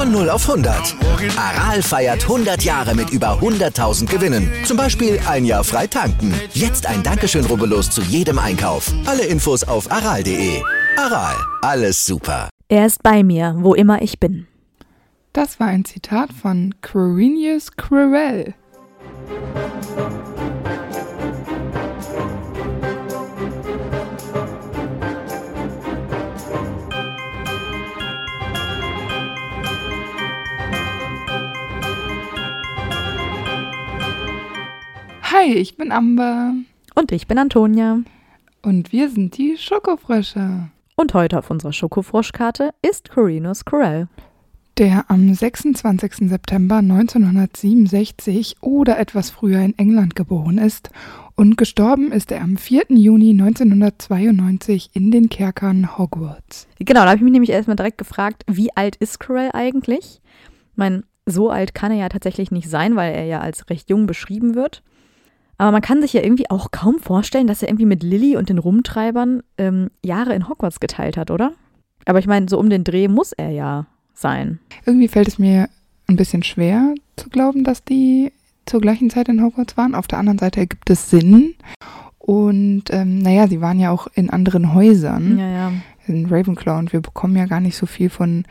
[0.00, 0.96] Von 0 auf 100.
[1.36, 4.50] Aral feiert 100 Jahre mit über 100.000 Gewinnen.
[4.64, 6.32] Zum Beispiel ein Jahr frei tanken.
[6.54, 8.90] Jetzt ein Dankeschön, rubbellos zu jedem Einkauf.
[9.04, 10.62] Alle Infos auf aral.de.
[10.96, 12.48] Aral, alles super.
[12.68, 14.46] Er ist bei mir, wo immer ich bin.
[15.34, 18.54] Das war ein Zitat von Quirinius Quirrell.
[35.32, 36.54] Hi, ich bin Amber.
[36.96, 38.00] Und ich bin Antonia.
[38.62, 40.70] Und wir sind die Schokofrösche.
[40.96, 44.08] Und heute auf unserer Schokofroschkarte ist Corinus Corell.
[44.76, 46.28] Der am 26.
[46.28, 50.90] September 1967 oder etwas früher in England geboren ist
[51.36, 52.86] und gestorben ist er am 4.
[52.88, 56.66] Juni 1992 in den Kerkern Hogwarts.
[56.80, 60.22] Genau, da habe ich mich nämlich erstmal direkt gefragt, wie alt ist Corell eigentlich?
[60.72, 63.90] Ich meine, so alt kann er ja tatsächlich nicht sein, weil er ja als recht
[63.90, 64.82] jung beschrieben wird.
[65.60, 68.48] Aber man kann sich ja irgendwie auch kaum vorstellen, dass er irgendwie mit Lilly und
[68.48, 71.52] den Rumtreibern ähm, Jahre in Hogwarts geteilt hat, oder?
[72.06, 74.58] Aber ich meine, so um den Dreh muss er ja sein.
[74.86, 75.68] Irgendwie fällt es mir
[76.06, 78.32] ein bisschen schwer zu glauben, dass die
[78.64, 79.94] zur gleichen Zeit in Hogwarts waren.
[79.94, 81.54] Auf der anderen Seite ergibt es Sinn.
[82.18, 85.38] Und ähm, naja, sie waren ja auch in anderen Häusern.
[85.38, 85.72] Ja, ja.
[86.06, 88.44] In Ravenclaw und wir bekommen ja gar nicht so viel von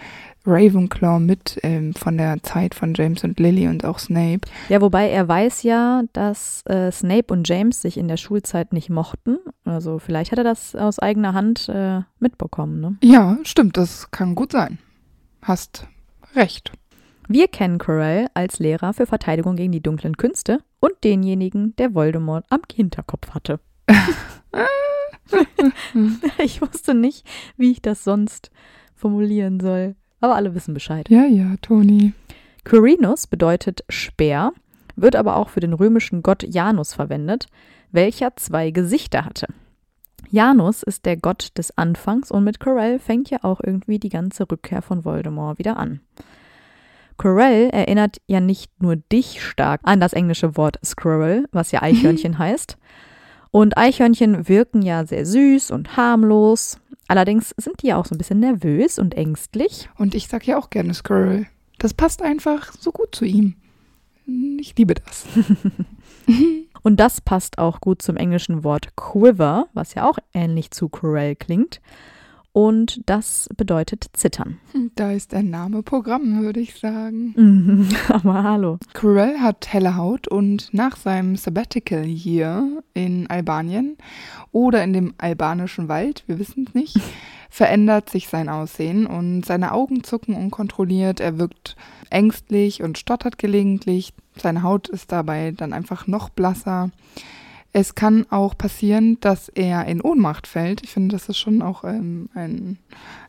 [0.45, 4.41] Ravenclaw mit ähm, von der Zeit von James und Lily und auch Snape.
[4.69, 8.89] Ja, wobei er weiß ja, dass äh, Snape und James sich in der Schulzeit nicht
[8.89, 9.37] mochten.
[9.65, 12.79] Also vielleicht hat er das aus eigener Hand äh, mitbekommen.
[12.79, 12.97] Ne?
[13.03, 14.79] Ja, stimmt, das kann gut sein.
[15.41, 15.87] Hast
[16.35, 16.71] recht.
[17.27, 22.45] Wir kennen Quirrell als Lehrer für Verteidigung gegen die dunklen Künste und denjenigen, der Voldemort
[22.49, 23.59] am Hinterkopf hatte.
[26.39, 27.25] ich wusste nicht,
[27.57, 28.51] wie ich das sonst
[28.95, 29.95] formulieren soll.
[30.21, 31.09] Aber alle wissen Bescheid.
[31.09, 32.13] Ja, ja, Toni.
[32.65, 34.51] Quirinus bedeutet Speer,
[34.95, 37.47] wird aber auch für den römischen Gott Janus verwendet,
[37.91, 39.47] welcher zwei Gesichter hatte.
[40.29, 44.49] Janus ist der Gott des Anfangs und mit Corell fängt ja auch irgendwie die ganze
[44.49, 46.01] Rückkehr von Voldemort wieder an.
[47.17, 52.37] Corell erinnert ja nicht nur dich stark an das englische Wort Squirrel, was ja Eichhörnchen
[52.39, 52.77] heißt.
[53.51, 56.79] Und Eichhörnchen wirken ja sehr süß und harmlos.
[57.07, 59.89] Allerdings sind die ja auch so ein bisschen nervös und ängstlich.
[59.97, 61.47] Und ich sag ja auch gerne Squirrel.
[61.79, 63.55] Das passt einfach so gut zu ihm.
[64.59, 65.25] Ich liebe das.
[66.83, 71.35] und das passt auch gut zum englischen Wort quiver, was ja auch ähnlich zu Corell
[71.35, 71.81] klingt.
[72.51, 74.59] Und das bedeutet zittern.
[74.95, 77.87] Da ist der Name Programm, würde ich sagen.
[78.09, 78.79] Aber hallo.
[78.93, 83.97] Corell hat helle Haut und nach seinem Sabbatical hier in Albanien
[84.51, 86.99] oder in dem albanischen Wald, wir wissen es nicht,
[87.49, 91.19] verändert sich sein Aussehen und seine Augen zucken unkontrolliert.
[91.19, 91.75] Er wirkt
[92.09, 94.13] ängstlich und stottert gelegentlich.
[94.35, 96.89] Seine Haut ist dabei dann einfach noch blasser.
[97.71, 100.83] Es kann auch passieren, dass er in Ohnmacht fällt.
[100.83, 102.79] Ich finde, das ist schon auch ähm, ein,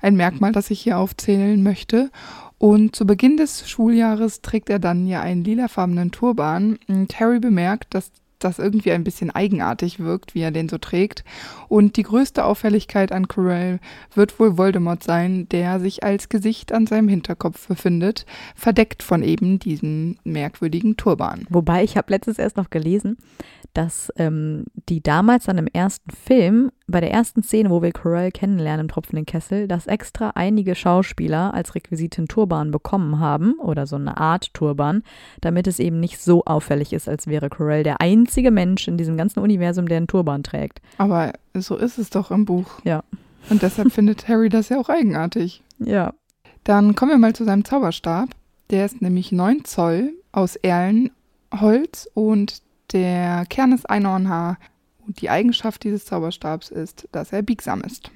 [0.01, 2.11] ein Merkmal, das ich hier aufzählen möchte.
[2.59, 6.79] Und zu Beginn des Schuljahres trägt er dann ja einen lilafarbenen Turban.
[7.19, 11.25] Harry bemerkt, dass das irgendwie ein bisschen eigenartig wirkt, wie er den so trägt.
[11.69, 13.79] Und die größte Auffälligkeit an Corell
[14.15, 19.59] wird wohl Voldemort sein, der sich als Gesicht an seinem Hinterkopf befindet, verdeckt von eben
[19.59, 21.47] diesem merkwürdigen Turban.
[21.49, 23.19] Wobei ich habe letztens erst noch gelesen,
[23.75, 28.33] dass ähm, die damals dann im ersten Film, bei der ersten Szene, wo wir Corell
[28.33, 33.97] kennenlernen im tropfenden Kessel, dass extra einige Schauspieler als Requisiten Turban bekommen haben oder so
[33.97, 35.03] eine Art Turban,
[35.41, 39.17] damit es eben nicht so auffällig ist, als wäre Corell der einzige Mensch in diesem
[39.17, 40.81] ganzen Universum, der einen Turban trägt.
[40.99, 42.81] Aber so ist es doch im Buch.
[42.85, 43.05] Ja.
[43.49, 45.63] Und deshalb findet Harry das ja auch eigenartig.
[45.79, 46.15] Ja.
[46.65, 48.31] Dann kommen wir mal zu seinem Zauberstab.
[48.71, 54.59] Der ist nämlich 9 Zoll aus Erlenholz und der Kern ist Einhornhaar
[55.07, 58.11] und die Eigenschaft dieses Zauberstabs ist, dass er biegsam ist.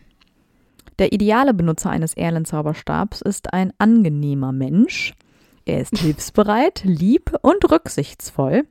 [0.98, 5.14] Der ideale Benutzer eines Erlen-Zauberstabs ist ein angenehmer Mensch.
[5.64, 8.66] Er ist hilfsbereit, lieb und rücksichtsvoll.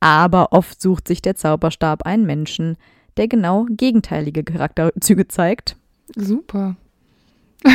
[0.00, 2.76] Aber oft sucht sich der Zauberstab einen Menschen,
[3.16, 5.76] der genau gegenteilige Charakterzüge zeigt.
[6.16, 6.76] Super.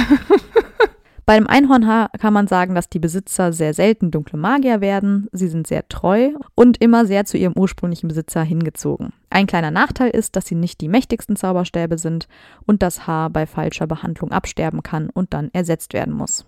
[1.27, 5.27] Bei dem Einhornhaar kann man sagen, dass die Besitzer sehr selten dunkle Magier werden.
[5.33, 9.11] Sie sind sehr treu und immer sehr zu ihrem ursprünglichen Besitzer hingezogen.
[9.29, 12.29] Ein kleiner Nachteil ist, dass sie nicht die mächtigsten Zauberstäbe sind
[12.65, 16.45] und das Haar bei falscher Behandlung absterben kann und dann ersetzt werden muss.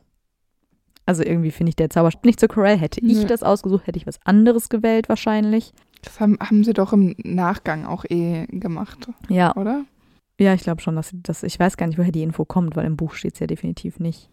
[1.05, 2.77] Also irgendwie finde ich der Zauberstab nicht so Corell.
[2.77, 5.73] Hätte ich das ausgesucht, hätte ich was anderes gewählt wahrscheinlich.
[6.03, 9.83] Das haben, haben sie doch im Nachgang auch eh gemacht, Ja, oder?
[10.39, 11.43] ja, ich glaube schon, dass das.
[11.43, 13.99] Ich weiß gar nicht, woher die Info kommt, weil im Buch steht es ja definitiv
[13.99, 14.29] nicht.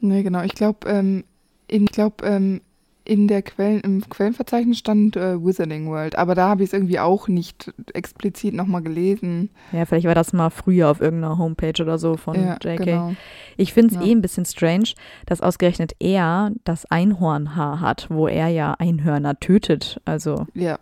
[0.00, 0.42] Nee, genau.
[0.42, 1.24] Ich glaube, ähm,
[1.68, 2.60] in, ich glaub, ähm,
[3.04, 6.98] in der Quellen, im Quellenverzeichnis stand äh, Wizarding World, aber da habe ich es irgendwie
[6.98, 9.50] auch nicht explizit nochmal gelesen.
[9.70, 12.84] Ja, vielleicht war das mal früher auf irgendeiner Homepage oder so von ja, JK.
[12.84, 13.14] genau.
[13.56, 14.06] Ich finde es Ja.
[14.08, 14.88] eh ein bisschen strange,
[15.24, 20.00] dass ausgerechnet er das Einhornhaar hat, wo er ja Einhörner tötet.
[20.04, 20.78] Also, Ja.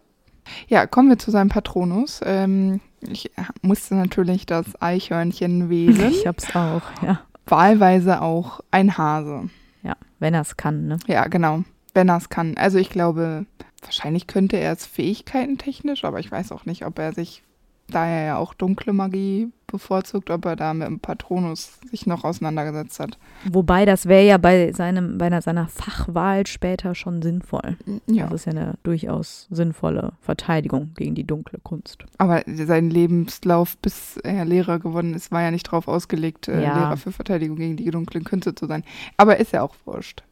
[0.69, 2.21] Ja, kommen wir zu seinem Patronus.
[2.25, 3.31] Ähm, ich
[3.63, 6.11] musste natürlich das Eichhörnchen wählen.
[6.11, 7.21] ich hab's auch, ja.
[7.46, 9.50] Wahlweise auch ein Hase.
[9.82, 10.99] Ja, wenn er es kann, ne?
[11.06, 11.64] Ja, genau.
[11.93, 12.56] Wenn er es kann.
[12.56, 13.46] Also ich glaube,
[13.82, 17.43] wahrscheinlich könnte er es fähigkeiten technisch, aber ich weiß auch nicht, ob er sich,
[17.89, 22.23] da er ja auch dunkle Magie bevorzugt, ob er da mit dem Patronus sich noch
[22.23, 23.19] auseinandergesetzt hat.
[23.51, 27.77] Wobei das wäre ja bei seinem, bei einer, seiner Fachwahl später schon sinnvoll.
[28.07, 32.05] Ja, Das ist ja eine durchaus sinnvolle Verteidigung gegen die dunkle Kunst.
[32.19, 36.79] aber sein Lebenslauf, bis er Lehrer geworden ist, war ja nicht darauf ausgelegt, äh, Ja.
[36.79, 38.85] Lehrer für Verteidigung gegen die dunklen Künste zu sein.
[39.17, 40.23] Aber ist ja auch wurscht.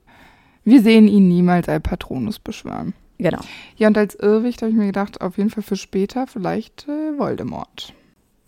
[0.64, 2.94] Wir sehen ihn niemals als Patronus beschwören.
[3.22, 3.40] Genau.
[3.76, 7.18] Ja, und als Irrwicht habe ich mir gedacht, auf jeden Fall für später vielleicht äh,
[7.18, 7.94] Voldemort.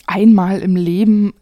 [0.06, 1.32] Einmal im Leben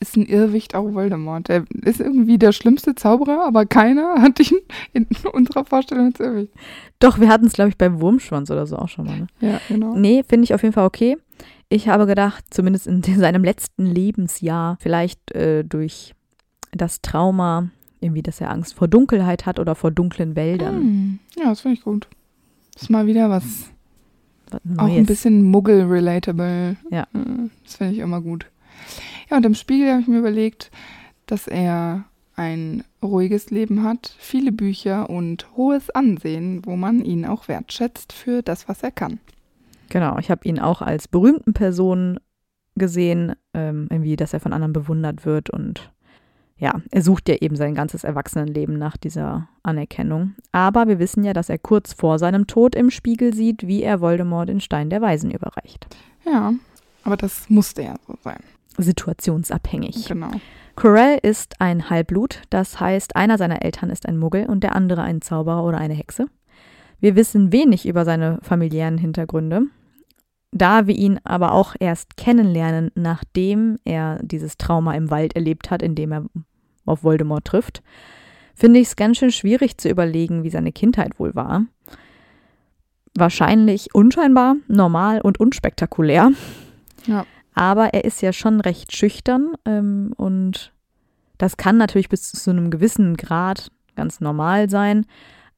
[0.00, 1.48] ist ein Irrwicht auch Voldemort.
[1.48, 4.58] Der ist irgendwie der schlimmste Zauberer, aber keiner hat ihn
[4.92, 6.52] in unserer Vorstellung als Irrwicht.
[7.00, 9.18] Doch, wir hatten es, glaube ich, beim Wurmschwanz oder so auch schon mal.
[9.20, 9.26] Ne?
[9.40, 9.94] Ja, genau.
[9.94, 11.16] Nee, finde ich auf jeden Fall okay.
[11.68, 16.14] Ich habe gedacht, zumindest in seinem letzten Lebensjahr, vielleicht äh, durch
[16.72, 17.68] das Trauma,
[18.00, 20.76] irgendwie, dass er Angst vor Dunkelheit hat oder vor dunklen Wäldern.
[20.76, 22.08] Hm, ja, das finde ich gut.
[22.80, 23.70] Ist mal wieder was,
[24.50, 26.76] Was auch ein bisschen Muggel-relatable.
[26.90, 27.02] Ja.
[27.14, 28.46] Äh, Das finde ich immer gut.
[29.30, 30.70] Ja, und im Spiegel habe ich mir überlegt,
[31.26, 32.04] dass er
[32.36, 38.42] ein ruhiges Leben hat, viele Bücher und hohes Ansehen, wo man ihn auch wertschätzt für
[38.42, 39.18] das, was er kann.
[39.88, 42.20] Genau, ich habe ihn auch als berühmten Person
[42.76, 45.90] gesehen, ähm, irgendwie, dass er von anderen bewundert wird und
[46.58, 50.34] ja, er sucht ja eben sein ganzes Erwachsenenleben nach dieser Anerkennung.
[50.50, 54.00] Aber wir wissen ja, dass er kurz vor seinem Tod im Spiegel sieht, wie er
[54.00, 55.86] Voldemort den Stein der Weisen überreicht.
[56.26, 56.52] Ja,
[57.04, 58.38] aber das musste ja so sein.
[58.76, 60.06] Situationsabhängig.
[60.06, 60.30] Genau.
[60.76, 65.02] Quirrell ist ein Halbblut, das heißt, einer seiner Eltern ist ein Muggel und der andere
[65.02, 66.26] ein Zauberer oder eine Hexe.
[67.00, 69.62] Wir wissen wenig über seine familiären Hintergründe,
[70.52, 75.82] da wir ihn aber auch erst kennenlernen, nachdem er dieses Trauma im Wald erlebt hat,
[75.82, 76.24] in dem er
[76.88, 77.82] auf Voldemort trifft,
[78.54, 81.64] finde ich es ganz schön schwierig zu überlegen, wie seine Kindheit wohl war.
[83.16, 86.32] Wahrscheinlich unscheinbar, normal und unspektakulär.
[87.06, 87.24] Ja.
[87.54, 90.72] Aber er ist ja schon recht schüchtern ähm, und
[91.38, 95.06] das kann natürlich bis zu einem gewissen Grad ganz normal sein.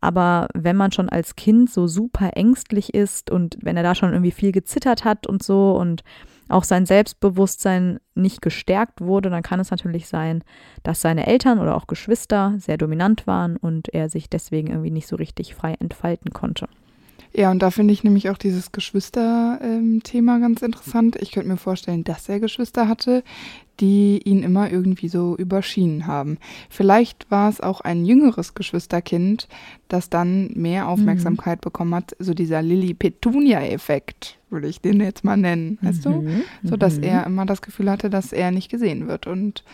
[0.00, 4.12] Aber wenn man schon als Kind so super ängstlich ist und wenn er da schon
[4.12, 6.02] irgendwie viel gezittert hat und so und
[6.50, 10.42] auch sein Selbstbewusstsein nicht gestärkt wurde, dann kann es natürlich sein,
[10.82, 15.06] dass seine Eltern oder auch Geschwister sehr dominant waren und er sich deswegen irgendwie nicht
[15.06, 16.68] so richtig frei entfalten konnte.
[17.32, 21.16] Ja, und da finde ich nämlich auch dieses Geschwister-Thema ganz interessant.
[21.20, 23.22] Ich könnte mir vorstellen, dass er Geschwister hatte,
[23.78, 26.38] die ihn immer irgendwie so überschienen haben.
[26.68, 29.48] Vielleicht war es auch ein jüngeres Geschwisterkind,
[29.88, 32.14] das dann mehr Aufmerksamkeit bekommen hat.
[32.18, 36.10] So dieser Lilly-Petunia-Effekt, würde ich den jetzt mal nennen, weißt du?
[36.22, 37.04] Mhm, So dass mhm.
[37.04, 39.64] er immer das Gefühl hatte, dass er nicht gesehen wird und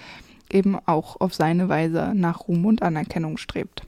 [0.51, 3.83] eben auch auf seine Weise nach Ruhm und Anerkennung strebt.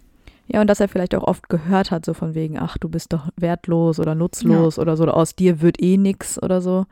[0.50, 3.12] Ja, und dass er vielleicht auch oft gehört hat, so von wegen, ach, du bist
[3.12, 6.86] doch wertlos oder nutzlos oder so, oder aus dir wird eh nix oder so.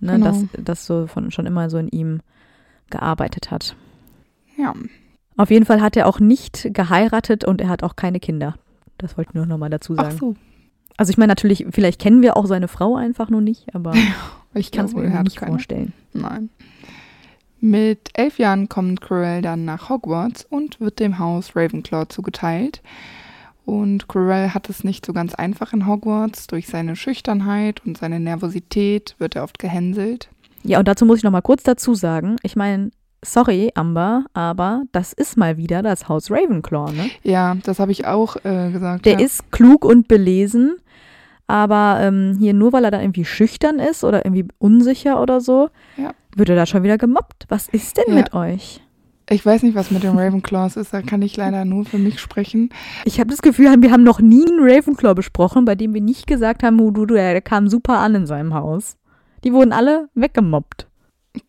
[0.00, 0.26] Ne, Genau.
[0.26, 2.20] Dass das so von, schon immer so in ihm
[2.88, 3.74] gearbeitet hat.
[4.56, 4.74] Ja,
[5.36, 8.54] Auf jeden Fall hat er auch nicht geheiratet und er hat auch keine Kinder.
[8.98, 10.16] Das wollte ich nur nochmal dazu ach sagen.
[10.18, 10.34] so.
[10.96, 13.94] Also ich meine natürlich, vielleicht kennen wir auch seine Frau einfach nur nicht, aber
[14.54, 15.52] ich kann es mir nicht keine.
[15.52, 15.92] vorstellen.
[16.12, 16.50] Nein.
[17.60, 22.82] Mit elf Jahren kommt Quirrell dann nach Hogwarts und wird dem Haus Ravenclaw zugeteilt.
[23.66, 26.46] Und Quirrell hat es nicht so ganz einfach in Hogwarts.
[26.46, 30.30] Durch seine Schüchternheit und seine Nervosität wird er oft gehänselt.
[30.62, 32.90] Ja, und dazu muss ich nochmal kurz dazu sagen, ich meine,
[33.24, 37.10] sorry, Amber, aber das ist mal wieder das Haus Ravenclaw, ne?
[37.22, 39.06] Ja, das habe ich auch äh, gesagt.
[39.06, 39.20] Der ja.
[39.20, 40.76] ist klug und belesen,
[41.46, 45.68] aber ähm, hier nur weil er dann irgendwie schüchtern ist oder irgendwie unsicher oder so,
[45.96, 46.12] Ja.
[46.36, 47.46] Wird er da schon wieder gemobbt.
[47.48, 48.14] Was ist denn Ja.
[48.14, 48.80] mit euch?
[49.32, 52.18] Ich weiß nicht, was mit den Ravenclaws ist, da kann ich leider nur für mich
[52.18, 52.70] sprechen.
[53.04, 56.26] Ich habe das Gefühl, wir haben noch nie einen Ravenclaw besprochen, bei dem wir nicht
[56.26, 58.96] gesagt haben, Hududu, der kam super an in seinem Haus.
[59.44, 60.88] Die wurden alle weggemobbt.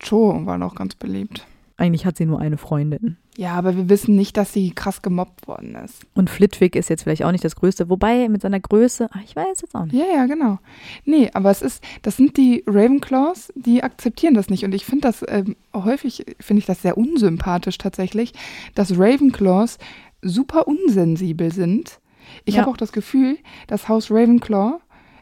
[0.00, 1.44] Joe war noch ganz beliebt.
[1.76, 3.16] Eigentlich hat sie nur eine Freundin.
[3.38, 6.02] Ja, aber wir wissen nicht, dass sie krass gemobbt worden ist.
[6.14, 9.34] Und Flitwick ist jetzt vielleicht auch nicht das Größte, wobei mit seiner Größe, ach, ich
[9.34, 9.94] weiß jetzt auch nicht.
[9.94, 10.58] Ja, ja, genau.
[11.06, 14.64] Nee, aber es ist, das sind die Ravenclaws, die akzeptieren das nicht.
[14.64, 18.34] Und ich finde das, ähm, häufig finde ich das sehr unsympathisch tatsächlich,
[18.74, 19.78] dass Ravenclaws
[20.20, 22.00] super unsensibel sind.
[22.44, 22.60] Ich Ja.
[22.62, 24.78] habe auch das Gefühl, das Haus Ravenclaw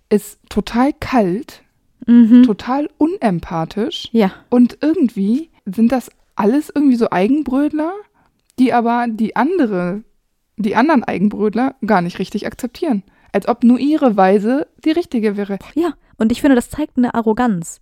[0.08, 1.62] ist total kalt,
[2.06, 2.42] Mhm.
[2.42, 4.08] total unempathisch.
[4.12, 7.92] Ja, Und irgendwie sind das alles irgendwie so Eigenbrödler,
[8.58, 10.02] die aber die andere,
[10.56, 13.02] die anderen Eigenbrödler gar nicht richtig akzeptieren.
[13.32, 15.58] Als ob nur ihre Weise die richtige wäre.
[15.74, 15.92] ja.
[16.16, 17.80] Und ich finde, das zeigt eine Arroganz.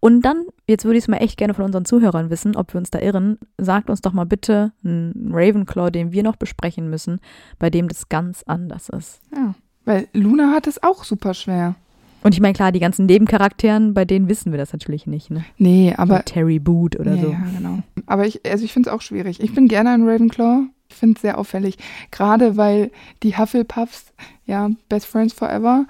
[0.00, 2.78] Und dann, jetzt würde ich es mal echt gerne von unseren Zuhörern wissen, ob wir
[2.78, 3.38] uns da irren.
[3.56, 7.20] Sagt uns doch mal bitte einen Ravenclaw, den wir noch besprechen müssen,
[7.58, 9.22] bei dem das ganz anders ist.
[9.34, 9.54] Ja.
[9.86, 11.74] Weil Luna hat es auch super schwer.
[12.22, 15.44] Und ich meine, klar, die ganzen Nebencharakteren, bei denen wissen wir das natürlich nicht, ne?
[15.58, 16.18] Nee, aber.
[16.18, 17.30] so Terry Boot oder ja, so.
[17.30, 17.78] ja, genau.
[18.06, 19.40] Aber ich, also ich finde es auch schwierig.
[19.40, 20.64] Ich bin gerne ein Ravenclaw.
[20.90, 21.78] Ich finde es sehr auffällig.
[22.10, 22.90] Gerade weil
[23.22, 24.12] die Hufflepuffs,
[24.46, 25.86] ja, Best Friends Forever.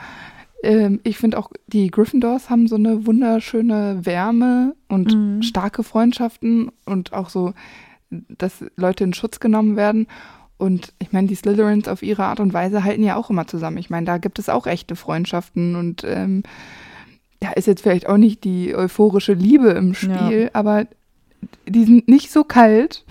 [0.62, 5.42] Ähm, ich finde auch, die Gryffindors haben so eine wunderschöne Wärme und Mhm.
[5.42, 7.54] starke Freundschaften und auch so,
[8.10, 10.06] dass Leute in Schutz genommen werden.
[10.60, 13.78] Und ich meine, die Slytherins auf ihre Art und Weise halten ja auch immer zusammen.
[13.78, 16.42] Ich meine, da gibt es auch echte Freundschaften und ähm,
[17.42, 20.86] ja, ist jetzt vielleicht auch nicht die euphorische Liebe im Spiel, aber
[21.66, 23.06] die sind nicht so kalt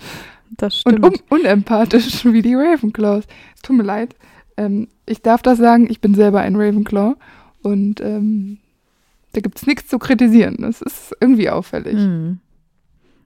[0.84, 3.24] und un unempathisch wie die Ravenclaws.
[3.56, 4.14] Es tut mir leid.
[4.56, 7.16] Ähm, ich darf das sagen, ich bin selber ein Ravenclaw
[7.62, 8.58] und ähm,
[9.32, 10.58] da gibt es nichts zu kritisieren.
[10.60, 11.94] Das ist irgendwie auffällig.
[11.94, 12.38] Mhm.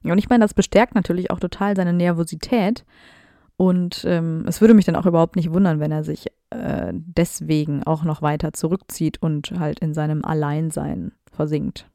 [0.01, 2.83] Ja, und ich meine, das bestärkt natürlich auch total seine Nervosität.
[3.57, 7.83] Und ähm, es würde mich dann auch überhaupt nicht wundern, wenn er sich äh, deswegen
[7.83, 11.87] auch noch weiter zurückzieht und halt in seinem Alleinsein versinkt.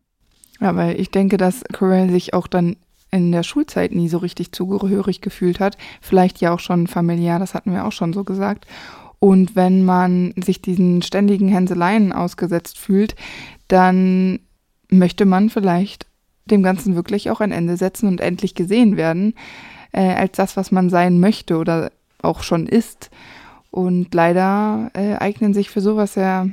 [0.61, 2.76] Ja, weil ich denke, dass Corell sich auch dann
[3.11, 5.76] in der Schulzeit nie so richtig zugehörig gefühlt hat.
[6.00, 8.67] Vielleicht ja auch schon familiär, das hatten wir auch schon so gesagt.
[9.19, 13.17] Und wenn man sich diesen ständigen Hänseleien ausgesetzt fühlt,
[13.69, 14.40] dann
[14.88, 16.07] möchte man vielleicht
[16.47, 19.35] dem Ganzen wirklich auch ein Ende setzen und endlich gesehen werden,
[19.92, 21.90] äh, als das, was man sein möchte oder
[22.23, 23.11] auch schon ist.
[23.70, 26.47] Und leider äh, eignen sich für sowas ja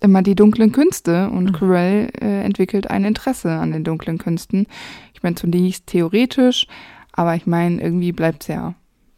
[0.00, 1.52] immer die dunklen Künste und Mhm.
[1.52, 4.66] Corell äh, entwickelt ein Interesse an den dunklen Künsten.
[5.14, 6.66] Ich meine, zunächst theoretisch,
[7.12, 8.74] aber ich meine, irgendwie bleibt es ja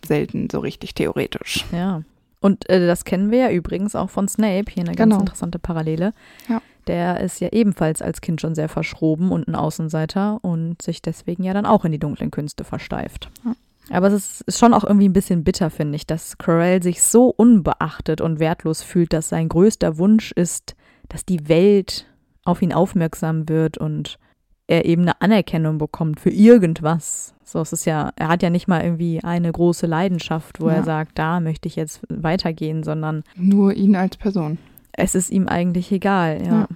[0.07, 1.65] selten so richtig theoretisch.
[1.73, 2.03] Ja.
[2.41, 5.21] Und äh, das kennen wir ja übrigens auch von Snape, hier eine ganz Genau.
[5.21, 6.15] interessante Parallele.
[6.49, 6.63] Ja.
[6.89, 11.45] Der ist ja ebenfalls als Kind schon sehr verschroben und ein Außenseiter und sich deswegen
[11.45, 13.31] ja dann auch in die dunklen Künste versteift.
[13.45, 13.55] Ja.
[13.91, 17.03] Aber es ist, ist schon auch irgendwie ein bisschen bitter, finde ich, dass Corell sich
[17.03, 20.75] so unbeachtet und wertlos fühlt, dass sein größter Wunsch ist,
[21.09, 22.07] dass die Welt
[22.45, 24.19] auf ihn aufmerksam wird und
[24.67, 27.35] er eben eine Anerkennung bekommt für irgendwas.
[27.43, 30.77] So, es ist ja, er hat ja nicht mal irgendwie eine große Leidenschaft, wo Ja.
[30.77, 34.59] er sagt, da möchte ich jetzt weitergehen, sondern Nur ihn als Person.
[34.99, 36.53] Es ist ihm eigentlich egal, ja.
[36.61, 36.69] Ja.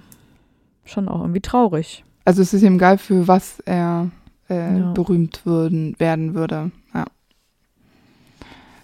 [0.85, 2.03] Schon auch irgendwie traurig.
[2.25, 4.09] Also es ist ihm egal, für was er
[4.49, 4.91] äh, Ja.
[4.93, 6.71] berühmt würden, werden würde.
[6.93, 7.05] Ja.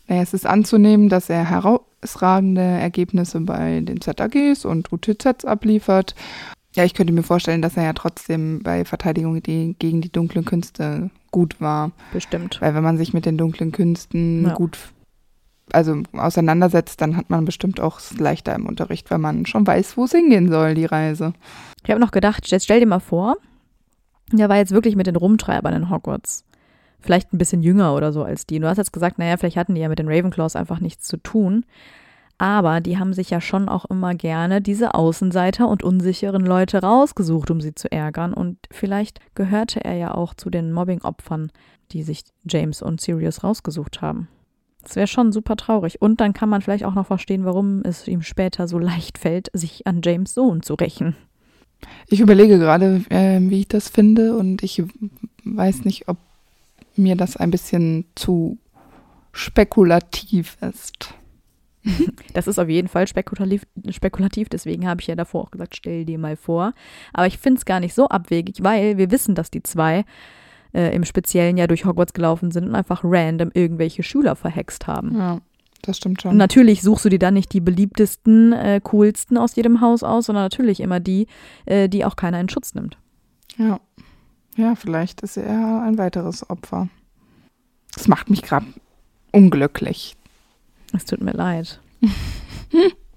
[0.07, 6.15] Naja, es ist anzunehmen, dass er herausragende Ergebnisse bei den ZAGs und UTZs abliefert.
[6.75, 10.45] Ja, ich könnte mir vorstellen, dass er ja trotzdem bei Verteidigung die, gegen die dunklen
[10.45, 11.91] Künste gut war.
[12.13, 12.59] Bestimmt.
[12.61, 14.53] Weil wenn man sich mit den dunklen Künsten Ja.
[14.53, 14.77] gut
[15.73, 20.05] also auseinandersetzt, dann hat man bestimmt auch leichter im Unterricht, weil man schon weiß, wo
[20.05, 21.33] es hingehen soll, die Reise.
[21.83, 23.37] Ich habe noch gedacht, jetzt stell dir mal vor,
[24.31, 26.45] der war jetzt wirklich mit den Rumtreibern in Hogwarts.
[26.99, 28.59] Vielleicht ein bisschen jünger oder so als die.
[28.59, 31.17] Du hast jetzt gesagt, naja, vielleicht hatten die ja mit den Ravenclaws einfach nichts zu
[31.17, 31.65] tun.
[32.37, 37.51] Aber die haben sich ja schon auch immer gerne diese Außenseiter und unsicheren Leute rausgesucht,
[37.51, 38.33] um sie zu ärgern.
[38.33, 41.51] Und vielleicht gehörte er ja auch zu den Mobbing-Opfern,
[41.91, 44.29] die sich James und Sirius rausgesucht haben.
[44.81, 46.01] Das wäre schon super traurig.
[46.01, 49.49] Und dann kann man vielleicht auch noch verstehen, warum es ihm später so leicht fällt,
[49.53, 51.15] sich an James Sohn zu rächen.
[52.07, 54.83] Ich überlege gerade, äh, wie ich das finde und ich
[55.43, 56.17] weiß nicht, ob
[56.95, 58.57] mir das ein bisschen zu
[59.31, 61.13] spekulativ ist.
[62.33, 66.05] Das ist auf jeden Fall spekulativ, spekulativ, deswegen habe ich ja davor auch gesagt, stell
[66.05, 66.73] dir mal vor.
[67.13, 70.05] Aber ich finde es gar nicht so abwegig, weil wir wissen, dass die zwei
[70.73, 75.15] äh, im Speziellen ja durch Hogwarts gelaufen sind und einfach random irgendwelche Schüler verhext haben.
[75.17, 75.39] Ja,
[75.81, 76.37] das stimmt Und schon.
[76.37, 80.45] natürlich suchst du dir dann nicht die beliebtesten, äh, coolsten aus jedem Haus aus, sondern
[80.45, 81.27] natürlich immer die,
[81.65, 82.97] äh, die auch keiner in Schutz nimmt.
[83.57, 83.79] Ja.
[84.55, 86.87] ja, vielleicht ist er ein weiteres Opfer.
[87.93, 88.65] Das macht mich gerade
[89.31, 90.15] unglücklich.
[90.93, 91.79] Es tut mir leid.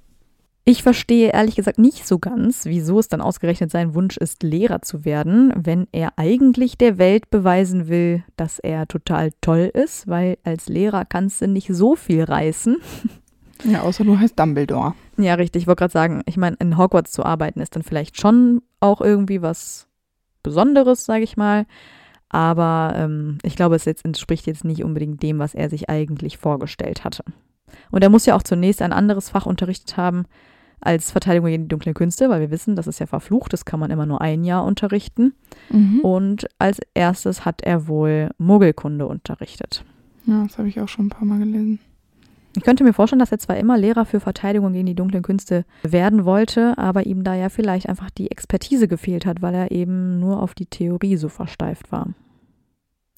[0.64, 4.80] Ich verstehe ehrlich gesagt nicht so ganz, wieso es dann ausgerechnet sein Wunsch ist, Lehrer
[4.80, 10.38] zu werden, wenn er eigentlich der Welt beweisen will, dass er total toll ist, weil
[10.44, 12.76] als Lehrer kannst du nicht so viel reißen.
[13.64, 14.94] Ja, außer du heißt Dumbledore.
[15.18, 15.62] Ja, richtig.
[15.62, 19.00] Ich wollte gerade sagen, ich meine, in Hogwarts zu arbeiten ist dann vielleicht schon auch
[19.00, 19.86] irgendwie was
[20.42, 21.66] Besonderes, sage ich mal.
[22.28, 26.38] Aber ähm, ich glaube, es jetzt entspricht jetzt nicht unbedingt dem, was er sich eigentlich
[26.38, 27.22] vorgestellt hatte.
[27.92, 30.24] Und er muss ja auch zunächst ein anderes Fach unterrichtet haben,
[30.82, 33.80] als Verteidigung gegen die dunklen Künste, weil wir wissen, das ist ja verflucht, das kann
[33.80, 35.34] man immer nur ein Jahr unterrichten.
[35.70, 36.00] Mhm.
[36.00, 39.84] Und als erstes hat er wohl Muggelkunde unterrichtet.
[40.26, 41.78] Ja, das habe ich auch schon ein paar Mal gelesen.
[42.56, 45.64] Ich könnte mir vorstellen, dass er zwar immer Lehrer für Verteidigung gegen die dunklen Künste
[45.82, 50.20] werden wollte, aber ihm da ja vielleicht einfach die Expertise gefehlt hat, weil er eben
[50.20, 52.08] nur auf die Theorie so versteift war.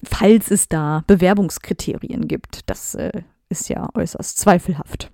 [0.03, 5.11] Falls es da Bewerbungskriterien gibt, das äh, ist ja äußerst zweifelhaft.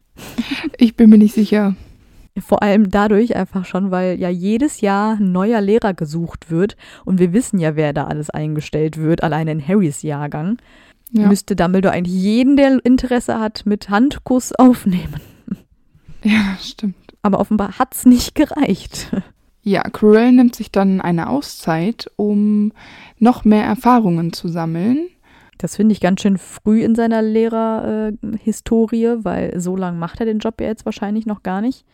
[0.77, 1.75] Ich bin mir nicht sicher.
[2.39, 7.19] Vor allem dadurch einfach schon, weil ja jedes Jahr ein neuer Lehrer gesucht wird und
[7.19, 10.57] wir wissen ja, wer da alles eingestellt wird, alleine in Harrys Jahrgang.
[11.11, 11.27] Ja.
[11.27, 15.19] Müsste Dumbledore eigentlich jeden, der Interesse hat, mit Handkuss aufnehmen.
[16.23, 16.95] Ja, stimmt.
[17.21, 19.11] Aber offenbar hat es nicht gereicht.
[19.63, 22.71] Ja, Quirrell nimmt sich dann eine Auszeit, um
[23.19, 25.07] noch mehr Erfahrungen zu sammeln.
[25.59, 30.25] Das finde ich ganz schön früh in seiner Lehrerhistorie, äh, weil so lange macht er
[30.25, 31.85] den Job ja jetzt wahrscheinlich noch gar nicht.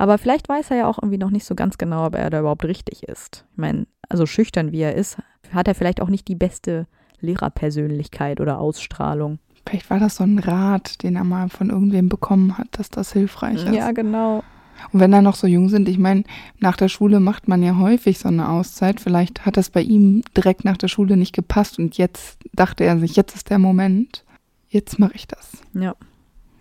[0.00, 2.38] Aber vielleicht weiß er ja auch irgendwie noch nicht so ganz genau, ob er da
[2.38, 3.44] überhaupt richtig ist.
[3.50, 5.18] Ich meine, also schüchtern wie er ist,
[5.52, 6.86] hat er vielleicht auch nicht die beste
[7.20, 9.40] Lehrerpersönlichkeit oder Ausstrahlung.
[9.66, 13.12] Vielleicht war das so ein Rat, den er mal von irgendwem bekommen hat, dass das
[13.12, 13.74] hilfreich ist.
[13.74, 14.44] Ja, genau.
[14.92, 16.22] Und wenn er noch so jung sind, ich meine,
[16.60, 19.00] nach der Schule macht man ja häufig so eine Auszeit.
[19.00, 23.00] Vielleicht hat das bei ihm direkt nach der Schule nicht gepasst und jetzt dachte er
[23.00, 24.24] sich, jetzt ist der Moment,
[24.68, 25.60] jetzt mache ich das.
[25.74, 25.96] Ja.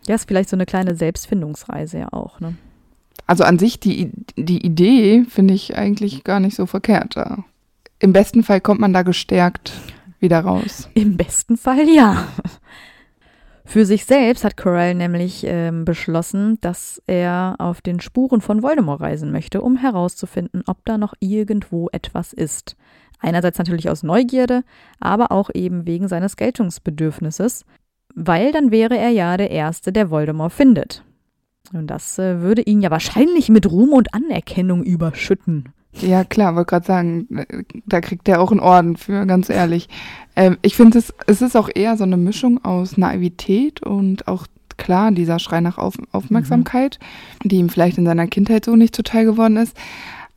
[0.07, 2.55] Ja, ist vielleicht so eine kleine Selbstfindungsreise ja auch, ne?
[3.27, 7.15] Also an sich, die, die Idee finde ich eigentlich gar nicht so verkehrt.
[7.99, 9.73] Im besten Fall kommt man da gestärkt
[10.19, 10.89] wieder raus.
[10.93, 12.27] Im besten Fall ja.
[13.65, 19.01] Für sich selbst hat Corell nämlich ähm, beschlossen, dass er auf den Spuren von Voldemort
[19.01, 22.77] reisen möchte, um herauszufinden, ob da noch irgendwo etwas ist.
[23.19, 24.63] Einerseits natürlich aus Neugierde,
[25.01, 27.65] aber auch eben wegen seines Geltungsbedürfnisses,
[28.15, 31.03] weil dann wäre er ja der Erste, der Voldemort findet.
[31.73, 35.69] Und das äh, würde ihn ja wahrscheinlich mit Ruhm und Anerkennung überschütten.
[36.01, 39.89] Ja, klar, wollte gerade sagen, äh, da kriegt er auch einen Orden für, ganz ehrlich.
[40.35, 44.45] Ähm, ich finde, es, es ist auch eher so eine Mischung aus Naivität und auch
[44.77, 46.99] klar dieser Schrei nach Auf Aufmerksamkeit,
[47.43, 47.49] mhm.
[47.49, 49.75] die ihm vielleicht in seiner Kindheit so nicht zuteil geworden ist.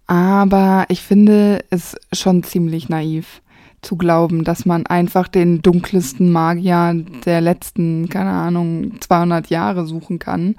[0.07, 3.43] Aber ich finde es schon ziemlich naiv
[3.83, 10.19] zu glauben, dass man einfach den dunklesten Magier der letzten, keine Ahnung, 200 Jahre suchen
[10.19, 10.57] kann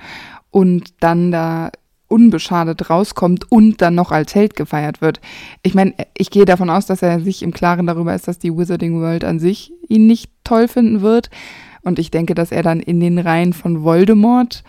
[0.51, 1.71] und dann da
[2.07, 5.21] unbeschadet rauskommt und dann noch als Held gefeiert wird.
[5.63, 8.55] Ich meine, ich gehe davon aus, dass er sich im Klaren darüber ist, dass die
[8.55, 11.29] Wizarding World an sich ihn nicht toll finden wird.
[11.83, 14.63] Und ich denke, dass er dann in den Reihen von Voldemort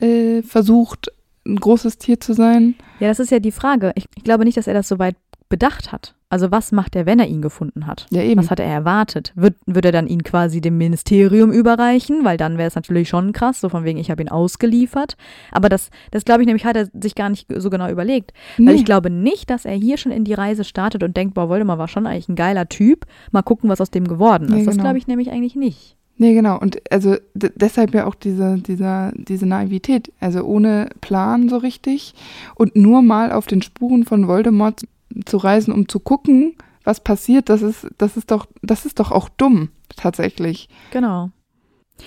[0.00, 1.12] äh, versucht,
[1.46, 2.74] ein großes Tier zu sein.
[2.98, 3.92] Ja, das ist ja die Frage.
[3.94, 5.16] Ich, ich glaube nicht, dass er das so weit
[5.48, 6.14] bedacht hat.
[6.30, 8.06] Also was macht er, wenn er ihn gefunden hat?
[8.10, 8.40] Ja, eben.
[8.40, 9.32] Was hat er erwartet?
[9.34, 12.24] Wird, wird er dann ihn quasi dem Ministerium überreichen?
[12.24, 15.16] Weil dann wäre es natürlich schon krass, so von wegen, ich habe ihn ausgeliefert.
[15.50, 18.32] Aber das, das glaube ich nämlich, hat er sich gar nicht so genau überlegt.
[18.58, 18.68] Nee.
[18.68, 21.48] Weil ich glaube nicht, dass er hier schon in die Reise startet und denkt, boah,
[21.48, 23.06] Voldemort war schon eigentlich ein geiler Typ.
[23.32, 24.50] Mal gucken, was aus dem geworden ist.
[24.50, 24.70] Nee, genau.
[24.70, 25.96] Das glaube ich nämlich eigentlich nicht.
[26.16, 26.60] Nee, genau.
[26.60, 30.12] Und also deshalb ja auch diese, dieser, diese Naivität.
[30.20, 32.14] Also ohne Plan so richtig
[32.54, 34.82] und nur mal auf den Spuren von Voldemort
[35.24, 39.10] zu reisen, um zu gucken, was passiert, das ist, das ist doch, das ist doch
[39.10, 40.68] auch dumm, tatsächlich.
[40.90, 41.30] Genau.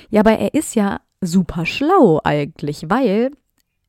[0.10, 3.32] Ja, aber er ist ja super schlau eigentlich, weil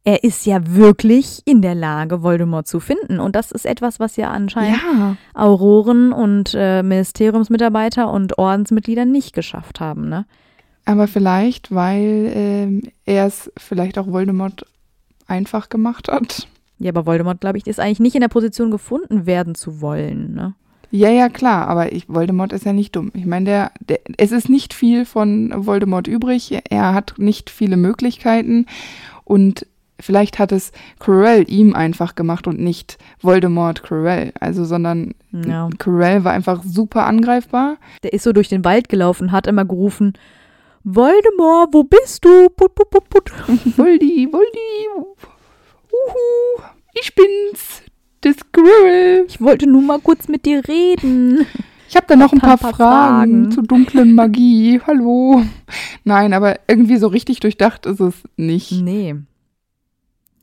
[0.05, 3.21] er ist ja wirklich in der Lage, Voldemort zu finden.
[3.21, 5.17] Und das ist etwas, was ja anscheinend ja.
[5.33, 10.27] Auroren und äh, Ministeriumsmitarbeiter und Ordensmitglieder nicht geschafft haben, ne?
[10.85, 14.67] Aber vielleicht, weil ähm, er es vielleicht auch Voldemort
[15.27, 16.47] einfach gemacht hat.
[16.79, 20.35] Ja, aber Voldemort, glaube ich, ist eigentlich nicht in der Position gefunden werden zu wollen,
[20.35, 20.55] ne?
[20.91, 23.11] Ja, ja, klar, aber ich, Voldemort ist ja nicht dumm.
[23.15, 26.57] Ich meine, der, der, es ist nicht viel von Voldemort übrig.
[26.71, 28.67] Er hat nicht viele Möglichkeiten
[29.25, 29.67] und
[29.99, 34.33] vielleicht hat es Quirrell ihm einfach gemacht und nicht Voldemort Quirrell.
[34.39, 35.69] Also, sondern ja.
[35.79, 37.77] Quirrell war einfach super angreifbar.
[38.05, 40.13] Der ist so durch den Wald gelaufen, hat immer gerufen,
[40.85, 42.51] Voldemort, wo bist du?
[42.51, 43.31] Put, put, put, put.
[43.77, 45.25] Voldi, Voldi.
[45.95, 47.83] Uhu, ich bin's,
[48.21, 49.25] das Squirrel.
[49.29, 51.47] Ich wollte nur mal kurz mit dir reden.
[51.89, 53.51] Ich habe da noch ein paar, paar Fragen, Fragen.
[53.53, 54.81] zu dunklen Magie.
[54.87, 55.45] Hallo.
[56.03, 58.73] Nein, aber irgendwie so richtig durchdacht ist es nicht.
[58.73, 59.15] Nee.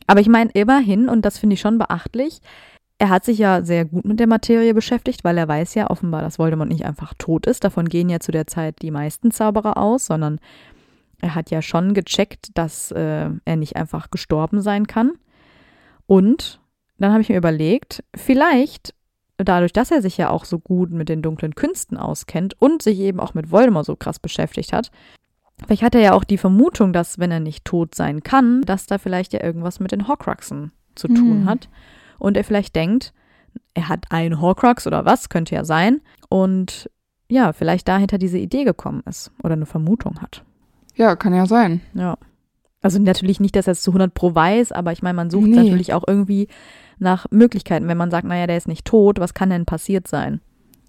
[0.08, 2.40] Aber ich meine, immerhin, und das finde ich schon beachtlich,
[2.98, 6.22] er hat sich ja sehr gut mit der Materie beschäftigt, weil er weiß ja offenbar,
[6.22, 7.64] dass Voldemort nicht einfach tot ist.
[7.64, 10.40] Davon gehen ja zu der Zeit die meisten Zauberer aus, sondern
[11.20, 15.14] er hat ja schon gecheckt, dass äh, er nicht einfach gestorben sein kann.
[16.12, 16.60] Und
[16.98, 18.94] dann habe ich mir überlegt, vielleicht
[19.38, 23.00] dadurch, dass er sich ja auch so gut mit den dunklen Künsten auskennt und sich
[23.00, 24.92] eben auch mit Voldemort so krass beschäftigt hat,
[25.66, 28.88] vielleicht hat er ja auch die Vermutung, dass wenn er nicht tot sein kann, dass
[28.88, 31.46] da vielleicht ja irgendwas mit den Horcruxen zu tun Hm.
[31.46, 31.70] hat.
[32.20, 33.14] Und er vielleicht denkt,
[33.74, 36.02] er hat einen Horcrux oder was, könnte ja sein.
[36.28, 36.92] Und
[37.30, 40.44] ja, vielleicht dahinter diese Idee gekommen ist oder eine Vermutung hat.
[40.96, 41.80] Ja, kann ja sein.
[41.94, 42.18] Ja.
[42.82, 45.48] Also natürlich nicht, dass er es zu 100 pro weiß, aber ich meine, man sucht
[45.48, 45.56] Nee.
[45.58, 46.48] natürlich auch irgendwie
[47.00, 47.88] nach Möglichkeiten.
[47.88, 50.42] Wenn man sagt, naja, der ist nicht tot, was kann denn passiert sein?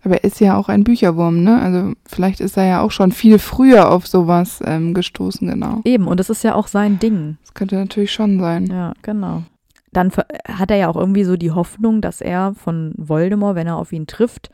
[0.05, 1.61] Aber er ist ja auch ein Bücherwurm, ne?
[1.61, 5.81] Also vielleicht ist er ja auch schon viel früher auf sowas ähm, gestoßen, genau.
[5.85, 7.37] Eben, und das ist ja auch sein Ding.
[7.43, 8.67] Das könnte natürlich schon sein.
[8.67, 9.45] Ja, genau.
[9.93, 10.11] Dann
[10.49, 13.93] hat er ja auch irgendwie so die Hoffnung, dass er von Voldemort, wenn er auf
[13.93, 14.51] ihn trifft,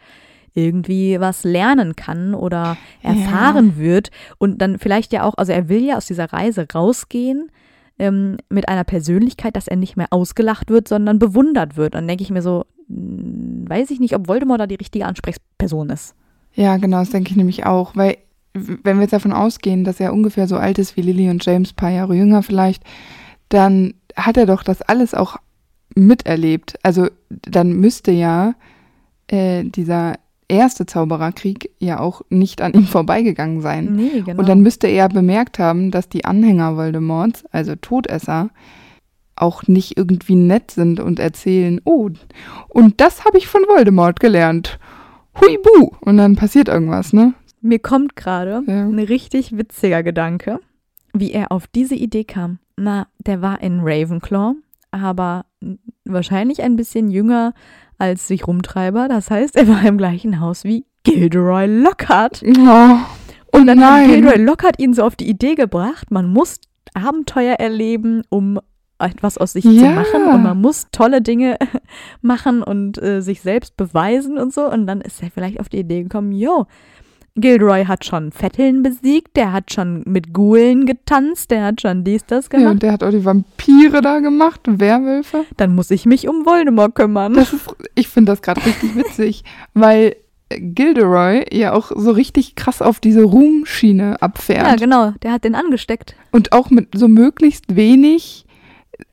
[0.55, 3.11] irgendwie was lernen kann oder Ja.
[3.11, 7.51] erfahren wird und dann vielleicht ja auch, also er will ja aus dieser Reise rausgehen
[7.99, 11.95] ähm, mit einer Persönlichkeit, dass er nicht mehr ausgelacht wird, sondern bewundert wird.
[11.95, 15.07] Und dann denke ich mir so, mh, weiß ich nicht, ob Voldemort da die richtige
[15.07, 16.15] Ansprechperson ist.
[16.55, 18.17] Ja, genau, das denke ich nämlich auch, weil
[18.55, 21.73] wenn wir jetzt davon ausgehen, dass er ungefähr so alt ist wie Lily und James,
[21.73, 22.83] paar Jahre jünger vielleicht,
[23.51, 25.37] dann hat er doch das alles auch
[25.95, 26.79] miterlebt.
[26.83, 28.55] Also dann müsste ja
[29.29, 30.15] äh, dieser
[30.49, 33.95] erste Zaubererkrieg ja auch nicht an ihm vorbeigegangen sein.
[33.95, 34.41] Nee, genau.
[34.41, 38.51] Und dann müsste er bemerkt haben, dass die Anhänger Voldemorts, also Todesser,
[39.37, 42.11] auch nicht irgendwie nett sind und erzählen, oh,
[42.69, 44.79] und das habe ich von Voldemort gelernt.
[45.41, 45.93] Huibu!
[46.01, 47.35] Und dann passiert irgendwas, ne?
[47.61, 48.87] Mir kommt gerade Ja.
[48.87, 50.59] ein richtig witziger Gedanke,
[51.13, 52.59] wie er auf diese Idee kam.
[52.77, 54.55] Na, der war in Ravenclaw,
[54.91, 55.45] aber
[56.13, 57.53] wahrscheinlich ein bisschen jünger
[57.99, 59.09] als sich Rumtreiber.
[59.09, 62.43] Das heißt, er war im gleichen Haus wie Gilderoy Lockhart.
[62.47, 62.97] Oh,
[63.59, 64.09] Und dann hat nein.
[64.09, 66.61] Gilderoy Lockhart ihn so auf die Idee gebracht, man muss
[66.95, 68.59] Abenteuer erleben, um
[68.99, 69.93] etwas aus sich zu Ja.
[69.93, 71.57] machen und man muss tolle Dinge
[72.21, 74.69] machen und äh, sich selbst beweisen und so.
[74.69, 76.67] Und dann ist er vielleicht auf die Idee gekommen, jo,
[77.41, 82.25] Gilderoy hat schon Vetteln besiegt, der hat schon mit Gulen getanzt, der hat schon dies,
[82.27, 82.73] das ja, gemacht.
[82.73, 85.45] und der hat auch die Vampire da gemacht, Werwölfe.
[85.57, 87.35] Dann muss ich mich um Voldemort kümmern.
[87.35, 90.17] Das ist, ich finde das gerade richtig witzig, weil
[90.51, 94.67] Gilderoy ja auch so richtig krass auf diese Ruhmschiene abfährt.
[94.67, 96.17] ja, genau, der hat den angesteckt.
[96.33, 98.47] und auch mit so möglichst wenig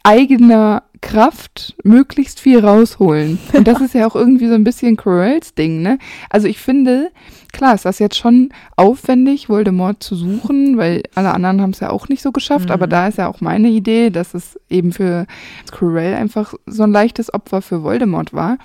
[0.04, 3.38] eigener Kraft möglichst viel rausholen.
[3.54, 6.00] Und das ist ja auch irgendwie so ein bisschen Corells Ding, ne?
[6.32, 7.12] Also ich finde,
[7.54, 11.92] klar ist das jetzt schon aufwendig, Voldemort zu suchen, weil alle anderen haben es ja
[11.92, 12.72] auch nicht so geschafft, Mhm.
[12.74, 15.28] aber da ist ja auch meine Idee, dass es eben für
[15.72, 18.58] Corell einfach so ein leichtes Opfer für Voldemort war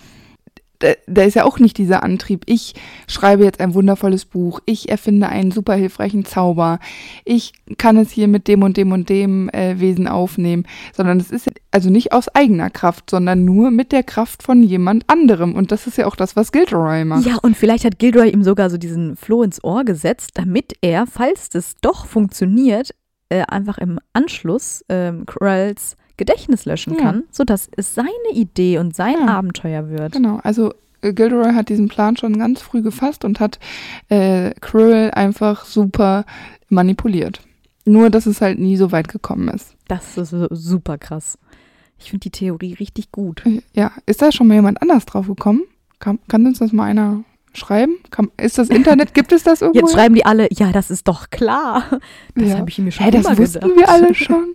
[0.80, 2.74] da, da ist ja auch nicht dieser Antrieb, ich
[3.06, 6.80] schreibe jetzt ein wundervolles Buch, ich erfinde einen super hilfreichen Zauber,
[7.24, 11.30] ich kann es hier mit dem und dem und dem äh, Wesen aufnehmen, sondern es
[11.30, 15.54] ist also nicht aus eigener Kraft, sondern nur mit der Kraft von jemand anderem.
[15.54, 17.26] Und das ist ja auch das, was Gilderoy macht.
[17.26, 21.06] Ja, und vielleicht hat Gilderoy ihm sogar so diesen Floh ins Ohr gesetzt, damit er,
[21.06, 22.90] falls das doch funktioniert,
[23.28, 27.00] äh, einfach im Anschluss ähm, Quirrells Gedächtnis löschen Ja.
[27.00, 29.26] kann, sodass es seine Idee und sein Ja.
[29.38, 30.12] Abenteuer wird.
[30.12, 33.58] Genau, also äh, Gilderoy hat diesen Plan schon ganz früh gefasst und hat
[34.10, 36.24] äh, Quirrell einfach super
[36.68, 37.40] manipuliert.
[37.86, 39.74] Nur, dass es halt nie so weit gekommen ist.
[39.88, 41.38] Das ist super krass.
[41.98, 43.42] Ich finde die Theorie richtig gut.
[43.74, 45.62] Ja, ist da schon mal jemand anders drauf gekommen?
[45.98, 47.94] Kann, kann uns das mal einer schreiben?
[48.10, 49.80] Kann, ist das Internet, gibt es das irgendwo?
[49.86, 51.84] Jetzt schreiben die alle, ja, das ist doch klar.
[52.34, 52.58] Das Ja.
[52.58, 53.76] habe ich mir schon Hä, das wussten gedacht.
[53.78, 54.54] wir alle schon.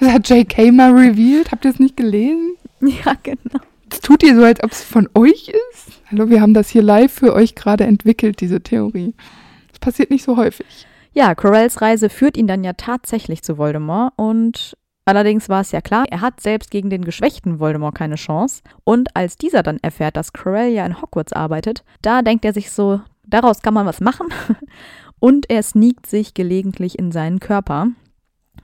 [0.00, 0.72] Das hat J.K.
[0.72, 1.50] mal revealed.
[1.52, 2.56] Habt ihr es nicht gelesen?
[2.80, 3.60] Ja, genau.
[3.88, 6.00] Das tut ihr so, als ob es von euch ist.
[6.10, 9.14] Hallo, wir haben das hier live für euch gerade entwickelt, diese Theorie.
[9.70, 10.86] Das passiert nicht so häufig.
[11.12, 15.82] Ja, Quirrells Reise führt ihn dann ja tatsächlich zu Voldemort und allerdings war es ja
[15.82, 18.62] klar, er hat selbst gegen den geschwächten Voldemort keine Chance.
[18.84, 22.70] Und als dieser dann erfährt, dass Quirrell ja in Hogwarts arbeitet, da denkt er sich
[22.70, 24.28] so, daraus kann man was machen.
[25.18, 27.88] Und er sneakt sich gelegentlich in seinen Körper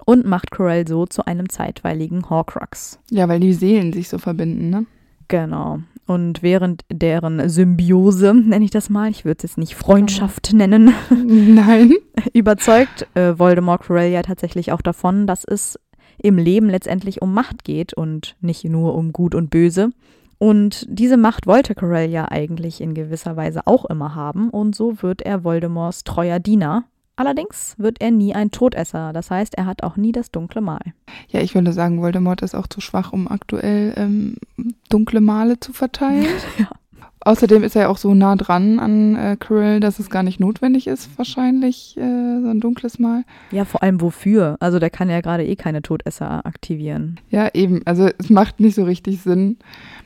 [0.08, 2.98] und macht Quirrell so zu einem zeitweiligen Horcrux.
[3.10, 4.86] Ja, weil die Seelen sich so verbinden, ne?
[5.28, 5.80] Genau.
[6.06, 10.94] Und während deren Symbiose, nenne ich das mal, ich würde es jetzt nicht Freundschaft nennen,
[11.26, 11.92] Nein.
[12.32, 15.78] überzeugt äh, Voldemort Quirrell ja tatsächlich auch davon, dass es
[16.16, 19.90] im Leben letztendlich um Macht geht und nicht nur um Gut und Böse.
[20.38, 25.02] Und diese Macht wollte Quirrell ja eigentlich in gewisser Weise auch immer haben und so
[25.02, 26.84] wird er Voldemorts treuer Diener.
[27.18, 30.80] Allerdings wird er nie ein Todesser, das heißt, er hat auch nie das dunkle Mal.
[31.30, 34.36] Ja, ich würde sagen, Voldemort ist auch zu schwach, um aktuell ähm,
[34.88, 36.26] dunkle Male zu verteilen.
[36.58, 36.68] Ja.
[37.20, 40.38] Außerdem ist er ja auch so nah dran an äh, Quirrell, dass es gar nicht
[40.40, 43.24] notwendig ist, wahrscheinlich äh, so ein dunkles Mal.
[43.50, 44.56] Ja, vor allem wofür?
[44.60, 47.18] Also der kann ja gerade eh keine Todesser aktivieren.
[47.30, 47.82] Ja, eben.
[47.84, 49.58] Also es macht nicht so richtig Sinn.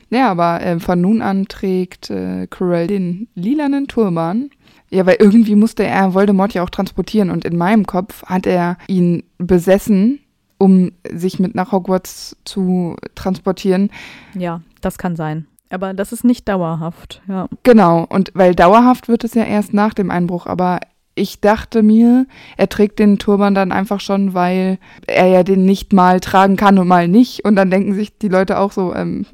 [0.09, 4.49] Ja, aber äh, von nun an trägt äh, Quirrell den lilanen Turban.
[4.93, 8.77] Ja, weil irgendwie musste er Voldemort ja auch transportieren und in meinem Kopf hat er
[8.87, 10.19] ihn besessen,
[10.59, 13.89] um sich mit nach Hogwarts zu transportieren.
[14.35, 15.47] Ja, das kann sein.
[15.71, 17.47] Aber das ist nicht dauerhaft, ja.
[17.63, 20.79] Genau, und weil dauerhaft wird es ja erst nach dem Einbruch, aber
[21.15, 22.27] ich dachte mir,
[22.57, 24.77] er trägt den Turban dann einfach schon, weil
[25.07, 27.45] er ja den nicht mal tragen kann und mal nicht.
[27.45, 29.25] Und dann denken sich die Leute auch so, ähm,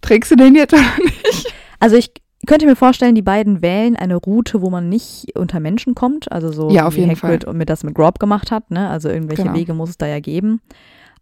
[0.00, 1.54] trägst du den jetzt oder nicht?
[1.80, 2.12] Also ich
[2.48, 6.32] könnte mir vorstellen, die beiden wählen eine Route, wo man nicht unter Menschen kommt.
[6.32, 8.70] Also so Ja, auf wie jeden Hagrid und mit das mit Grob gemacht hat.
[8.72, 8.88] Ne?
[8.88, 9.54] Also irgendwelche Genau.
[9.54, 10.60] Wege muss es da ja geben.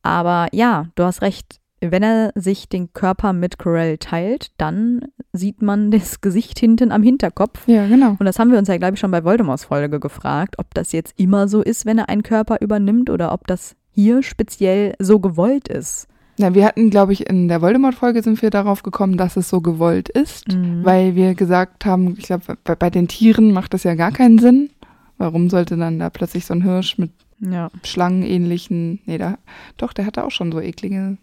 [0.02, 1.58] Aber ja, du hast recht.
[1.80, 5.00] Wenn er sich den Körper mit Quirrell teilt, dann
[5.32, 7.66] sieht man das Gesicht hinten am Hinterkopf.
[7.66, 8.16] Ja, genau.
[8.18, 10.92] Und das haben wir uns ja, glaube ich, schon bei Voldemorts Folge gefragt, ob das
[10.92, 15.18] jetzt immer so ist, wenn er einen Körper übernimmt oder ob das hier speziell so
[15.18, 16.06] gewollt ist.
[16.38, 19.60] Na, wir hatten, glaube ich, in der Voldemort-Folge sind wir darauf gekommen, dass es so
[19.62, 20.84] gewollt ist, Mhm.
[20.84, 24.38] weil wir gesagt haben, ich glaube, bei, bei den Tieren macht das ja gar keinen
[24.38, 24.70] Sinn.
[25.18, 27.70] Warum sollte dann da plötzlich so ein Hirsch mit Ja.
[27.84, 29.38] schlangenähnlichen, nee, da,
[29.78, 31.16] doch, der hatte auch schon so eklige,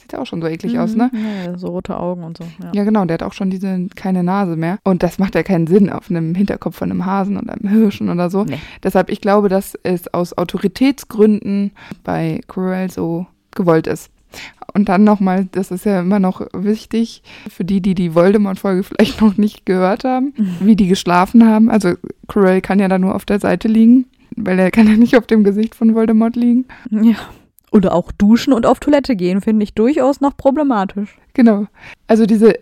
[0.00, 1.10] sieht ja auch schon so eklig aus, ne?
[1.12, 1.18] Mhm.
[1.46, 2.44] Ja, so rote Augen und so.
[2.62, 2.70] Ja.
[2.74, 4.78] Ja, genau, der hat auch schon diese, keine Nase mehr.
[4.84, 8.08] Und das macht ja keinen Sinn auf einem Hinterkopf von einem Hasen oder einem Hirschen
[8.08, 8.44] oder so.
[8.44, 8.58] Nee.
[8.84, 11.72] Deshalb, ich glaube, dass es aus Autoritätsgründen
[12.04, 14.10] bei Quirrell so gewollt ist.
[14.72, 19.20] Und dann nochmal, das ist ja immer noch wichtig für die, die die Voldemort-Folge vielleicht
[19.20, 21.70] noch nicht gehört haben, wie die geschlafen haben.
[21.70, 21.94] Also
[22.26, 25.26] Quirrell kann ja da nur auf der Seite liegen, weil er kann ja nicht auf
[25.26, 26.66] dem Gesicht von Voldemort liegen.
[26.90, 27.14] Ja.
[27.70, 31.16] Oder auch duschen und auf Toilette gehen, finde ich durchaus noch problematisch.
[31.34, 31.66] Genau.
[32.06, 32.54] Also diese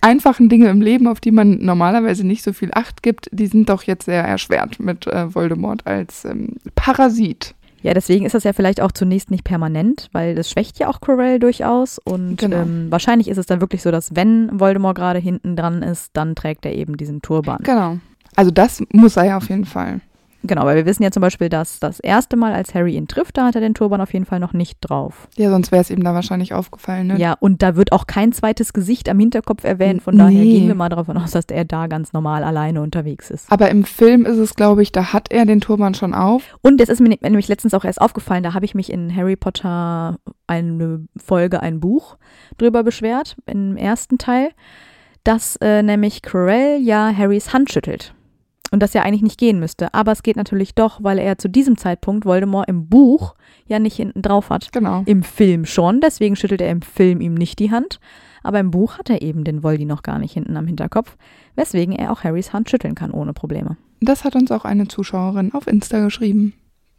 [0.00, 3.68] einfachen Dinge im Leben, auf die man normalerweise nicht so viel Acht gibt, die sind
[3.68, 7.54] doch jetzt sehr erschwert mit äh, Voldemort als ähm, Parasit.
[7.84, 11.02] Ja, deswegen ist das ja vielleicht auch zunächst nicht permanent, weil das schwächt ja auch
[11.02, 11.98] Quirrell durchaus.
[11.98, 12.62] Und Genau.
[12.62, 16.34] ähm, wahrscheinlich ist es dann wirklich so, dass wenn Voldemort gerade hinten dran ist, dann
[16.34, 17.58] trägt er eben diesen Turban.
[17.62, 17.98] Genau.
[18.36, 20.00] Also das muss er ja auf jeden Fall.
[20.46, 23.36] Genau, weil wir wissen ja zum Beispiel, dass das erste Mal, als Harry ihn trifft,
[23.38, 25.28] da hat er den Turban auf jeden Fall noch nicht drauf.
[25.36, 27.18] Ja, sonst wäre es ihm da wahrscheinlich aufgefallen, ne?
[27.18, 30.02] Ja, und da wird auch kein zweites Gesicht am Hinterkopf erwähnt.
[30.02, 30.52] Von daher Nee.
[30.52, 33.50] gehen wir mal davon aus, dass er da ganz normal alleine unterwegs ist.
[33.50, 36.58] Aber im Film ist es, glaube ich, da hat er den Turban schon auf.
[36.62, 39.36] Und es ist mir nämlich letztens auch erst aufgefallen, da habe ich mich in Harry
[39.36, 42.16] Potter eine Folge, ein Buch
[42.58, 44.50] drüber beschwert, im ersten Teil,
[45.24, 48.14] dass äh, nämlich Quirrell ja Harrys Hand schüttelt.
[48.70, 49.94] Und das ja eigentlich nicht gehen müsste.
[49.94, 53.34] Aber es geht natürlich doch, weil er zu diesem Zeitpunkt Voldemort im Buch
[53.66, 54.72] ja nicht hinten drauf hat.
[54.72, 55.02] Genau.
[55.06, 58.00] Im Film schon, deswegen schüttelt er im Film ihm nicht die Hand.
[58.42, 61.16] Aber im Buch hat er eben den Voldy noch gar nicht hinten am Hinterkopf,
[61.56, 63.76] weswegen er auch Harrys Hand schütteln kann ohne Probleme.
[64.00, 66.52] Das hat uns auch eine Zuschauerin auf Insta geschrieben.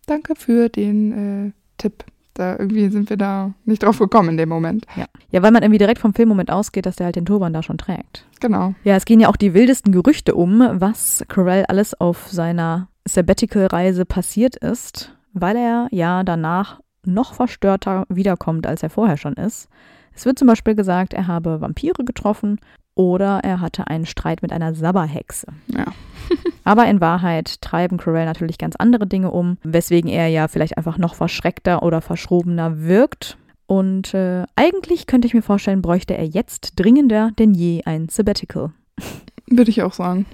[0.07, 2.05] Danke für den äh, Tipp.
[2.35, 4.85] Da irgendwie sind wir da nicht drauf gekommen in dem Moment.
[4.95, 5.05] Ja.
[5.31, 7.77] ja, weil man irgendwie direkt vom Filmmoment ausgeht, dass der halt den Turban da schon
[7.77, 8.25] trägt.
[8.41, 8.75] Genau.
[8.83, 14.05] Ja, es gehen ja auch die wildesten Gerüchte um, was Quirrell alles auf seiner Sabbatical-Reise
[14.05, 19.69] passiert ist, weil er ja danach noch verstörter wiederkommt, als er vorher schon ist.
[20.13, 22.59] Es wird zum Beispiel gesagt, er habe Vampire getroffen
[22.95, 25.47] oder er hatte einen Streit mit einer Sabberhexe.
[25.67, 25.85] Ja.
[26.63, 30.97] Aber in Wahrheit treiben Quirrell natürlich ganz andere Dinge um, weswegen er ja vielleicht einfach
[30.97, 33.37] noch verschreckter oder verschrobener wirkt.
[33.67, 38.71] Und äh, eigentlich könnte ich mir vorstellen, bräuchte er jetzt dringender denn je ein Sabbatical.
[39.47, 40.25] Würde ich auch sagen.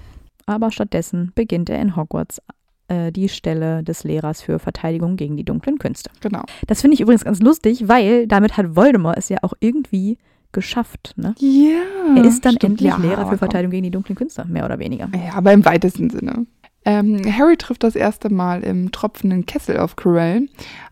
[0.46, 2.40] Aber stattdessen beginnt er in Hogwarts
[2.88, 6.10] äh, die Stelle des Lehrers für Verteidigung gegen die dunklen Künste.
[6.20, 6.42] Genau.
[6.66, 10.18] Das finde ich übrigens ganz lustig, weil damit hat Voldemort es ja auch irgendwie
[10.52, 11.14] geschafft.
[11.16, 11.34] Ne?
[11.38, 12.16] Ja.
[12.16, 12.80] Er ist dann stimmt.
[12.80, 15.08] endlich Ja, Lehrer für Verteidigung gegen die dunklen Künste, mehr oder weniger.
[15.14, 16.46] Ja, aber im weitesten Sinne.
[16.84, 20.48] Ähm, Harry trifft das erste Mal im tropfenden Kessel auf Quirrell,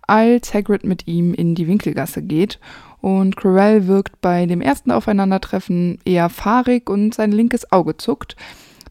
[0.06, 2.60] als Hagrid mit ihm in die Winkelgasse geht.
[3.00, 8.36] Und Quirrell wirkt bei dem ersten Aufeinandertreffen eher fahrig und sein linkes Auge zuckt.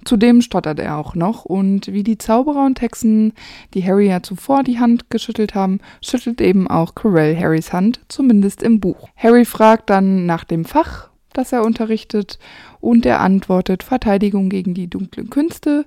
[0.10, 3.34] Zudem stottert er auch noch und wie die Zauberer und Hexen,
[3.76, 8.63] die Harry ja zuvor die Hand geschüttelt haben, schüttelt eben auch Quirrell Harrys Hand, zumindest
[8.63, 9.10] im Buch.
[9.15, 12.39] Harry fragt dann nach dem Fach, das er unterrichtet,
[12.80, 15.86] und er antwortet Verteidigung gegen die dunklen Künste.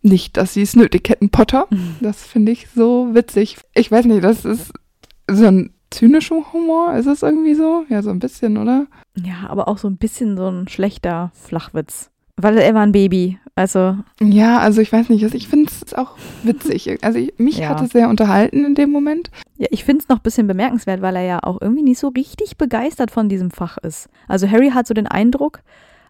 [0.00, 1.66] Nicht, dass sie es nötig hätten, Potter.
[2.00, 3.56] Das finde ich so witzig.
[3.74, 4.72] Ich weiß nicht, das ist
[5.28, 7.84] so ein zynischer Humor, ist es irgendwie so?
[7.88, 8.86] Ja, so ein bisschen, oder?
[9.16, 12.12] Ja, aber auch so ein bisschen so ein schlechter Flachwitz.
[12.36, 13.38] Weil er war ein Baby.
[13.54, 13.96] Also.
[14.20, 16.98] Ja, also ich weiß nicht, also ich finde es auch witzig.
[17.02, 17.70] Also ich, mich Ja.
[17.70, 19.30] hat es sehr unterhalten in dem Moment.
[19.56, 22.08] Ja, ich finde es noch ein bisschen bemerkenswert, weil er ja auch irgendwie nicht so
[22.08, 24.08] richtig begeistert von diesem Fach ist.
[24.28, 25.60] Also Harry hat so den Eindruck,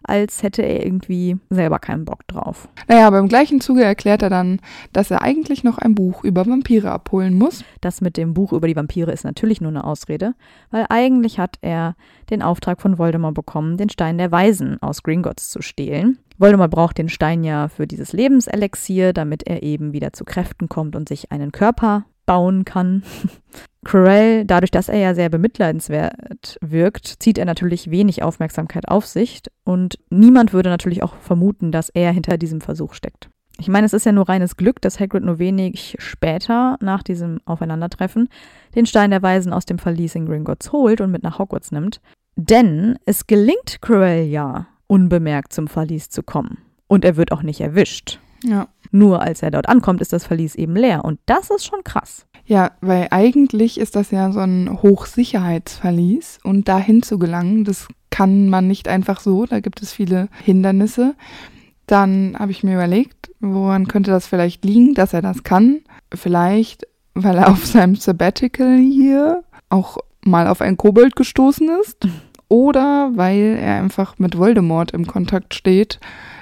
[0.07, 2.67] als hätte er irgendwie selber keinen Bock drauf.
[2.87, 4.59] Naja, aber im gleichen Zuge erklärt er dann,
[4.93, 7.63] dass er eigentlich noch ein Buch über Vampire abholen muss.
[7.81, 10.33] Das mit dem Buch über die Vampire ist natürlich nur eine Ausrede,
[10.71, 11.95] weil eigentlich hat er
[12.29, 16.17] den Auftrag von Voldemort bekommen, den Stein der Weisen aus Gringotts zu stehlen.
[16.37, 20.95] Voldemort braucht den Stein ja für dieses Lebenselixier, damit er eben wieder zu Kräften kommt
[20.95, 23.01] und sich einen Körper bauen kann.
[23.83, 29.41] Quirrell, dadurch, dass er ja sehr bemitleidenswert wirkt, zieht er natürlich wenig Aufmerksamkeit auf sich
[29.63, 33.29] und niemand würde natürlich auch vermuten, dass er hinter diesem Versuch steckt.
[33.59, 37.39] Ich meine, es ist ja nur reines Glück, dass Hagrid nur wenig später, nach diesem
[37.45, 38.29] Aufeinandertreffen,
[38.75, 41.99] den Stein der Weisen aus dem Verlies in Gringotts holt und mit nach Hogwarts nimmt.
[42.35, 46.59] Denn es gelingt Quirrell ja, unbemerkt zum Verlies zu kommen.
[46.87, 48.19] Und er wird auch nicht erwischt.
[48.43, 48.67] Ja.
[48.91, 51.03] Nur als er dort ankommt, ist das Verlies eben leer.
[51.03, 52.25] Und das ist schon krass.
[52.45, 58.49] Ja, weil eigentlich ist das ja so ein Hochsicherheitsverlies und dahin zu gelangen, das kann
[58.49, 61.15] man nicht einfach so, da gibt es viele Hindernisse.
[61.87, 65.81] Dann habe ich mir überlegt, woran könnte das vielleicht liegen, dass er das kann?
[66.13, 72.07] Vielleicht, weil er auf seinem Sabbatical hier auch mal auf einen Kobold gestoßen ist
[72.47, 75.99] oder weil er einfach mit Voldemort im Kontakt steht,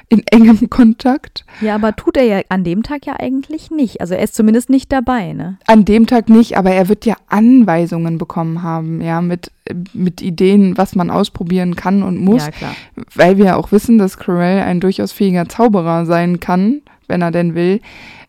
[0.09, 1.45] in engem Kontakt.
[1.61, 4.01] Ja, aber tut er ja an dem Tag ja eigentlich nicht.
[4.01, 5.57] Also er ist zumindest nicht dabei, ne?
[5.65, 9.51] An dem Tag nicht, aber er wird ja Anweisungen bekommen haben, ja, mit,
[9.93, 12.75] mit Ideen, was man ausprobieren kann und muss, Ja, klar.
[13.15, 17.31] weil wir ja auch wissen, dass Quirrell ein durchaus fähiger Zauberer sein kann, wenn er
[17.31, 17.81] denn will.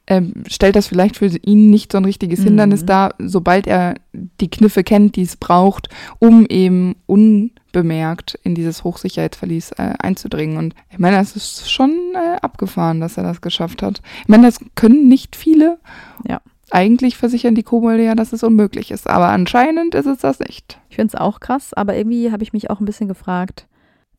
[0.09, 2.45] Ähm, stellt das vielleicht für ihn nicht so ein richtiges Mhm.
[2.45, 3.97] Hindernis dar, sobald er
[4.41, 5.89] die Kniffe kennt, die es braucht,
[6.21, 6.95] um eben
[7.77, 10.57] unbemerkt in dieses Hochsicherheitsverlies äh, einzudringen.
[10.57, 14.01] Und ich meine, das ist schon äh, abgefahren, dass er das geschafft hat.
[14.23, 15.79] Ich meine, das können nicht viele.
[16.27, 16.41] Ja.
[16.71, 20.81] Eigentlich versichern die Kobolde ja, dass es unmöglich ist, aber anscheinend ist es das nicht.
[20.89, 23.69] Ich finde es auch krass, aber irgendwie habe ich mich auch ein bisschen gefragt,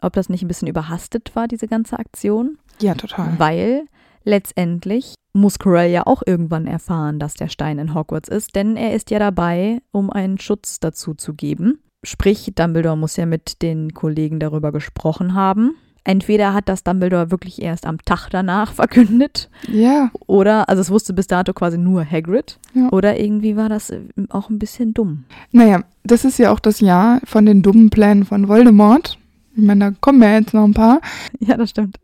[0.01, 2.57] ob das nicht ein bisschen überhastet war, diese ganze Aktion.
[2.79, 3.33] Ja, total.
[3.37, 3.87] Weil
[4.23, 8.93] letztendlich muss Quirrell ja auch irgendwann erfahren, dass der Stein in Hogwarts ist, denn er
[8.93, 11.79] ist ja dabei, um einen Schutz dazu zu geben.
[12.07, 15.75] Sprich, Dumbledore muss ja mit den Kollegen darüber gesprochen haben.
[16.05, 21.11] Entweder hat das Dumbledore wirklich erst am Tag danach verkündet, Ja, oder, also es wusste
[21.13, 22.87] bis dato quasi nur Hagrid, Ja.
[22.91, 25.25] oder irgendwie war das äh, auch ein bisschen dumm.
[25.51, 29.17] naja, das ist ja auch das Jahr von den dummen Plänen von Voldemort.
[29.57, 31.01] Ich meine, da kommen ja jetzt noch ein paar.
[31.41, 31.97] Ja, das stimmt.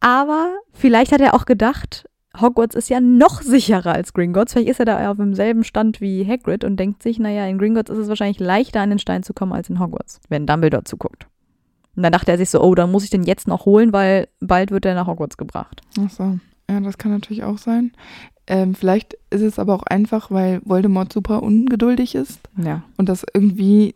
[0.00, 2.06] Aber vielleicht hat er auch gedacht,
[2.40, 4.52] Hogwarts ist ja noch sicherer als Gringotts.
[4.52, 7.90] Vielleicht ist er da auf demselben Stand wie Hagrid und denkt sich, naja, in Gringotts
[7.90, 11.26] ist es wahrscheinlich leichter, an den Stein zu kommen als in Hogwarts, wenn Dumbledore zuguckt.
[11.96, 14.26] Und dann dachte er sich so, oh, dann muss ich den jetzt noch holen, weil
[14.40, 15.80] bald wird er nach Hogwarts gebracht.
[16.00, 17.92] Ach so, ja, das kann natürlich auch sein.
[18.46, 22.82] Ähm, vielleicht ist es aber auch einfach, weil Voldemort super ungeduldig ist Ja.
[22.96, 23.94] und dass irgendwie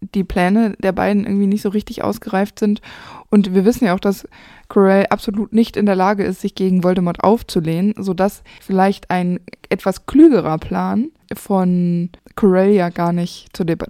[0.00, 2.80] die Pläne der beiden irgendwie nicht so richtig ausgereift sind.
[3.28, 4.26] Und wir wissen ja auch, dass
[4.68, 10.06] Quirrell absolut nicht in der Lage ist, sich gegen Voldemort aufzulehnen, sodass vielleicht ein etwas
[10.06, 13.86] klügerer Plan von Quirrell ja gar nicht zur, Deba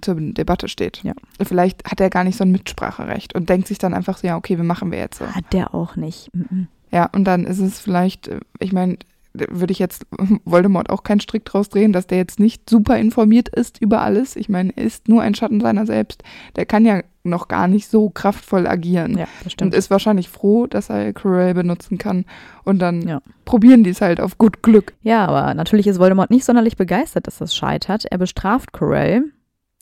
[0.00, 1.02] zur Debatte steht.
[1.02, 1.14] Ja.
[1.42, 4.36] Vielleicht hat er gar nicht so ein Mitspracherecht und denkt sich dann einfach so, ja,
[4.36, 5.26] okay, wir machen wir jetzt so.
[5.26, 6.30] Hat der auch nicht.
[6.34, 6.68] Mhm.
[6.90, 8.98] Ja, und dann ist es vielleicht, äh, ich meine,
[9.34, 10.06] würde ich jetzt
[10.44, 14.36] Voldemort auch keinen Strick draus drehen, dass der jetzt nicht super informiert ist über alles.
[14.36, 16.22] Ich meine, er ist nur ein Schatten seiner selbst.
[16.56, 19.16] Der kann ja noch gar nicht so kraftvoll agieren.
[19.18, 19.74] Ja, das Und stimmt.
[19.74, 22.26] ist wahrscheinlich froh, dass er Quirrell benutzen kann.
[22.64, 23.20] Und dann Ja.
[23.44, 24.92] probieren die es halt auf gut Glück.
[25.02, 28.04] Ja, aber natürlich ist Voldemort nicht sonderlich begeistert, dass das scheitert.
[28.10, 29.24] Er bestraft Quirrell.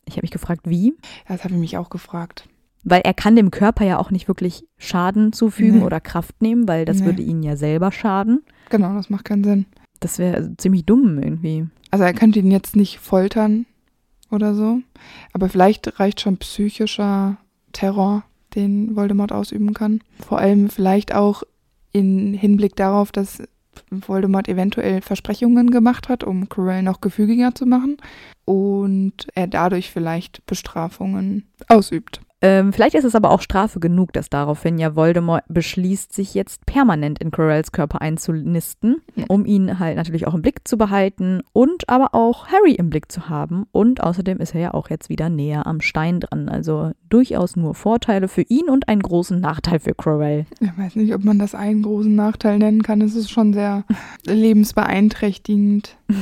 [0.07, 0.95] Ich habe mich gefragt, wie?
[1.29, 2.45] Ja, das habe ich mich auch gefragt.
[2.85, 5.85] Weil er kann dem Körper ja auch nicht wirklich Schaden zufügen Nee.
[5.85, 7.07] oder Kraft nehmen, weil das Nee.
[7.07, 8.43] würde ihn ja selber schaden.
[8.71, 9.67] Genau, das macht keinen Sinn.
[10.01, 11.67] Das wäre ziemlich dumm irgendwie.
[11.93, 13.67] Also er könnte ihn jetzt nicht foltern
[14.31, 14.79] oder so.
[15.33, 17.37] Aber vielleicht reicht schon psychischer
[17.73, 20.01] Terror, den Voldemort ausüben kann.
[20.27, 21.43] Vor allem vielleicht auch
[21.93, 23.43] in Hinblick darauf, dass
[23.91, 27.97] Voldemort eventuell Versprechungen gemacht hat, um Quirrell noch gefügiger zu machen.
[28.45, 32.21] Und er dadurch vielleicht Bestrafungen ausübt.
[32.43, 36.67] Ähm, vielleicht ist es aber auch Strafe genug, dass daraufhin ja Voldemort beschließt, sich jetzt
[36.67, 39.27] permanent in Quirrells Körper einzunisten, Ja.
[39.29, 43.11] um ihn halt natürlich auch im Blick zu behalten und aber auch Harry im Blick
[43.13, 43.67] zu haben.
[43.71, 46.49] Und außerdem ist er ja auch jetzt wieder näher am Stein dran.
[46.49, 50.47] Also durchaus nur Vorteile für ihn und einen großen Nachteil für Quirrell.
[50.61, 53.01] Ich weiß nicht, ob man das einen großen Nachteil nennen kann.
[53.03, 53.85] Es ist schon sehr
[54.27, 55.97] lebensbeeinträchtigend.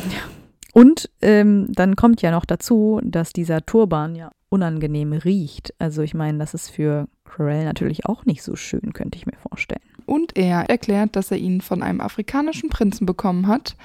[0.72, 5.72] Und ähm, dann kommt ja noch dazu, dass dieser Turban ja unangenehm riecht.
[5.78, 9.36] Also ich meine, das ist für Corell natürlich auch nicht so schön, könnte ich mir
[9.36, 9.80] vorstellen.
[10.05, 13.76] Und er erklärt, dass er ihn von einem afrikanischen Prinzen bekommen hat,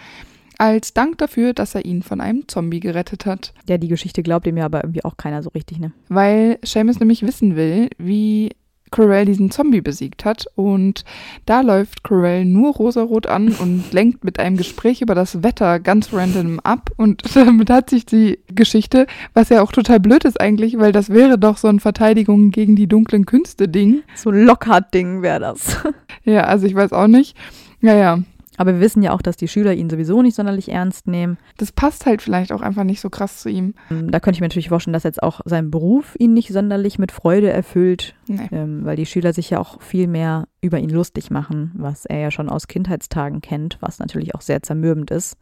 [0.58, 3.54] als Dank dafür, dass er ihn von einem Zombie gerettet hat.
[3.68, 5.92] Ja, die Geschichte glaubt ihm ja aber irgendwie auch keiner so richtig, ne?
[6.10, 8.52] Weil Seamus nämlich wissen will, wie
[8.92, 10.46] Corell diesen Zombie besiegt hat.
[10.56, 11.04] Und
[11.46, 16.14] da läuft Corell nur rosarot an und lenkt mit einem Gespräch über das Wetter ganz
[16.14, 16.92] random ab.
[16.98, 21.10] Und damit hat sich die Geschichte, was ja auch total blöd ist eigentlich, weil das
[21.10, 24.04] wäre doch so ein Verteidigung gegen die dunklen Künste-Ding.
[24.16, 25.78] So Lockhart-Ding wäre das.
[26.24, 27.38] Ja, also ich weiß auch nicht.
[27.82, 28.20] Naja,
[28.58, 31.38] Aber wir wissen ja auch, dass die Schüler ihn sowieso nicht sonderlich ernst nehmen.
[31.58, 33.74] das passt halt vielleicht auch einfach nicht so krass zu ihm.
[33.92, 36.98] Ähm, Da könnte ich mir natürlich vorstellen, dass jetzt auch sein Beruf ihn nicht sonderlich
[37.00, 38.48] mit Freude erfüllt, Nee.
[38.52, 42.20] ähm, weil die Schüler sich ja auch viel mehr über ihn lustig machen, was er
[42.20, 45.38] ja schon aus Kindheitstagen kennt, was natürlich auch sehr zermürbend ist.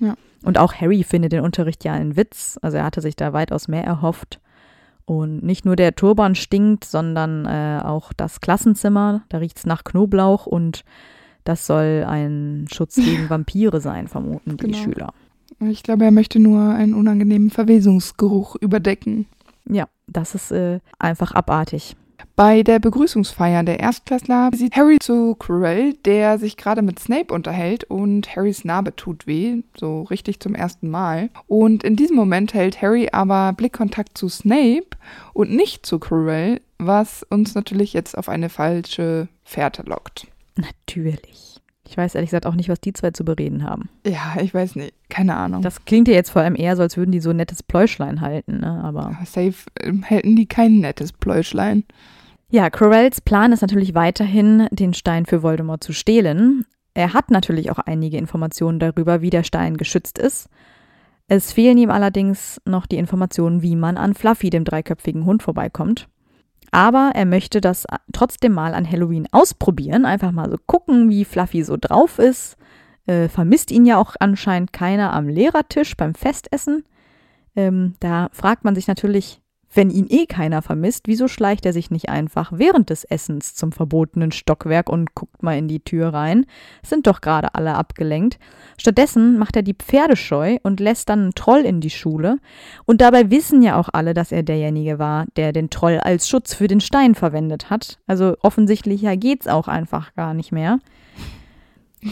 [0.00, 0.14] Ja.
[0.44, 3.66] Und auch Harry findet den Unterricht ja einen Witz, also er hatte sich da weitaus
[3.66, 4.40] mehr erhofft.
[5.04, 9.82] Und nicht nur der Turban stinkt, sondern äh, auch das Klassenzimmer, da riecht es nach
[9.82, 10.84] Knoblauch und
[11.48, 14.78] das soll ein Schutz gegen Vampire sein, vermuten die Genau.
[14.78, 15.14] Schüler.
[15.60, 19.26] Ich glaube, er möchte nur einen unangenehmen Verwesungsgeruch überdecken.
[19.68, 21.96] Ja, das ist äh, einfach abartig.
[22.36, 27.84] Bei der Begrüßungsfeier der Erstklässler sieht Harry zu Quirrell, der sich gerade mit Snape unterhält
[27.84, 31.30] und Harrys Narbe tut weh, so richtig zum ersten Mal.
[31.46, 34.86] Und in diesem Moment hält Harry aber Blickkontakt zu Snape
[35.32, 40.28] und nicht zu Quirrell, was uns natürlich jetzt auf eine falsche Fährte lockt.
[40.58, 41.60] Natürlich.
[41.88, 43.88] Ich weiß ehrlich gesagt auch nicht, was die zwei zu bereden haben.
[44.06, 45.62] Ja, ich weiß nicht, keine Ahnung.
[45.62, 48.20] Das klingt ja jetzt vor allem eher so, als würden die so ein nettes Pläuschlein
[48.20, 48.82] halten, ne?
[48.84, 51.84] Aber Safe ähm, hätten die kein nettes Pläuschlein.
[52.50, 56.66] ja, Corells Plan ist natürlich weiterhin, den Stein für Voldemort zu stehlen.
[56.92, 60.50] Er hat natürlich auch einige Informationen darüber, wie der Stein geschützt ist.
[61.26, 66.08] Es fehlen ihm allerdings noch die Informationen, wie man an Fluffy, dem dreiköpfigen Hund, vorbeikommt.
[66.70, 71.62] Aber er möchte das trotzdem mal an Halloween ausprobieren, einfach mal so gucken, wie Fluffy
[71.62, 72.56] so drauf ist.
[73.06, 76.84] Äh, vermisst ihn ja auch anscheinend keiner am Lehrertisch beim Festessen.
[77.56, 79.40] Ähm, da fragt man sich natürlich,
[79.72, 83.72] wenn ihn eh keiner vermisst, wieso schleicht er sich nicht einfach während des Essens zum
[83.72, 86.46] verbotenen Stockwerk und guckt mal in die Tür rein?
[86.82, 88.38] Sind doch gerade alle abgelenkt.
[88.78, 92.38] Stattdessen macht er die Pferde scheu und lässt dann einen Troll in die Schule.
[92.86, 96.54] Und dabei wissen ja auch alle, dass er derjenige war, der den Troll als Schutz
[96.54, 97.98] für den Stein verwendet hat.
[98.06, 100.78] Also offensichtlicher geht's auch einfach gar nicht mehr.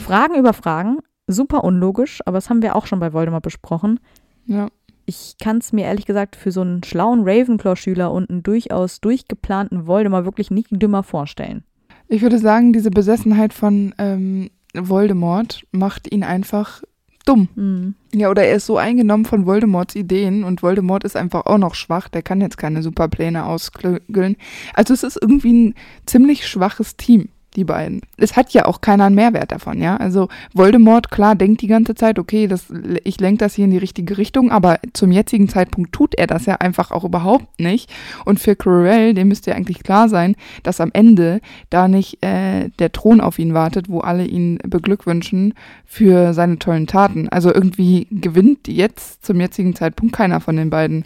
[0.04, 4.00] Fragen über Fragen, super unlogisch, aber das haben wir auch schon bei Voldemort besprochen.
[4.46, 4.68] Ja.
[5.06, 9.86] Ich kann es mir ehrlich gesagt für so einen schlauen Ravenclaw-Schüler und einen durchaus durchgeplanten
[9.86, 11.62] Voldemort wirklich nicht dümmer vorstellen.
[12.08, 16.82] Ich würde sagen, diese Besessenheit von ähm, Voldemort macht ihn einfach
[17.24, 17.48] dumm.
[17.54, 17.94] Hm.
[18.14, 21.74] Ja, oder er ist so eingenommen von Voldemorts Ideen und Voldemort ist einfach auch noch
[21.74, 22.08] schwach.
[22.08, 24.36] Der kann jetzt keine Superpläne ausklügeln.
[24.74, 25.74] Also es ist irgendwie ein
[26.06, 28.02] ziemlich schwaches Team, die beiden.
[28.16, 29.96] Es hat ja auch keiner einen Mehrwert davon, ja.
[29.96, 32.66] Also Voldemort, klar, denkt die ganze Zeit, okay, das,
[33.04, 36.46] ich lenke das hier in die richtige Richtung, aber zum jetzigen Zeitpunkt tut er das
[36.46, 37.90] ja einfach auch überhaupt nicht.
[38.24, 41.40] Und für Quirrell, dem müsste ja eigentlich klar sein, dass am Ende
[41.70, 45.54] da nicht äh, der Thron auf ihn wartet, wo alle ihn beglückwünschen
[45.84, 47.28] für seine tollen Taten.
[47.28, 51.04] Also irgendwie gewinnt jetzt zum jetzigen Zeitpunkt keiner von den beiden.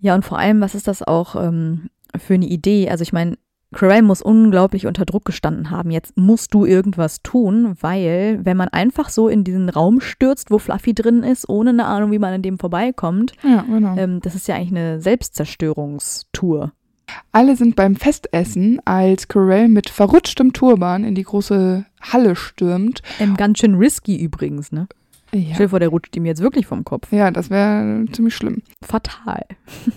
[0.00, 2.88] Ja, und vor allem, was ist das auch ähm, für eine Idee?
[2.88, 3.36] Also ich meine,
[3.74, 5.90] Quirrell muss unglaublich unter Druck gestanden haben.
[5.90, 10.58] Jetzt musst du irgendwas tun, weil wenn man einfach so in diesen Raum stürzt, wo
[10.58, 13.94] Fluffy drin ist, ohne eine Ahnung, wie man an dem vorbeikommt, Ja, genau.
[13.98, 16.72] ähm, das ist ja eigentlich eine Selbstzerstörungstour.
[17.32, 23.02] Alle sind beim Festessen, als Quirrell mit verrutschtem Turban in die große Halle stürmt.
[23.18, 24.88] Ähm, ganz schön risky übrigens, ne?
[25.28, 27.12] Stell Ja, dir vor, der rutscht ihm jetzt wirklich vom Kopf.
[27.12, 28.62] ja das wäre ziemlich schlimm.
[28.82, 29.44] Fatal.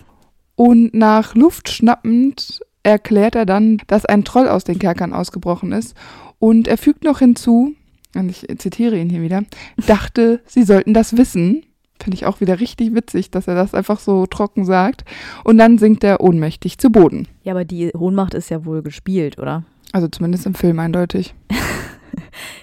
[0.55, 5.95] Und nach Luft schnappend erklärt er dann, dass ein Troll aus den Kerkern ausgebrochen ist.
[6.39, 7.73] Und er fügt noch hinzu,
[8.15, 9.43] und ich zitiere ihn hier wieder,
[9.87, 11.65] dachte, sie sollten das wissen.
[12.01, 15.05] Finde ich auch wieder richtig witzig, dass er das einfach so trocken sagt.
[15.43, 17.27] Und dann sinkt er ohnmächtig zu Boden.
[17.43, 19.63] Ja, aber die Hohnmacht ist ja wohl gespielt, oder?
[19.91, 21.35] Also zumindest im Film eindeutig.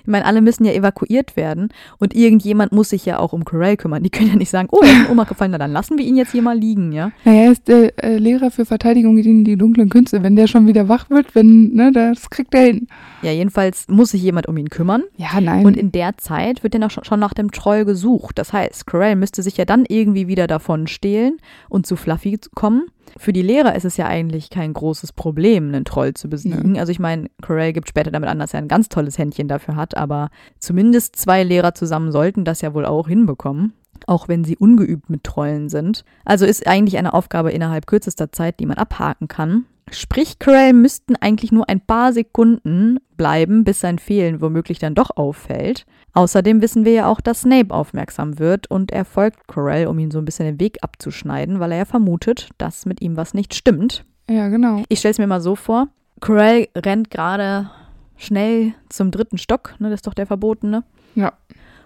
[0.08, 3.76] Ich meine, alle müssen ja evakuiert werden und irgendjemand muss sich ja auch um Corell
[3.76, 4.02] kümmern.
[4.02, 6.04] Die können ja nicht sagen, oh, er ist in Ohnmacht gefallen, na dann lassen wir
[6.06, 7.10] ihn jetzt hier mal liegen, ja?
[7.24, 10.22] Naja, er ist der äh, Lehrer für Verteidigung gegen die dunklen Künste.
[10.22, 12.88] Wenn der schon wieder wach wird, wenn, ne, das kriegt er hin.
[13.20, 15.02] Ja, jedenfalls muss sich jemand um ihn kümmern.
[15.16, 15.66] Ja, nein.
[15.66, 18.38] Und in der Zeit wird ja noch schon schon nach dem Troll gesucht.
[18.38, 21.38] Das heißt, Corell müsste sich ja dann irgendwie wieder davon stehlen
[21.68, 22.86] und zu Fluffy kommen.
[23.16, 26.78] Für die Lehrer ist es ja eigentlich kein großes Problem, einen Troll zu besiegen.
[26.78, 29.76] Also ich meine, Corell gibt später damit an, dass er ein ganz tolles Händchen dafür
[29.76, 33.72] hat, aber zumindest zwei Lehrer zusammen sollten das ja wohl auch hinbekommen.
[34.06, 36.04] auch wenn sie ungeübt mit Trollen sind.
[36.24, 39.66] Also ist eigentlich eine Aufgabe innerhalb kürzester Zeit, die man abhaken kann.
[39.92, 45.16] Sprich, Quirrell müssten eigentlich nur ein paar Sekunden bleiben, bis sein Fehlen womöglich dann doch
[45.16, 45.86] auffällt.
[46.14, 50.10] Außerdem wissen wir ja auch, dass Snape aufmerksam wird und er folgt Quirrell, um ihm
[50.10, 53.54] so ein bisschen den Weg abzuschneiden, weil er ja vermutet, dass mit ihm was nicht
[53.54, 54.04] stimmt.
[54.28, 54.82] Ja, genau.
[54.88, 55.88] Ich stelle es mir mal so vor,
[56.20, 57.70] Quirrell rennt gerade
[58.16, 60.84] schnell zum dritten Stock, ne, das ist doch der verbotene.
[61.14, 61.32] Ja.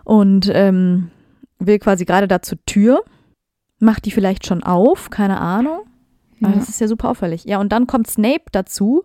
[0.04, 1.10] Und ähm,
[1.58, 3.02] will quasi gerade da zur Tür,
[3.78, 5.80] macht die vielleicht schon auf, keine Ahnung.
[6.48, 6.52] Ja.
[6.52, 7.44] das ist ja super auffällig.
[7.44, 9.04] Ja, und dann kommt Snape dazu.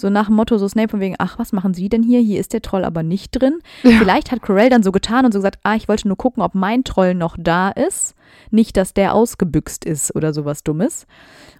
[0.00, 2.20] So nach dem Motto, so Snape von wegen, ach, was machen Sie denn hier?
[2.20, 3.58] Hier ist der Troll aber nicht drin.
[3.82, 3.92] Ja.
[3.98, 6.54] Vielleicht hat Quirrell dann so getan und so gesagt, ah, ich wollte nur gucken, ob
[6.54, 8.14] mein Troll noch da ist.
[8.50, 11.06] Nicht, dass der ausgebüxt ist oder sowas Dummes.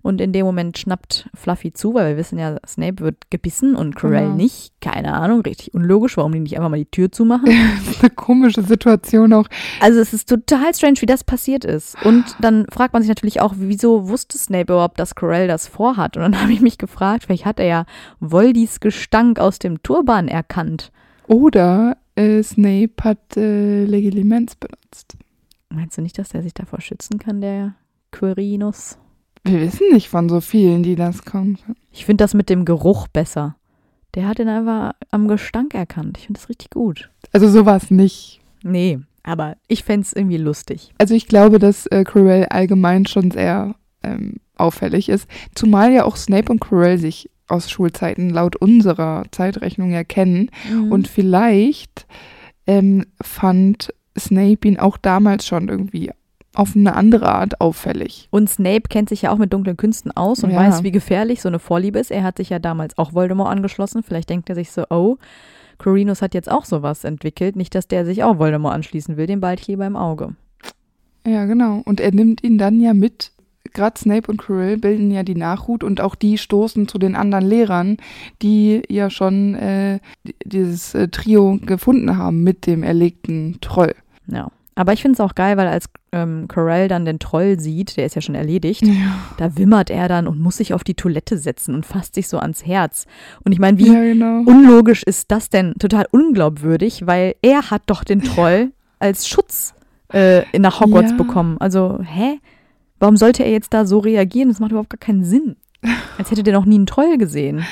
[0.01, 3.95] Und in dem Moment schnappt Fluffy zu, weil wir wissen ja, Snape wird gebissen und
[3.95, 4.37] Quirrell Genau.
[4.37, 4.72] nicht.
[4.80, 7.47] Keine Ahnung, richtig unlogisch, warum die nicht einfach mal die Tür zumachen.
[7.85, 9.47] Das ist eine komische Situation auch.
[9.80, 11.97] Also es ist total strange, wie das passiert ist.
[12.05, 16.16] Und dann fragt man sich natürlich auch, wieso wusste Snape überhaupt, dass Quirrell das vorhat?
[16.16, 17.85] Und dann habe ich mich gefragt, vielleicht hat er ja
[18.23, 20.93] Voldis Gestank aus dem Turban erkannt.
[21.27, 25.16] Oder äh, Snape hat äh, Legilimens benutzt.
[25.70, 27.75] Meinst du nicht, dass er sich davor schützen kann, der
[28.12, 28.99] Quirinus?
[29.43, 31.59] Wir wissen nicht von so vielen, die das kommen.
[31.91, 33.57] Ich finde das mit dem Geruch besser.
[34.14, 36.18] Der hat ihn einfach am Gestank erkannt.
[36.18, 37.11] Ich finde das richtig gut.
[37.33, 38.41] Also sowas nicht.
[38.62, 40.93] Nee, aber ich fände es irgendwie lustig.
[40.99, 45.27] Also ich glaube, dass äh, Quirrell allgemein schon sehr ähm, auffällig ist.
[45.57, 50.50] Zumal ja auch Snape und Quirrell sich aus Schulzeiten laut unserer Zeitrechnung ja kennen.
[50.70, 50.90] Mhm.
[50.92, 52.07] Und vielleicht
[52.66, 56.11] ähm, fand Snape ihn auch damals schon irgendwie
[56.55, 58.28] auf eine andere Art auffällig.
[58.30, 60.57] Und Snape kennt sich ja auch mit dunklen Künsten aus und Ja.
[60.59, 62.11] weiß, wie gefährlich so eine Vorliebe ist.
[62.11, 64.03] Er hat sich ja damals auch Voldemort angeschlossen.
[64.03, 65.16] Vielleicht denkt er sich so, oh,
[65.78, 67.57] Quirinus hat jetzt auch sowas entwickelt.
[67.57, 70.34] Nicht, dass der sich auch Voldemort anschließen will, den Baldkleber im Auge.
[71.26, 71.80] Ja, genau.
[71.84, 73.32] Und er nimmt ihn dann ja mit.
[73.75, 77.47] Gerade Snape und Quirrell bilden ja die Nachhut und auch die stoßen zu den anderen
[77.47, 77.97] Lehrern,
[78.43, 79.99] die ja schon äh,
[80.45, 83.95] dieses äh, Trio gefunden haben mit dem erlegten Troll.
[84.27, 84.49] Ja.
[84.75, 88.07] Aber ich finde es auch geil, weil als ähm, Corell dann den Troll sieht, der
[88.07, 91.37] ist ja schon erledigt, Ja, da wimmert er dann und muss sich auf die Toilette
[91.37, 93.05] setzen und fasst sich so ans Herz.
[93.45, 94.39] Und ich meine, wie ja genau.
[94.47, 95.75] unlogisch ist das denn?
[95.79, 99.75] Total unglaubwürdig, weil er hat doch den Troll als Schutz
[100.11, 101.16] äh, nach Hogwarts Ja.
[101.18, 101.57] bekommen.
[101.61, 102.39] Also, hä?
[103.03, 104.48] Warum sollte er jetzt da so reagieren?
[104.48, 105.57] Das macht überhaupt gar keinen Sinn.
[106.18, 107.64] Als hätte der noch nie einen Troll gesehen.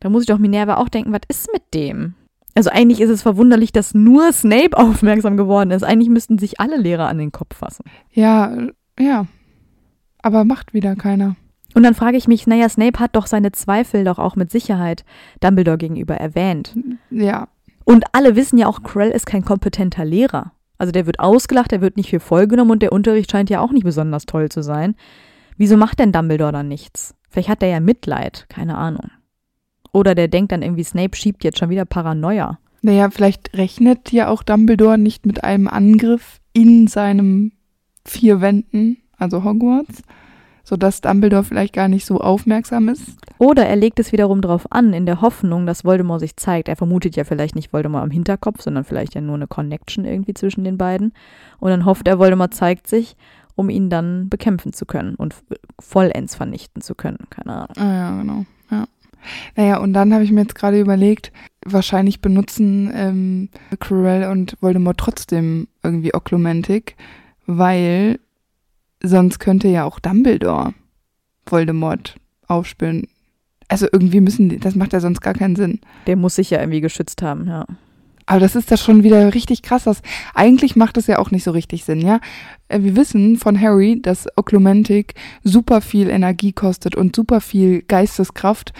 [0.00, 2.14] Da muss ich doch Minerva auch denken, was ist mit dem?
[2.56, 5.84] Also eigentlich ist es verwunderlich, dass nur Snape aufmerksam geworden ist.
[5.84, 7.84] Eigentlich müssten sich alle Lehrer an den Kopf fassen.
[8.10, 8.56] Ja,
[8.98, 9.28] ja.
[10.20, 11.36] Aber macht wieder keiner.
[11.76, 15.04] Und dann frage ich mich, naja, Snape hat doch seine Zweifel doch auch mit Sicherheit
[15.38, 16.74] Dumbledore gegenüber erwähnt.
[17.10, 17.46] Ja,
[17.84, 20.50] Und alle wissen ja auch, Krell ist kein kompetenter Lehrer.
[20.80, 23.70] Also der wird ausgelacht, der wird nicht viel vollgenommen und der Unterricht scheint ja auch
[23.70, 24.94] nicht besonders toll zu sein.
[25.58, 27.14] Wieso macht denn Dumbledore dann nichts?
[27.28, 29.10] Vielleicht hat er ja Mitleid, keine Ahnung.
[29.92, 32.58] Oder der denkt dann irgendwie, Snape schiebt jetzt schon wieder Paranoia.
[32.80, 37.52] Naja, vielleicht rechnet ja auch Dumbledore nicht mit einem Angriff in seinem
[38.06, 40.00] vier Wänden, also Hogwarts,
[40.70, 43.18] sodass Dumbledore vielleicht gar nicht so aufmerksam ist.
[43.38, 46.68] Oder er legt es wiederum darauf an, in der Hoffnung, dass Voldemort sich zeigt.
[46.68, 50.32] Er vermutet ja vielleicht nicht Voldemort am Hinterkopf, sondern vielleicht ja nur eine Connection irgendwie
[50.32, 51.12] zwischen den beiden.
[51.58, 53.16] Und dann hofft er, Voldemort zeigt sich,
[53.56, 55.34] um ihn dann bekämpfen zu können und
[55.80, 57.26] vollends vernichten zu können.
[57.30, 57.76] Keine Ahnung.
[57.76, 58.44] Ah ja, genau.
[58.70, 58.84] Ja.
[59.56, 61.32] Naja, und dann habe ich mir jetzt gerade überlegt,
[61.66, 63.48] wahrscheinlich benutzen ähm,
[63.80, 66.94] Quirrell und Voldemort trotzdem irgendwie Oklumentik,
[67.46, 68.20] weil
[69.02, 70.74] sonst könnte ja auch Dumbledore
[71.46, 73.06] Voldemort aufspüren.
[73.68, 75.80] Also irgendwie müssen die, das macht ja sonst gar keinen Sinn.
[76.06, 77.66] Der muss sich ja irgendwie geschützt haben, ja.
[78.26, 79.84] Aber das ist das schon wieder richtig krass.
[79.84, 80.02] Das,
[80.34, 82.20] eigentlich macht es ja auch nicht so richtig Sinn, ja.
[82.68, 88.72] Äh, Wir wissen von Harry, dass Oklumentik super viel Energie kostet und super viel Geisteskraft.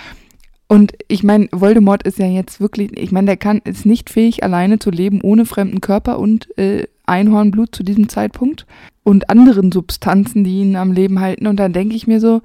[0.68, 4.44] Und ich meine, Voldemort ist ja jetzt wirklich, ich meine, der kann, ist nicht fähig,
[4.44, 8.66] alleine zu leben ohne fremden Körper und äh, Einhornblut zu diesem Zeitpunkt
[9.02, 11.46] und anderen Substanzen, die ihn am Leben halten.
[11.46, 12.40] Und dann denke ich mir so,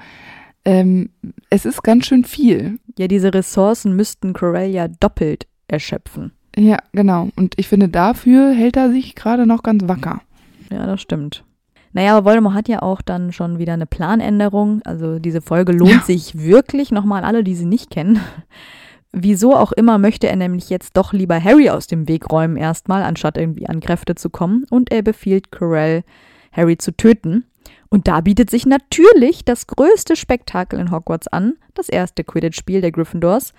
[0.66, 1.10] ähm,
[1.50, 2.80] es ist ganz schön viel.
[2.98, 6.32] Ja, diese Ressourcen müssten Quirrell ja doppelt erschöpfen.
[6.58, 7.30] Ja, genau.
[7.36, 10.22] Und ich finde, dafür hält er sich gerade noch ganz wacker.
[10.72, 11.44] Ja, das stimmt.
[11.94, 14.82] Naja, aber Voldemort hat ja auch dann schon wieder eine Planänderung.
[14.84, 16.02] Also diese Folge lohnt Ja.
[16.02, 18.20] sich wirklich nochmal alle, die sie nicht kennen.
[19.18, 23.02] Wieso auch immer möchte er nämlich jetzt doch lieber Harry aus dem Weg räumen erstmal,
[23.02, 24.66] anstatt irgendwie an Kräfte zu kommen.
[24.70, 26.04] Und er befiehlt Quirrell,
[26.52, 27.46] Harry zu töten.
[27.88, 32.92] Und da bietet sich natürlich das größte Spektakel in Hogwarts an, das erste Quidditch-Spiel der
[32.92, 33.54] Gryffindors,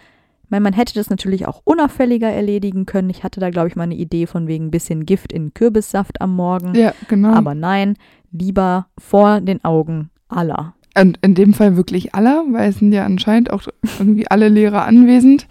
[0.47, 3.11] Ich meine, man hätte das natürlich auch unauffälliger erledigen können.
[3.11, 6.21] Ich hatte da, glaube ich, mal eine Idee von wegen ein bisschen Gift in Kürbissaft
[6.21, 6.73] am Morgen.
[6.77, 7.33] Ja, genau.
[7.33, 7.97] Aber nein,
[8.31, 10.75] lieber vor den Augen aller.
[10.99, 13.63] Und in dem Fall wirklich aller, weil es sind ja anscheinend auch
[13.99, 15.47] irgendwie alle Lehrer anwesend.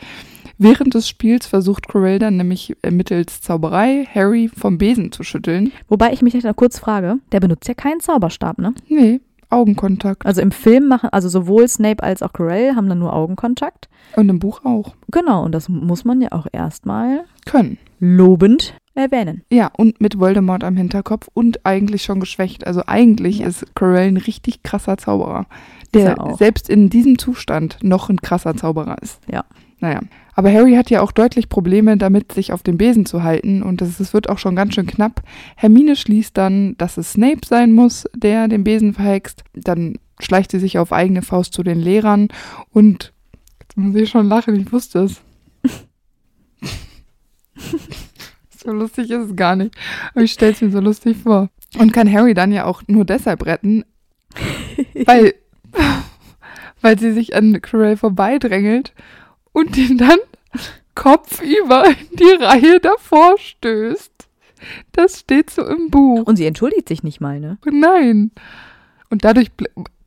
[0.58, 5.72] Während des Spiels versucht Corell dann nämlich äh, mittels Zauberei Harry vom Besen zu schütteln.
[5.89, 8.74] Wobei ich mich da kurz frage, der benutzt ja keinen Zauberstab, ne?
[8.88, 9.20] Nee,
[9.50, 10.26] Augenkontakt.
[10.26, 13.89] Also im Film machen, also sowohl Snape als auch Corell haben dann nur Augenkontakt.
[14.16, 14.96] Und im Buch auch.
[15.12, 17.78] Genau, und das muss man ja auch erstmal Können.
[18.00, 19.43] lobend erwähnen.
[19.52, 22.66] Ja, und mit Voldemort am Hinterkopf und eigentlich schon geschwächt.
[22.66, 23.48] Also eigentlich Ja.
[23.48, 25.46] ist Corell ein richtig krasser Zauberer.
[25.93, 29.20] Der er selbst in diesem Zustand noch ein krasser Zauberer ist.
[29.32, 29.46] Ja.
[29.80, 30.00] Naja.
[30.34, 33.64] Aber Harry hat ja auch deutlich Probleme damit, sich auf dem Besen zu halten.
[33.64, 35.22] Und es wird auch schon ganz schön knapp.
[35.56, 39.43] Hermine schließt dann, dass es Snape sein muss, der den Besen verhext.
[39.54, 42.28] Dann schleicht sie sich auf eigene Faust zu den Lehrern.
[42.72, 43.14] Und
[43.62, 45.22] jetzt muss ich schon lachen, ich wusste es.
[48.66, 49.76] so lustig ist es gar nicht.
[50.13, 51.49] Aber ich stelle es mir so lustig vor.
[51.78, 53.84] Und kann Harry dann ja auch nur deshalb retten,
[55.05, 55.34] weil,
[56.82, 58.93] weil sie sich an Quirrell vorbeidrängelt
[59.51, 60.20] und ihn dann
[60.95, 64.11] kopfüber in die Reihe davor stößt.
[64.93, 66.24] Das steht so im Buch.
[66.26, 67.57] Und sie entschuldigt sich nicht mal, ne?
[67.70, 68.32] Nein.
[69.09, 69.51] Und dadurch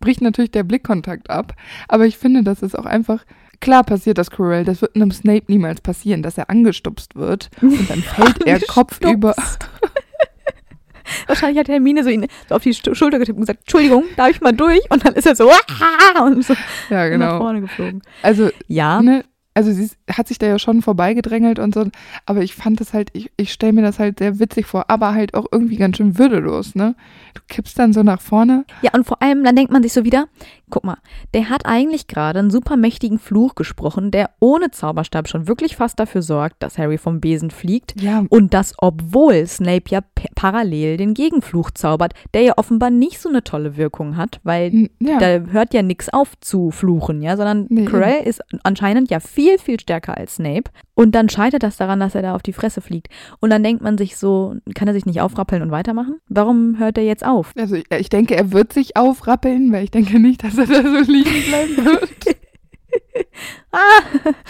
[0.00, 1.54] bricht natürlich der Blickkontakt ab.
[1.86, 3.24] Aber ich finde, das ist auch einfach.
[3.60, 4.64] Klar passiert das Quirrell.
[4.64, 7.50] Das wird einem Snape niemals passieren, dass er angestupst wird.
[7.60, 9.34] Und dann fällt er kopfüber.
[11.26, 14.40] Wahrscheinlich hat Hermine so ihn so auf die Schulter getippt und gesagt, Entschuldigung, darf ich
[14.42, 14.80] mal durch?
[14.90, 16.52] Und dann ist er so, "Ah!" und so
[16.90, 17.38] Ja, nach genau.
[17.38, 18.02] vorne geflogen.
[18.22, 19.24] Also, Ja, ne,
[19.58, 21.86] also sie hat sich da ja schon vorbeigedrängelt und so.
[22.26, 25.14] Aber ich fand das halt, ich, ich stelle mir das halt sehr witzig vor, aber
[25.14, 26.94] halt auch irgendwie ganz schön würdelos, ne?
[27.34, 28.64] Du kippst dann so nach vorne.
[28.82, 30.28] ja, und vor allem, dann denkt man sich so wieder,
[30.70, 30.98] guck mal,
[31.34, 35.98] der hat eigentlich gerade einen super mächtigen Fluch gesprochen, der ohne Zauberstab schon wirklich fast
[35.98, 38.00] dafür sorgt, dass Harry vom Besen fliegt.
[38.00, 40.02] Ja, Und das, obwohl Snape ja
[40.34, 45.18] parallel den Gegenfluch zaubert, der ja offenbar nicht so eine tolle Wirkung hat, weil ja.
[45.18, 49.58] da hört ja nichts auf zu fluchen, ja, sondern Nee, Quirrell ist anscheinend ja viel,
[49.58, 50.70] viel stärker als Snape.
[50.94, 53.08] Und dann scheitert das daran, dass er da auf die Fresse fliegt.
[53.40, 56.20] Und dann denkt man sich so, kann er sich nicht aufrappeln und weitermachen?
[56.28, 57.52] Warum hört er jetzt auf?
[57.56, 60.82] Also ich, ich denke, er wird sich aufrappeln, weil ich denke nicht, dass er da
[60.82, 62.36] so liegen bleiben wird.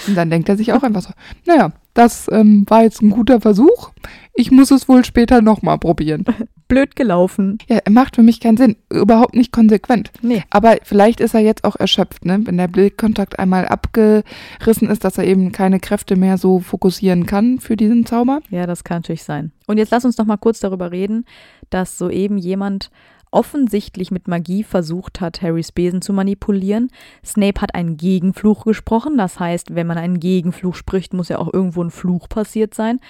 [0.06, 1.10] Und dann denkt er sich auch einfach so,
[1.46, 3.90] naja, das ähm, war jetzt ein guter Versuch.
[4.32, 6.24] Ich muss es wohl später nochmal probieren.
[6.68, 7.58] Blöd gelaufen.
[7.68, 8.76] Ja, er macht für mich keinen Sinn.
[8.88, 10.12] Überhaupt nicht konsequent.
[10.22, 10.44] Nee.
[10.50, 12.38] Aber vielleicht ist er jetzt auch erschöpft, ne?
[12.44, 17.58] Wenn der Blickkontakt einmal abgerissen ist, dass er eben keine Kräfte mehr so fokussieren kann
[17.58, 18.42] für diesen Zauber.
[18.50, 19.50] Ja, das kann natürlich sein.
[19.66, 21.24] Und jetzt lass uns noch mal kurz darüber reden,
[21.70, 22.90] dass soeben jemand
[23.30, 26.90] offensichtlich mit Magie versucht hat, Harrys Besen zu manipulieren.
[27.24, 29.18] Snape hat einen Gegenfluch gesprochen.
[29.18, 33.00] Das heißt, wenn man einen Gegenfluch spricht, muss ja auch irgendwo ein Fluch passiert sein.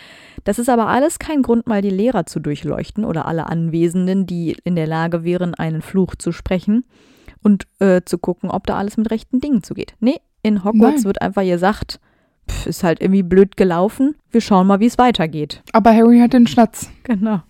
[0.44, 4.56] Das ist aber alles kein Grund, mal die Lehrer zu durchleuchten oder alle Anwesenden, die
[4.64, 6.84] in der Lage wären, einen Fluch zu sprechen
[7.42, 9.94] und äh, zu gucken, ob da alles mit rechten Dingen zugeht.
[10.00, 11.04] Nee, in Hogwarts Nein.
[11.04, 12.00] wird einfach gesagt,
[12.48, 14.16] pff, ist halt irgendwie blöd gelaufen.
[14.30, 15.62] Wir schauen mal, wie es weitergeht.
[15.72, 16.90] Aber Harry hat den Schnatz.
[17.04, 17.42] Genau.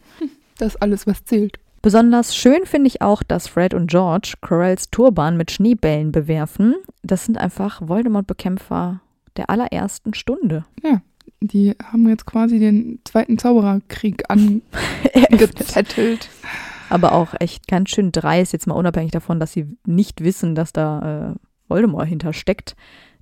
[0.58, 1.58] Das ist alles, was zählt.
[1.82, 6.74] Besonders schön finde ich auch, dass Fred und George Corells Turban mit Schneebällen bewerfen.
[7.02, 9.00] Das sind einfach Voldemort-Bekämpfer
[9.36, 10.64] der allerersten Stunde.
[11.40, 16.28] Die haben jetzt quasi den zweiten Zaubererkrieg angezettelt.
[16.90, 20.72] Aber auch echt ganz schön dreist, jetzt mal unabhängig davon, dass sie nicht wissen, dass
[20.72, 21.34] da äh,
[21.68, 22.74] Voldemort hintersteckt.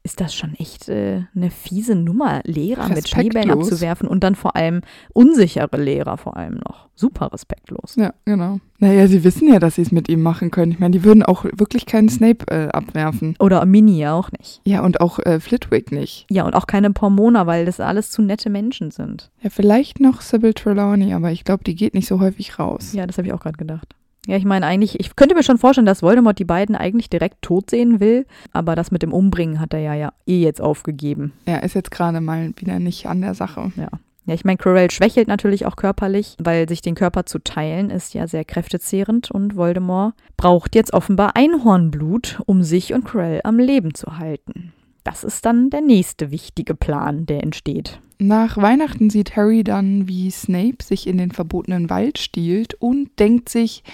[0.07, 3.73] Ist das schon echt äh, eine fiese Nummer, Lehrer mit Schneebällen Respektlos.
[3.73, 4.83] abzuwerfen und dann vor allem
[5.13, 6.87] unsichere Lehrer vor allem noch.
[6.95, 7.97] Super respektlos.
[7.97, 8.61] Ja, genau.
[8.79, 10.71] Naja, sie wissen ja, dass sie es mit ihm machen können.
[10.71, 13.35] Ich meine, die würden auch wirklich keinen Snape äh, abwerfen.
[13.41, 14.61] Oder Mini auch nicht.
[14.63, 16.25] Ja, und auch äh, Flitwick nicht.
[16.31, 19.33] Ja, und auch keine Pomona, weil das alles zu nette Menschen sind.
[19.43, 22.93] Ja, vielleicht noch Sybil Trelawney, aber ich glaube, die geht nicht so häufig raus.
[22.93, 23.96] Ja, das habe ich auch gerade gedacht.
[24.27, 27.43] Ja, ich meine eigentlich, ich könnte mir schon vorstellen, dass Voldemort die beiden eigentlich direkt
[27.43, 31.33] tot sehen will, aber das mit dem Umbringen hat er ja, ja eh jetzt aufgegeben.
[31.45, 33.73] Er ist jetzt gerade mal wieder nicht an der Sache.
[33.77, 33.89] Ja.
[34.27, 38.13] Ja, ich meine, Quirrell schwächelt natürlich auch körperlich, weil sich den Körper zu teilen ist
[38.13, 43.95] ja sehr kräftezehrend und Voldemort braucht jetzt offenbar Einhornblut, um sich und Quirrell am Leben
[43.95, 44.73] zu halten.
[45.07, 48.01] Das ist dann der nächste wichtige Plan, der entsteht.
[48.19, 53.49] Nach Weihnachten sieht Harry dann, wie Snape sich in den verbotenen Wald stiehlt und denkt
[53.49, 53.85] sich,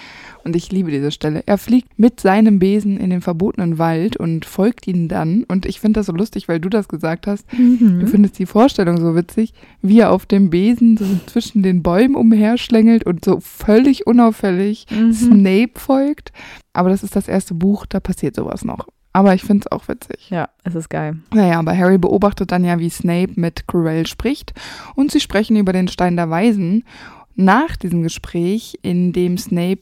[0.43, 4.45] und ich liebe diese Stelle, er fliegt mit seinem Besen in den verbotenen Wald und
[4.45, 5.43] folgt ihnen dann.
[5.43, 7.45] Und ich finde das so lustig, weil du das gesagt hast.
[7.51, 9.53] Du findest die Vorstellung so witzig,
[9.83, 15.13] wie er auf dem Besen so zwischen den Bäumen umherschlängelt und so völlig unauffällig Mhm.
[15.13, 16.31] Snape folgt.
[16.73, 18.87] Aber das ist das erste Buch, da passiert sowas noch.
[19.13, 20.31] Aber ich finde es auch witzig.
[20.31, 21.17] Ja, es ist geil.
[21.33, 24.53] Naja, aber Harry beobachtet dann ja, wie Snape mit Quirrell spricht
[24.95, 26.83] und sie sprechen über den Stein der Weisen.
[27.35, 29.81] Nach diesem Gespräch, in dem Snape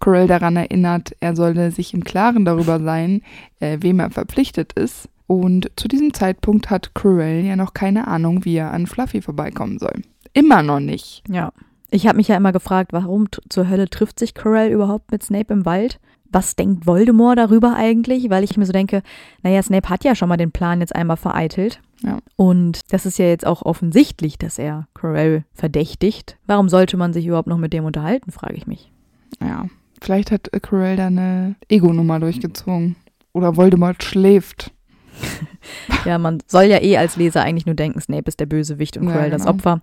[0.00, 3.20] Quirrell daran erinnert, er solle sich im Klaren darüber sein,
[3.60, 5.08] äh, wem er verpflichtet ist.
[5.26, 9.78] Und zu diesem Zeitpunkt hat Quirrell ja noch keine Ahnung, wie er an Fluffy vorbeikommen
[9.78, 10.02] soll.
[10.32, 11.22] Immer noch nicht.
[11.28, 11.52] Ja.
[11.90, 15.52] Ich habe mich ja immer gefragt, warum zur Hölle trifft sich Quirrell überhaupt mit Snape
[15.52, 15.98] im Wald?
[16.32, 18.30] Was denkt Voldemort darüber eigentlich?
[18.30, 19.02] Weil ich mir so denke,
[19.42, 21.80] naja, Snape hat ja schon mal den Plan jetzt einmal vereitelt.
[22.02, 22.18] Ja.
[22.36, 26.38] Und das ist ja jetzt auch offensichtlich, dass er Quirrell verdächtigt.
[26.46, 28.92] Warum sollte man sich überhaupt noch mit dem unterhalten, frage ich mich.
[29.40, 29.66] Ja,
[30.00, 32.96] vielleicht hat Quirrell da eine Ego-Nummer durchgezogen.
[33.32, 34.72] Oder Voldemort schläft.
[36.04, 39.06] ja, man soll ja eh als Leser eigentlich nur denken, Snape ist der Bösewicht und
[39.06, 39.54] Quirrell Ja, das genau.
[39.54, 39.82] Opfer.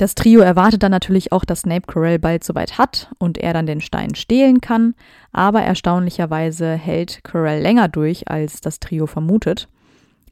[0.00, 3.66] Das Trio erwartet dann natürlich auch, dass Snape Quirrell bald soweit hat und er dann
[3.66, 4.94] den Stein stehlen kann,
[5.30, 9.68] aber erstaunlicherweise hält Quirrell länger durch, als das Trio vermutet.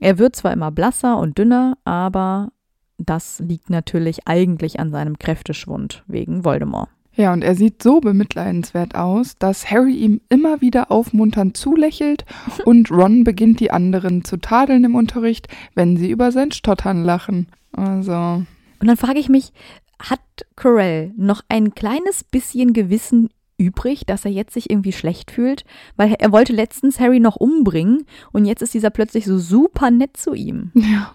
[0.00, 2.48] Er wird zwar immer blasser und dünner, aber
[2.96, 6.88] das liegt natürlich eigentlich an seinem Kräfteschwund wegen Voldemort.
[7.12, 12.24] Ja, und er sieht so bemitleidenswert aus, dass Harry ihm immer wieder aufmunternd zulächelt
[12.64, 17.48] und Ron beginnt die anderen zu tadeln im Unterricht, wenn sie über sein Stottern lachen.
[17.72, 18.44] Also,
[18.80, 19.52] Und dann frage ich mich,
[19.98, 20.20] hat
[20.56, 25.64] Quirrell noch ein kleines bisschen Gewissen übrig, dass er jetzt sich irgendwie schlecht fühlt?
[25.96, 30.16] Weil er wollte letztens Harry noch umbringen und jetzt ist dieser plötzlich so super nett
[30.16, 30.70] zu ihm.
[30.74, 31.14] ja.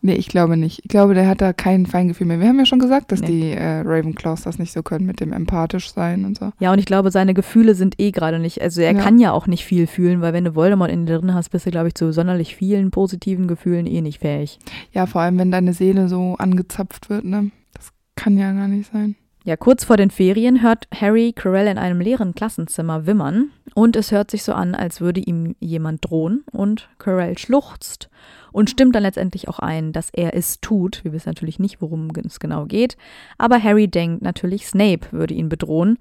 [0.00, 0.80] Nee, ich glaube nicht.
[0.84, 2.38] Ich glaube, der hat da kein Feingefühl mehr.
[2.40, 3.26] Wir haben ja schon gesagt, dass Nee.
[3.26, 6.52] die äh, Ravenclaws das nicht so können mit dem empathisch sein und so.
[6.60, 9.00] Ja, und ich glaube, seine Gefühle sind eh gerade nicht, also er Ja.
[9.02, 11.66] kann ja auch nicht viel fühlen, weil wenn du Voldemort in dir drin hast, bist
[11.66, 14.58] du, glaube ich, zu sonderlich vielen positiven Gefühlen eh nicht fähig.
[14.92, 17.50] Ja, vor allem, wenn deine Seele so angezapft wird, ne?
[17.74, 19.16] Das kann ja gar nicht sein.
[19.44, 24.10] Ja, kurz vor den Ferien hört Harry Quirrell in einem leeren Klassenzimmer wimmern und es
[24.10, 28.10] hört sich so an, als würde ihm jemand drohen und Quirrell schluchzt
[28.52, 31.04] und stimmt dann letztendlich auch ein, dass er es tut.
[31.04, 32.96] Wir wissen natürlich nicht, worum es genau geht,
[33.38, 35.98] aber Harry denkt natürlich, Snape würde ihn bedrohen.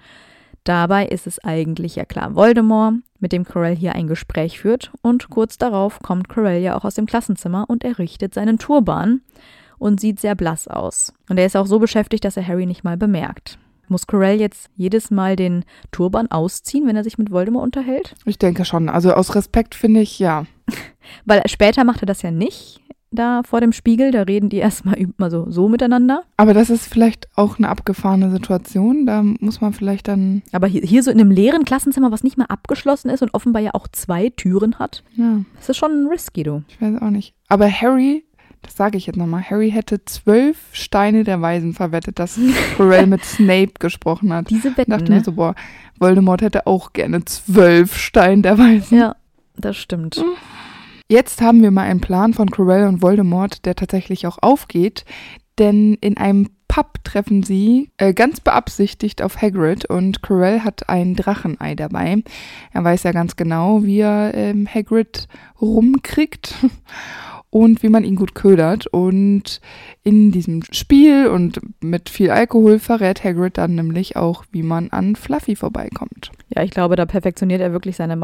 [0.64, 5.30] Dabei ist es eigentlich ja klar Voldemort, mit dem Quirrell hier ein Gespräch führt und
[5.30, 9.22] kurz darauf kommt Quirrell ja auch aus dem Klassenzimmer und er richtet seinen Turban
[9.80, 11.14] und sieht sehr blass aus.
[11.30, 13.58] Und er ist auch so beschäftigt, dass er Harry nicht mal bemerkt.
[13.90, 18.16] Muss Quirrell jetzt jedes Mal den Turban ausziehen, wenn er sich mit Voldemort unterhält?
[18.26, 18.90] Ich denke schon.
[18.90, 20.46] Also aus Respekt finde ich, ja.
[21.26, 22.82] Weil später macht er das ja nicht.
[23.10, 26.24] Da vor dem Spiegel, da reden die erstmal mal so, so miteinander.
[26.36, 29.06] Aber das ist vielleicht auch eine abgefahrene Situation.
[29.06, 32.38] Da muss man vielleicht dann, Aber hier, hier so in einem leeren Klassenzimmer, was nicht
[32.38, 36.44] mal abgeschlossen ist und offenbar ja auch zwei Türen hat, ja, das ist schon risky,
[36.44, 36.64] du.
[36.68, 37.34] ich weiß auch nicht.
[37.48, 38.26] Aber Harry,
[38.62, 42.40] das sage ich jetzt nochmal, Harry hätte zwölf Steine der Weisen verwettet, dass
[42.76, 44.50] Quirrell mit Snape gesprochen hat.
[44.50, 45.18] Diese Ich Wetten, dachte ne?
[45.18, 45.56] mir so, boah,
[46.00, 48.98] Voldemort hätte auch gerne zwölf Steine der Weisen.
[48.98, 49.16] Ja,
[49.56, 50.24] das stimmt.
[51.10, 55.06] Jetzt haben wir mal einen Plan von Quirrell und Voldemort, der tatsächlich auch aufgeht,
[55.58, 61.16] denn in einem Pub treffen sie äh, ganz beabsichtigt auf Hagrid und Quirrell hat ein
[61.16, 62.22] Drachenei dabei.
[62.74, 65.28] Er weiß ja ganz genau, wie er ähm, Hagrid
[65.62, 66.54] rumkriegt
[67.50, 69.62] und wie man ihn gut ködert und
[70.04, 75.16] in diesem Spiel und mit viel Alkohol verrät Hagrid dann nämlich auch, wie man an
[75.16, 76.32] Fluffy vorbeikommt.
[76.56, 78.16] Ja, ich glaube, da perfektioniert er wirklich seine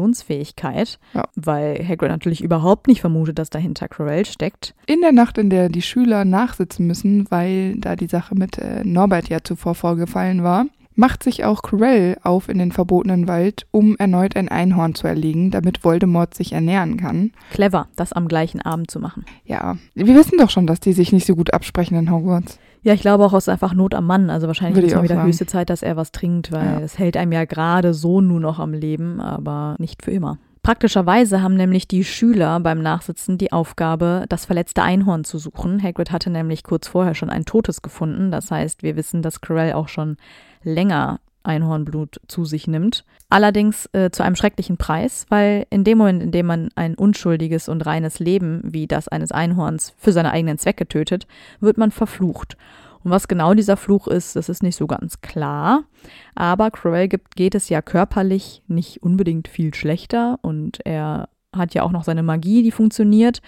[0.00, 1.24] Manipulationsfähigkeit, Ja.
[1.34, 4.74] weil Hagrid natürlich überhaupt nicht vermutet, dass dahinter Quirrell steckt.
[4.86, 8.84] In der Nacht, in der die Schüler nachsitzen müssen, weil da die Sache mit äh,
[8.84, 10.66] Norbert ja zuvor vorgefallen war,
[10.96, 15.50] macht sich auch Quirrell auf in den verbotenen Wald, um erneut ein Einhorn zu erlegen,
[15.50, 17.30] damit Voldemort sich ernähren kann.
[17.52, 19.24] Clever, das am gleichen Abend zu machen.
[19.44, 22.58] Ja, wir wissen doch schon, dass die sich nicht so gut absprechen in Hogwarts.
[22.82, 24.30] Ja, ich glaube auch aus einfach Not am Mann.
[24.30, 25.28] Also wahrscheinlich Würde ist es auch wieder sagen.
[25.28, 26.80] höchste Zeit, dass er was trinkt, weil Ja.
[26.80, 30.38] es hält einem ja gerade so nur noch am Leben, aber nicht für immer.
[30.62, 35.80] Praktischerweise haben nämlich die Schüler beim Nachsitzen die Aufgabe, das verletzte Einhorn zu suchen.
[35.80, 38.32] Hagrid hatte nämlich kurz vorher schon ein totes gefunden.
[38.32, 40.16] Das heißt, wir wissen, dass Quirrell auch schon
[40.62, 43.04] länger Einhornblut zu sich nimmt.
[43.28, 47.68] Allerdings äh, zu einem schrecklichen Preis, weil in dem Moment, in dem man ein unschuldiges
[47.68, 51.26] und reines Leben wie das eines Einhorns für seine eigenen Zwecke tötet,
[51.60, 52.56] wird man verflucht.
[53.02, 55.84] Und was genau dieser Fluch ist, das ist nicht so ganz klar.
[56.34, 61.84] Aber Quirrell gibt, geht es ja körperlich nicht unbedingt viel schlechter und er hat ja
[61.84, 63.40] auch noch seine Magie, die funktioniert.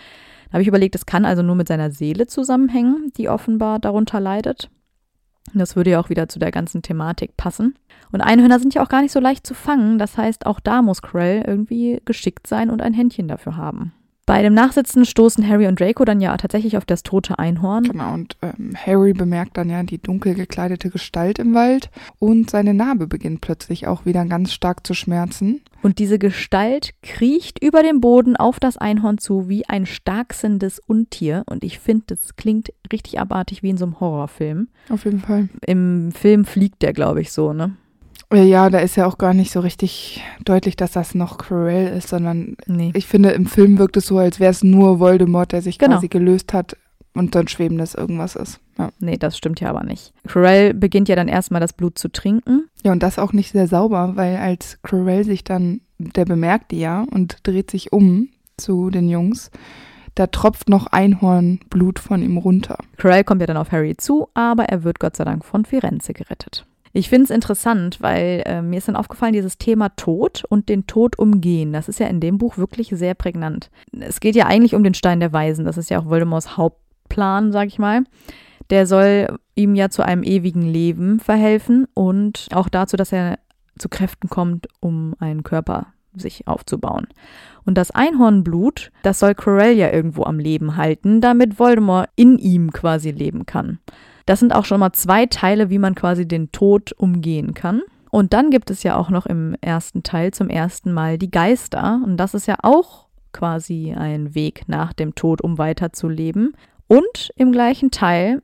[0.47, 4.21] Da habe ich überlegt, es kann also nur mit seiner Seele zusammenhängen, die offenbar darunter
[4.21, 4.71] leidet.
[5.55, 7.75] Das würde ja auch wieder zu der ganzen Thematik passen.
[8.13, 9.99] Und Einhörner sind ja auch gar nicht so leicht zu fangen.
[9.99, 13.93] Das heißt, auch da muss Quirrell irgendwie geschickt sein und ein Händchen dafür haben.
[14.29, 17.85] Bei dem Nachsitzen stoßen Harry und Draco dann ja tatsächlich auf das tote Einhorn.
[17.85, 22.75] Genau, und ähm, Harry bemerkt dann ja die dunkel gekleidete Gestalt im Wald und seine
[22.75, 25.63] Narbe beginnt plötzlich auch wieder ganz stark zu schmerzen.
[25.81, 31.45] Und diese Gestalt kriecht über den Boden auf das Einhorn zu wie ein starksendes Untier.
[31.47, 34.69] Und ich finde, das klingt richtig abartig wie in so einem Horrorfilm.
[34.91, 35.49] Auf jeden Fall.
[35.67, 37.77] Im Film fliegt der, glaube ich, so, ne?
[38.33, 41.97] Äh, Ja, da ist ja auch gar nicht so richtig deutlich, dass das noch Quirrell
[41.97, 42.91] ist, sondern Nee.
[42.95, 45.95] ich finde, im Film wirkt es so, als wäre es nur Voldemort, der sich Genau.
[45.95, 46.77] quasi gelöst hat
[47.15, 48.61] und dann schwebendes irgendwas ist.
[48.79, 48.91] Ja.
[49.01, 50.13] Nee, das stimmt ja aber nicht.
[50.27, 52.69] Quirrell beginnt ja dann erstmal das Blut zu trinken.
[52.85, 56.79] ja, und das auch nicht sehr sauber, weil als Quirrell sich dann, der bemerkt die
[56.81, 59.51] ja und dreht sich um zu den Jungs,
[60.15, 62.79] da tropft noch Einhornblut von ihm runter.
[62.99, 66.13] Quirrell kommt ja dann auf Harry zu, aber er wird Gott sei Dank von Firenze
[66.13, 66.67] gerettet.
[66.93, 70.87] Ich finde es interessant, weil äh, mir ist dann aufgefallen, dieses Thema Tod und den
[70.87, 73.71] Tod umgehen, das ist ja in dem Buch wirklich sehr prägnant.
[73.99, 77.53] Es geht ja eigentlich um den Stein der Weisen, das ist ja auch Voldemorts Hauptplan,
[77.53, 78.05] sag ich mal.
[78.71, 83.39] Der soll ihm ja zu einem ewigen Leben verhelfen und auch dazu, dass er
[83.79, 87.07] zu Kräften kommt, um einen Körper sich aufzubauen.
[87.65, 92.73] Und das Einhornblut, das soll Quirrell ja irgendwo am Leben halten, damit Voldemort in ihm
[92.73, 93.79] quasi leben kann.
[94.29, 97.81] Das sind auch schon mal zwei Teile, wie man quasi den Tod umgehen kann.
[98.11, 101.99] Und dann gibt es ja auch noch im ersten Teil zum ersten Mal die Geister.
[102.05, 106.55] Und das ist ja auch quasi ein Weg nach dem Tod, um weiterzuleben.
[106.89, 108.43] Und im gleichen Teil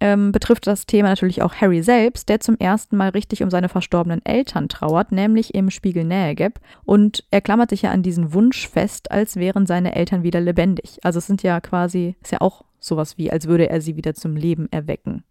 [0.00, 3.70] ähm, betrifft das Thema natürlich auch Harry selbst, der zum ersten Mal richtig um seine
[3.70, 6.60] verstorbenen Eltern trauert, nämlich im Spiegel Nähegap.
[6.84, 10.98] Und er klammert sich ja an diesen Wunsch fest, als wären seine Eltern wieder lebendig.
[11.02, 14.14] Also es sind ja quasi, ist ja auch sowas wie, als würde er sie wieder
[14.14, 15.24] zum Leben erwecken.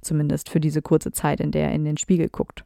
[0.00, 2.64] Zumindest für diese kurze Zeit, in der er in den Spiegel guckt.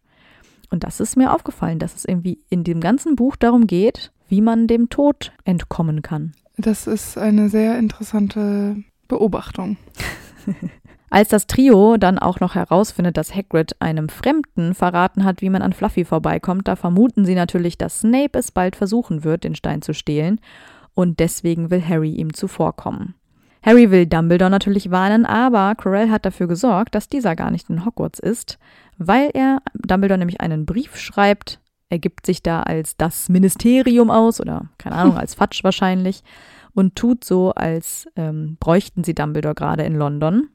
[0.70, 4.40] Und das ist mir aufgefallen, dass es irgendwie in dem ganzen Buch darum geht, wie
[4.40, 6.32] man dem Tod entkommen kann.
[6.56, 8.76] Das ist eine sehr interessante
[9.08, 9.76] Beobachtung.
[11.10, 15.62] Als das Trio dann auch noch herausfindet, dass Hagrid einem Fremden verraten hat, wie man
[15.62, 19.80] an Fluffy vorbeikommt, da vermuten sie natürlich, dass Snape es bald versuchen wird, den Stein
[19.80, 20.40] zu stehlen.
[20.94, 23.14] Und deswegen will Harry ihm zuvorkommen.
[23.64, 27.86] Harry will Dumbledore natürlich warnen, aber Quirrell hat dafür gesorgt, dass dieser gar nicht in
[27.86, 28.58] Hogwarts ist,
[28.98, 31.60] weil er Dumbledore nämlich einen Brief schreibt.
[31.88, 36.22] Er gibt sich da als das Ministerium aus oder keine Ahnung, als Fatsch wahrscheinlich
[36.74, 40.48] und tut so, als ähm, bräuchten sie Dumbledore gerade in London.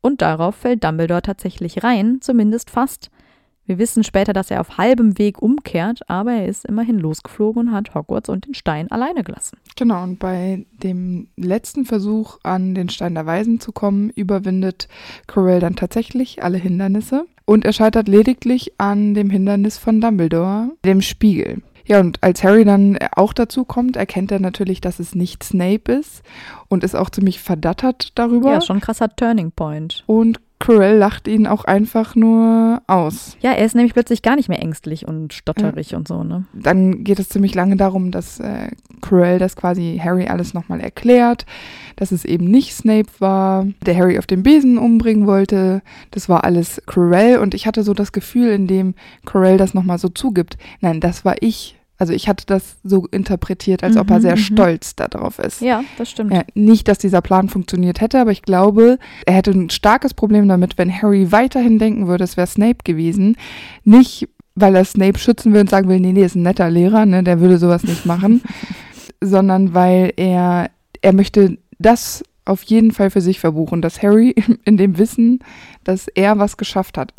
[0.00, 3.10] Und darauf fällt Dumbledore tatsächlich rein, zumindest fast.
[3.66, 7.72] Wir wissen später, dass er auf halbem Weg umkehrt, aber er ist immerhin losgeflogen und
[7.72, 9.56] hat Hogwarts und den Stein alleine gelassen.
[9.76, 14.88] Genau, und bei dem letzten Versuch, an den Stein der Weisen zu kommen, überwindet
[15.26, 17.24] Quirrell dann tatsächlich alle Hindernisse.
[17.46, 21.62] Und er scheitert lediglich an dem Hindernis von Dumbledore, dem Spiegel.
[21.86, 25.92] Ja, und als Harry dann auch dazu kommt, erkennt er natürlich, dass es nicht Snape
[25.92, 26.22] ist
[26.68, 28.52] und ist auch ziemlich verdattert darüber.
[28.52, 30.02] Ja, schon ein krasser Turning Point.
[30.06, 33.36] Und Quirrell lacht ihn auch einfach nur aus.
[33.40, 36.46] Ja, er ist nämlich plötzlich gar nicht mehr ängstlich und stotterig und so, ne?
[36.54, 38.70] Dann geht es ziemlich lange darum, dass äh,
[39.02, 41.44] Quirrell das quasi Harry alles nochmal erklärt,
[41.96, 45.82] dass es eben nicht Snape war, der Harry auf dem Besen umbringen wollte.
[46.12, 48.94] Das war alles Quirrell und ich hatte so das Gefühl, in dem
[49.26, 51.76] Quirrell das nochmal so zugibt, nein, das war ich.
[51.96, 54.40] Also ich hatte das so interpretiert, als ob er Mhm, sehr mhm.
[54.40, 55.60] stolz darauf ist.
[55.60, 56.32] Ja, das stimmt.
[56.32, 60.48] Ja, nicht, dass dieser Plan funktioniert hätte, aber ich glaube, er hätte ein starkes Problem
[60.48, 63.36] damit, wenn Harry weiterhin denken würde, es wäre Snape gewesen.
[63.84, 67.06] Nicht, weil er Snape schützen will und sagen will, nee, nee, ist ein netter Lehrer,
[67.06, 68.42] ne, der würde sowas nicht machen,
[69.20, 70.70] sondern weil er,
[71.00, 74.34] er möchte das auf jeden Fall für sich verbuchen, dass Harry
[74.64, 75.40] in dem Wissen,
[75.84, 77.12] dass er was geschafft hat.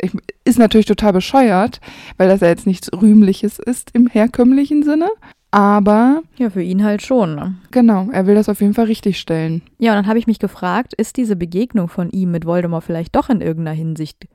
[0.44, 1.80] Ist natürlich total bescheuert,
[2.16, 5.08] weil das ja jetzt nichts Rühmliches ist im herkömmlichen Sinne,
[5.50, 7.34] aber Ja, für ihn halt schon.
[7.34, 7.54] Ne?
[7.70, 9.62] genau, er will das auf jeden Fall richtig stellen.
[9.78, 13.16] Ja, und dann habe ich mich gefragt, ist diese Begegnung von ihm mit Voldemort vielleicht
[13.16, 14.28] doch in irgendeiner Hinsicht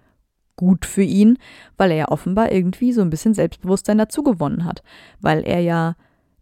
[0.55, 1.37] gut für ihn,
[1.77, 4.83] weil er ja offenbar irgendwie so ein bisschen Selbstbewusstsein dazugewonnen hat,
[5.19, 5.95] weil er ja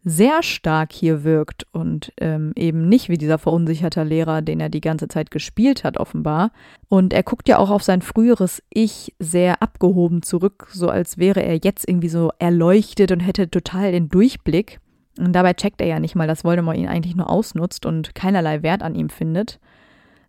[0.09, 4.81] sehr stark hier wirkt und ähm, eben nicht wie dieser verunsicherte Lehrer, den er die
[4.81, 6.51] ganze Zeit gespielt hat, offenbar.
[6.87, 11.43] Und er guckt ja auch auf sein früheres Ich sehr abgehoben zurück, so als wäre
[11.43, 14.79] er jetzt irgendwie so erleuchtet und hätte total den Durchblick.
[15.19, 18.63] Und dabei checkt er ja nicht mal, dass Voldemort ihn eigentlich nur ausnutzt und keinerlei
[18.63, 19.59] Wert an ihm findet.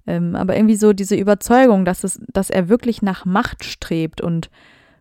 [0.06, 4.50] Ähm, aber irgendwie so diese Überzeugung, dass, es, dass er wirklich nach Macht strebt und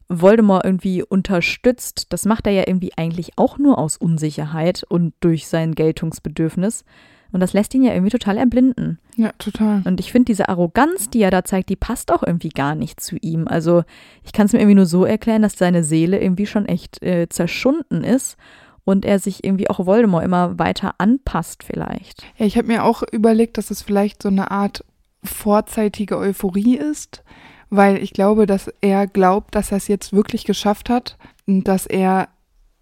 [0.09, 5.47] Voldemort irgendwie unterstützt, das macht er ja irgendwie eigentlich auch nur aus Unsicherheit und durch
[5.47, 6.83] sein Geltungsbedürfnis.
[7.31, 8.97] Und das lässt ihn ja irgendwie total erblinden.
[9.15, 9.83] Ja, total.
[9.85, 12.99] Und ich finde, diese Arroganz, die er da zeigt, die passt auch irgendwie gar nicht
[12.99, 13.47] zu ihm.
[13.47, 13.83] Also
[14.23, 17.29] ich kann es mir irgendwie nur so erklären, dass seine Seele irgendwie schon echt äh,
[17.29, 18.35] zerschunden ist
[18.83, 22.23] und er sich irgendwie auch Voldemort immer weiter anpasst vielleicht.
[22.37, 24.83] Ja, ich habe mir auch überlegt, dass es vielleicht so eine Art
[25.23, 27.23] vorzeitige Euphorie ist,
[27.69, 31.17] weil ich glaube, dass er glaubt, dass er es jetzt wirklich geschafft hat
[31.47, 32.29] und dass er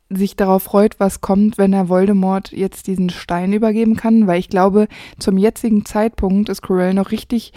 [0.10, 4.50] sich darauf freut, was kommt, wenn er Voldemort jetzt diesen Stein übergeben kann, weil ich
[4.50, 4.88] glaube,
[5.20, 7.52] zum jetzigen Zeitpunkt ist Quirrell noch richtig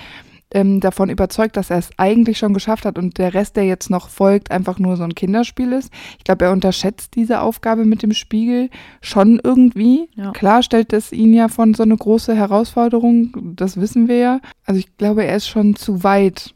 [0.53, 3.89] ähm, davon überzeugt, dass er es eigentlich schon geschafft hat und der Rest, der jetzt
[3.89, 5.93] noch folgt, einfach nur so ein Kinderspiel ist.
[6.19, 8.69] Ich glaube, er unterschätzt diese Aufgabe mit dem Spiegel
[9.01, 10.09] schon irgendwie.
[10.17, 10.33] Ja.
[10.33, 14.41] Klar stellt es ihn ja von so eine große Herausforderung, das wissen wir ja.
[14.65, 16.55] Also ich glaube, er ist schon zu weit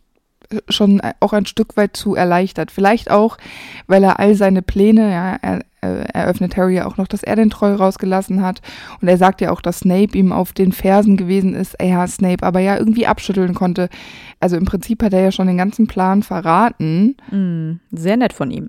[0.68, 2.70] schon auch ein Stück weit zu erleichtert.
[2.70, 3.38] Vielleicht auch,
[3.86, 5.64] weil er all seine Pläne, ja, er, äh,
[6.12, 8.61] eröffnet Harry ja auch noch, dass er den Troll rausgelassen hat.
[9.01, 12.45] Und er sagt ja auch, dass Snape ihm auf den Fersen gewesen ist, ja, Snape
[12.45, 13.89] aber ja irgendwie abschütteln konnte.
[14.41, 17.16] Also im Prinzip hat er ja schon den ganzen Plan verraten.
[17.30, 18.68] Mm, sehr nett von ihm.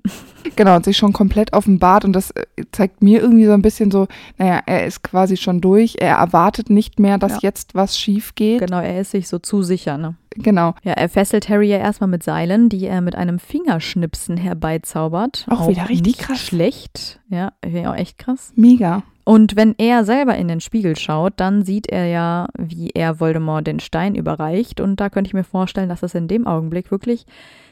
[0.56, 2.04] Genau, und sich schon komplett offenbart.
[2.04, 4.06] Und das äh, zeigt mir irgendwie so ein bisschen so,
[4.38, 5.96] naja, er ist quasi schon durch.
[5.98, 7.38] Er erwartet nicht mehr, dass Ja.
[7.42, 8.60] jetzt was schief geht.
[8.60, 10.14] Genau, er ist sich so zu sicher, ne?
[10.38, 10.74] Genau.
[10.82, 15.46] Ja, er fesselt Harry ja erstmal mit Seilen, die er mit einem Fingerschnipsen herbeizaubert.
[15.48, 16.38] Auch wieder richtig krass.
[16.40, 17.05] schlecht.
[17.28, 18.52] Ja, wäre auch echt krass.
[18.56, 19.02] Mega.
[19.24, 23.66] Und wenn er selber in den Spiegel schaut, dann sieht er ja, wie er Voldemort
[23.66, 24.80] den Stein überreicht.
[24.80, 27.26] Und da könnte ich mir vorstellen, dass es in dem Augenblick wirklich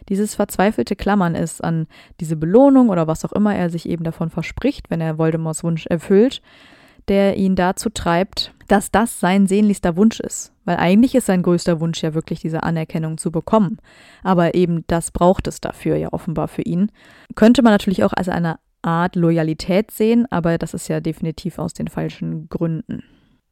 [0.09, 1.87] dieses verzweifelte Klammern ist an
[2.18, 5.87] diese Belohnung oder was auch immer er sich eben davon verspricht, wenn er Voldemorts Wunsch
[5.87, 6.43] erfüllt,
[7.07, 10.53] der ihn dazu treibt, dass das sein sehnlichster Wunsch ist.
[10.64, 13.78] Weil eigentlich ist sein größter Wunsch ja wirklich diese Anerkennung zu bekommen.
[14.24, 16.91] Aber eben das braucht es dafür ja offenbar für ihn.
[17.37, 21.72] Könnte man natürlich auch als eine Art Loyalität sehen, aber das ist ja definitiv aus
[21.72, 23.03] den falschen Gründen.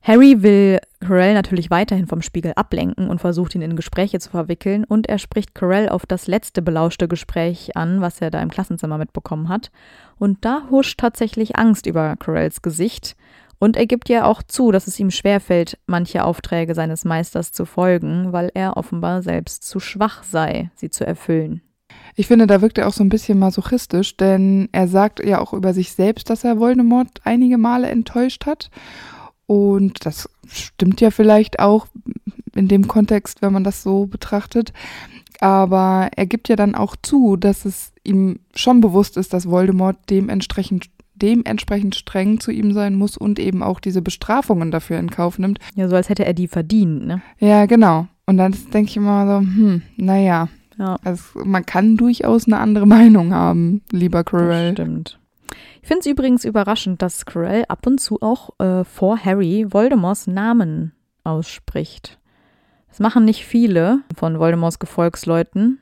[0.02, 4.82] Harry will Quirrell natürlich weiterhin vom Spiegel ablenken und versucht ihn in Gespräche zu verwickeln
[4.84, 8.98] und er spricht Quirrell auf das letzte belauschte Gespräch an, was er da im Klassenzimmer
[8.98, 9.70] mitbekommen hat.
[10.18, 13.14] Und da huscht tatsächlich Angst über Quirrells Gesicht
[13.62, 17.64] und er gibt ja auch zu, dass es ihm schwerfällt, manche Aufträge seines Meisters zu
[17.64, 21.62] folgen, weil er offenbar selbst zu schwach sei, sie zu erfüllen.
[22.14, 25.52] Ich finde, da wirkt er auch so ein bisschen masochistisch, denn er sagt ja auch
[25.52, 28.70] über sich selbst, dass er Voldemort einige Male enttäuscht hat.
[29.46, 31.86] Und das stimmt ja vielleicht auch
[32.54, 34.72] in dem Kontext, wenn man das so betrachtet.
[35.40, 39.96] Aber er gibt ja dann auch zu, dass es ihm schon bewusst ist, dass Voldemort
[40.10, 45.38] dementsprechend, dementsprechend streng zu ihm sein muss und eben auch diese Bestrafungen dafür in Kauf
[45.38, 45.58] nimmt.
[45.74, 47.22] Ja, so als hätte er die verdient, ne?
[47.38, 48.06] Ja, genau.
[48.26, 50.48] Und dann denke ich immer so, hm, naja,
[50.78, 54.72] Ja, also man kann durchaus eine andere Meinung haben, lieber das Quirrell.
[54.72, 55.18] stimmt.
[55.82, 60.26] Ich finde es übrigens überraschend, dass Quirrell ab und zu auch äh, vor Harry Voldemorts
[60.28, 60.92] Namen
[61.24, 62.18] ausspricht.
[62.88, 65.78] Das machen nicht viele von Voldemorts Gefolgsleuten.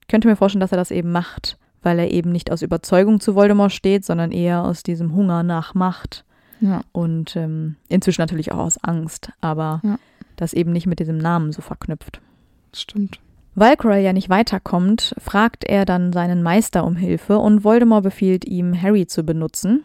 [0.00, 3.20] Ich könnte mir vorstellen, dass er das eben macht, weil er eben nicht aus Überzeugung
[3.20, 6.24] zu Voldemort steht, sondern eher aus diesem Hunger nach Macht
[6.60, 6.82] Ja.
[6.92, 9.98] und ähm, inzwischen natürlich auch aus Angst, aber Ja.
[10.36, 12.20] das eben nicht mit diesem Namen so verknüpft.
[12.74, 13.20] Stimmt.
[13.54, 18.44] Weil Quirrell ja nicht weiterkommt, fragt er dann seinen Meister um Hilfe und Voldemort befiehlt
[18.44, 19.84] ihm, Harry zu benutzen.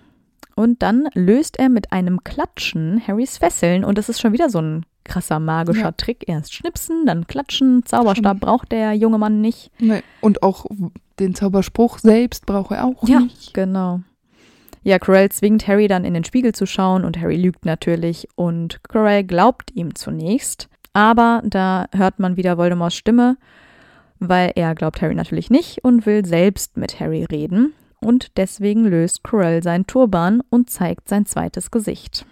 [0.55, 4.59] Und dann löst er mit einem Klatschen Harrys Fesseln und das ist schon wieder so
[4.59, 5.91] ein krasser magischer Ja.
[5.93, 6.25] Trick.
[6.27, 7.83] Erst schnipsen, dann klatschen.
[7.85, 8.39] Zauberstab Schon.
[8.39, 9.71] braucht der junge Mann nicht.
[9.79, 10.01] Nee.
[10.21, 10.65] Und auch
[11.19, 13.53] den Zauberspruch selbst braucht er auch Ja, nicht.
[13.53, 14.01] genau.
[14.83, 18.81] Ja, Quirrell zwingt Harry dann in den Spiegel zu schauen und Harry lügt natürlich und
[18.83, 20.69] Quirrell glaubt ihm zunächst.
[20.93, 23.37] Aber da hört man wieder Voldemorts Stimme,
[24.19, 27.73] weil er glaubt Harry natürlich nicht und will selbst mit Harry reden.
[28.01, 32.25] Und deswegen löst Quirrell seinen Turban und zeigt sein zweites Gesicht.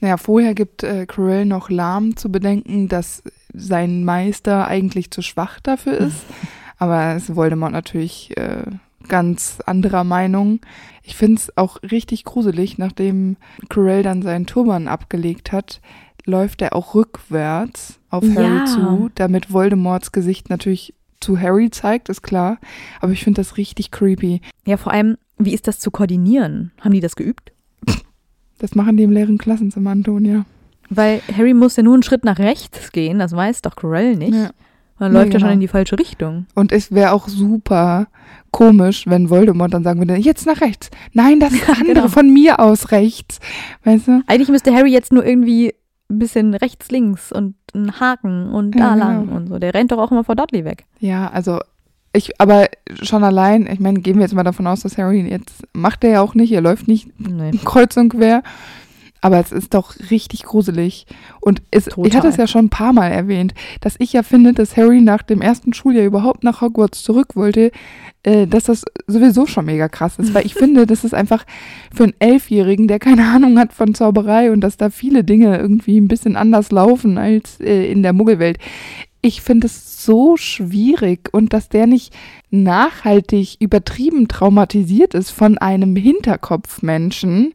[0.00, 5.60] Naja, vorher gibt äh, Quirrell noch lahm zu bedenken, dass sein Meister eigentlich zu schwach
[5.60, 6.24] dafür ist.
[6.78, 8.64] Aber ist Voldemort natürlich äh,
[9.08, 10.60] ganz anderer Meinung.
[11.04, 13.36] Ich finde es auch richtig gruselig, nachdem
[13.68, 15.80] Quirrell dann seinen Turban abgelegt hat,
[16.24, 18.34] läuft er auch rückwärts auf Ja.
[18.34, 22.58] Harry zu, damit Voldemorts Gesicht natürlich zu Harry zeigt, ist klar.
[23.00, 24.40] Aber ich finde das richtig creepy.
[24.66, 26.72] Ja, vor allem, wie ist das zu koordinieren?
[26.80, 27.52] Haben die das geübt?
[28.58, 30.44] Das machen die im leeren Klassenzimmer, Antonia.
[30.88, 34.34] Weil Harry muss ja nur einen Schritt nach rechts gehen, das weiß doch Quirrell nicht.
[34.34, 34.50] Ja.
[34.98, 35.54] Dann läuft er schon genau.
[35.54, 36.46] in die falsche Richtung.
[36.54, 38.06] Und es wäre auch super
[38.52, 40.90] komisch, wenn Voldemort dann sagen würde, jetzt nach rechts.
[41.12, 42.08] Nein, das ist andere genau.
[42.08, 43.40] von mir aus rechts.
[43.82, 44.22] Weißt du?
[44.28, 45.74] Eigentlich müsste Harry jetzt nur irgendwie
[46.12, 49.04] ein bisschen rechts, links und einen Haken und da Ja, genau.
[49.06, 49.58] lang und so.
[49.58, 50.84] Der rennt doch auch immer vor Dudley weg.
[51.00, 51.58] Ja, also
[52.12, 52.66] ich, aber
[53.02, 56.10] schon allein, ich meine, gehen wir jetzt mal davon aus, dass Harry jetzt macht er
[56.10, 57.52] ja auch nicht, er läuft nicht Nee.
[57.64, 58.42] kreuz und quer.
[59.24, 61.06] Aber es ist doch richtig gruselig.
[61.40, 64.52] Und es, ich hatte es ja schon ein paar Mal erwähnt, dass ich ja finde,
[64.52, 67.70] dass Harry nach dem ersten Schuljahr überhaupt nach Hogwarts zurück wollte,
[68.22, 70.34] äh, dass das sowieso schon mega krass ist.
[70.34, 71.44] Weil ich finde, das ist einfach
[71.94, 76.00] für einen Elfjährigen, der keine Ahnung hat von Zauberei und dass da viele Dinge irgendwie
[76.00, 78.58] ein bisschen anders laufen als äh, in der Muggelwelt
[79.22, 82.12] ich finde es so schwierig und dass der nicht
[82.50, 87.54] nachhaltig übertrieben traumatisiert ist von einem Hinterkopfmenschen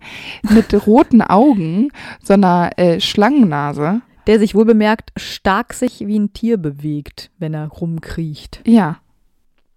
[0.49, 1.89] mit roten Augen,
[2.24, 4.01] so einer äh, Schlangennase.
[4.28, 8.61] Der sich wohl bemerkt stark sich wie ein Tier bewegt, wenn er rumkriecht.
[8.65, 8.99] Ja.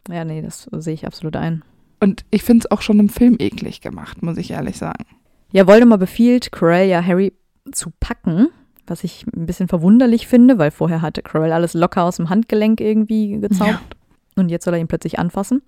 [0.09, 1.63] Ja, nee, das sehe ich absolut ein.
[2.01, 5.05] Und ich finde es auch schon im Film eklig gemacht, muss ich ehrlich sagen.
[5.53, 7.33] Ja, Voldemort befiehlt Corell ja Harry
[7.73, 8.49] zu packen
[8.91, 12.81] was ich ein bisschen verwunderlich finde, weil vorher hatte Quirrell alles locker aus dem Handgelenk
[12.81, 13.81] irgendwie gezaubert.
[13.81, 14.43] Ja.
[14.43, 15.63] Und jetzt soll er ihn plötzlich anfassen.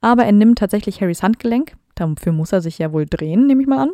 [0.00, 1.76] Aber er nimmt tatsächlich Harrys Handgelenk.
[1.94, 3.90] Dafür muss er sich ja wohl drehen, nehme ich mal an.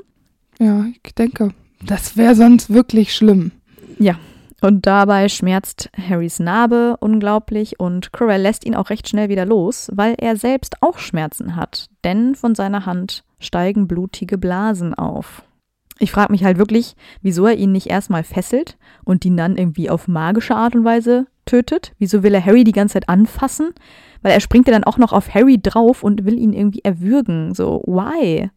[0.58, 1.52] Ja, ich denke.
[1.84, 3.52] Das wäre sonst wirklich schlimm.
[3.98, 4.18] Ja.
[4.60, 9.90] Und dabei schmerzt Harrys Narbe unglaublich und Quirrell lässt ihn auch recht schnell wieder los,
[9.94, 11.88] weil er selbst auch Schmerzen hat.
[12.04, 15.42] Denn von seiner Hand steigen blutige Blasen auf.
[15.98, 19.90] Ich frage mich halt wirklich, wieso er ihn nicht erstmal fesselt und ihn dann irgendwie
[19.90, 21.92] auf magische Art und Weise tötet.
[21.98, 23.74] Wieso will er Harry die ganze Zeit anfassen?
[24.22, 27.54] Weil er springt ja dann auch noch auf Harry drauf und will ihn irgendwie erwürgen.
[27.54, 28.50] So, why?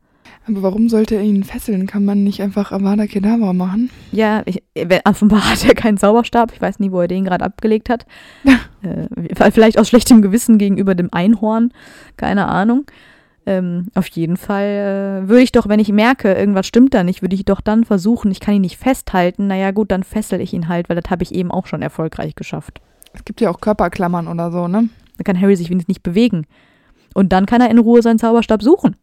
[0.46, 1.88] Aber warum sollte er ihn fesseln?
[1.88, 3.90] Kann man nicht einfach Avada Kedavra machen?
[4.12, 4.62] Ja, ich,
[5.06, 6.52] offenbar hat er keinen Zauberstab.
[6.54, 8.06] Ich weiß nie, wo er den gerade abgelegt hat.
[8.82, 11.72] äh, vielleicht aus schlechtem Gewissen gegenüber dem Einhorn.
[12.18, 12.86] Keine Ahnung.
[13.46, 17.22] Ähm, auf jeden Fall äh, würde ich doch, wenn ich merke, irgendwas stimmt da nicht,
[17.22, 19.48] würde ich doch dann versuchen, ich kann ihn nicht festhalten.
[19.48, 22.36] Naja, gut, dann fessel ich ihn halt, weil das habe ich eben auch schon erfolgreich
[22.36, 22.80] geschafft.
[23.14, 24.90] Es gibt ja auch Körperklammern oder so, ne?
[25.18, 26.48] Dann kann Harry sich wenigstens nicht bewegen.
[27.14, 28.96] Und dann kann er in Ruhe seinen Zauberstab suchen.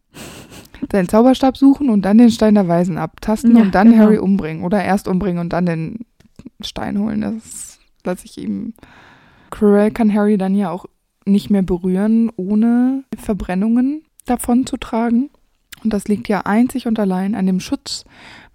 [0.91, 4.05] Seinen Zauberstab suchen und dann den Stein der Weisen abtasten ja, und dann genau.
[4.05, 4.65] Harry umbringen.
[4.65, 6.07] Oder erst umbringen und dann den
[6.61, 7.21] Stein holen.
[7.21, 8.75] Das lasse ich ihm.
[9.51, 10.87] Quirrell kann Harry dann ja auch
[11.27, 15.31] nicht mehr berühren ohne Verbrennungen davon zu tragen.
[15.83, 18.05] Und das liegt ja einzig und allein an dem Schutz,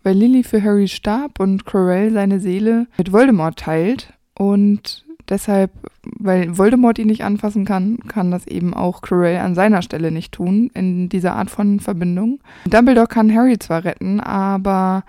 [0.03, 4.13] weil Lily für Harry starb und Quirrell seine Seele mit Voldemort teilt.
[4.38, 5.71] Und deshalb,
[6.03, 10.32] weil Voldemort ihn nicht anfassen kann, kann das eben auch Quirrell an seiner Stelle nicht
[10.32, 12.39] tun, in dieser Art von Verbindung.
[12.65, 15.03] Dumbledore kann Harry zwar retten, aber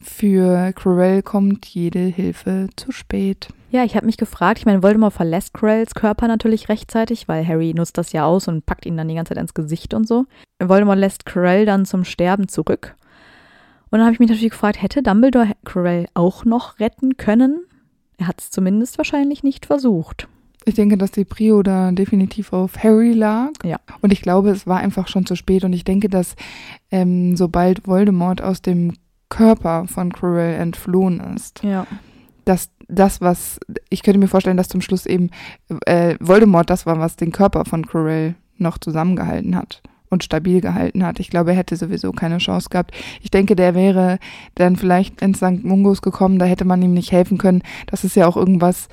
[0.00, 3.48] für Quirrell kommt jede Hilfe zu spät.
[3.70, 7.72] Ja, ich habe mich gefragt, ich meine, Voldemort verlässt Quirrells Körper natürlich rechtzeitig, weil Harry
[7.74, 10.24] nutzt das ja aus und packt ihn dann die ganze Zeit ins Gesicht und so.
[10.58, 12.96] Voldemort lässt Quirrell dann zum Sterben zurück.
[13.90, 17.60] Und dann habe ich mich natürlich gefragt, hätte Dumbledore Quirrell auch noch retten können?
[18.20, 20.28] Er hat es zumindest wahrscheinlich nicht versucht.
[20.66, 23.50] Ich denke, dass die Prio da definitiv auf Harry lag.
[23.64, 23.78] Ja.
[24.02, 25.64] Und ich glaube, es war einfach schon zu spät.
[25.64, 26.36] Und ich denke, dass
[26.90, 28.92] ähm, sobald Voldemort aus dem
[29.30, 31.86] Körper von Quirrell entflohen ist, ja
[32.46, 33.60] dass das, was,
[33.90, 35.30] ich könnte mir vorstellen, dass zum Schluss eben
[35.86, 41.06] äh, Voldemort das war, was den Körper von Quirrell noch zusammengehalten hat und stabil gehalten
[41.06, 41.20] hat.
[41.20, 42.92] Ich glaube, er hätte sowieso keine Chance gehabt.
[43.22, 44.18] Ich denke, der wäre
[44.56, 45.64] dann vielleicht ins St.
[45.64, 47.62] Mungos gekommen, da hätte man ihm nicht helfen können.
[47.86, 48.88] Das ist ja auch irgendwas,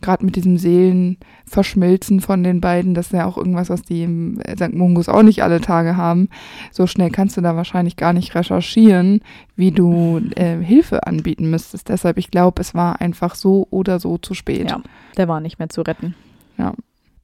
[0.00, 4.40] gerade mit diesem Seelenverschmilzen von den beiden, das ist ja auch irgendwas, was die im
[4.54, 4.74] St.
[4.74, 6.28] Mungus auch nicht alle Tage haben.
[6.70, 9.20] So schnell kannst du da wahrscheinlich gar nicht recherchieren,
[9.56, 11.88] wie du äh, Hilfe anbieten müsstest.
[11.88, 14.70] Deshalb, ich glaube, es war einfach so oder so zu spät.
[14.70, 14.82] Ja,
[15.16, 16.14] der war nicht mehr zu retten.
[16.58, 16.74] Ja.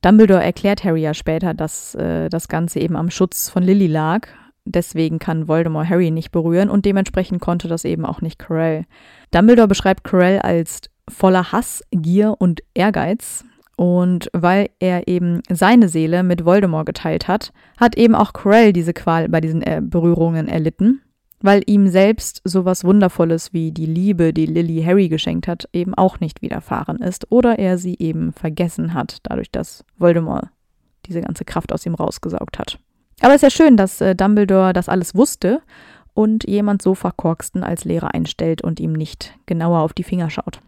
[0.03, 4.29] Dumbledore erklärt Harry ja später, dass äh, das Ganze eben am Schutz von Lily lag.
[4.65, 8.85] Deswegen kann Voldemort Harry nicht berühren und dementsprechend konnte das eben auch nicht Quirrell.
[9.31, 13.45] Dumbledore beschreibt Quirrell als voller Hass, Gier und Ehrgeiz.
[13.77, 18.93] Und weil er eben seine Seele mit Voldemort geteilt hat, hat eben auch Quirrell diese
[18.93, 21.01] Qual bei diesen äh, Berührungen erlitten,
[21.43, 26.21] weil ihm selbst sowas Wundervolles wie die Liebe, die Lily Harry geschenkt hat, eben auch
[26.21, 30.49] nicht widerfahren ist oder er sie eben vergessen hat, dadurch, dass Voldemort
[31.07, 32.79] diese ganze Kraft aus ihm rausgesaugt hat.
[33.21, 35.61] Aber es ist ja schön, dass äh, Dumbledore das alles wusste
[36.15, 40.61] und jemand so verkorksten als Lehrer einstellt und ihm nicht genauer auf die Finger schaut.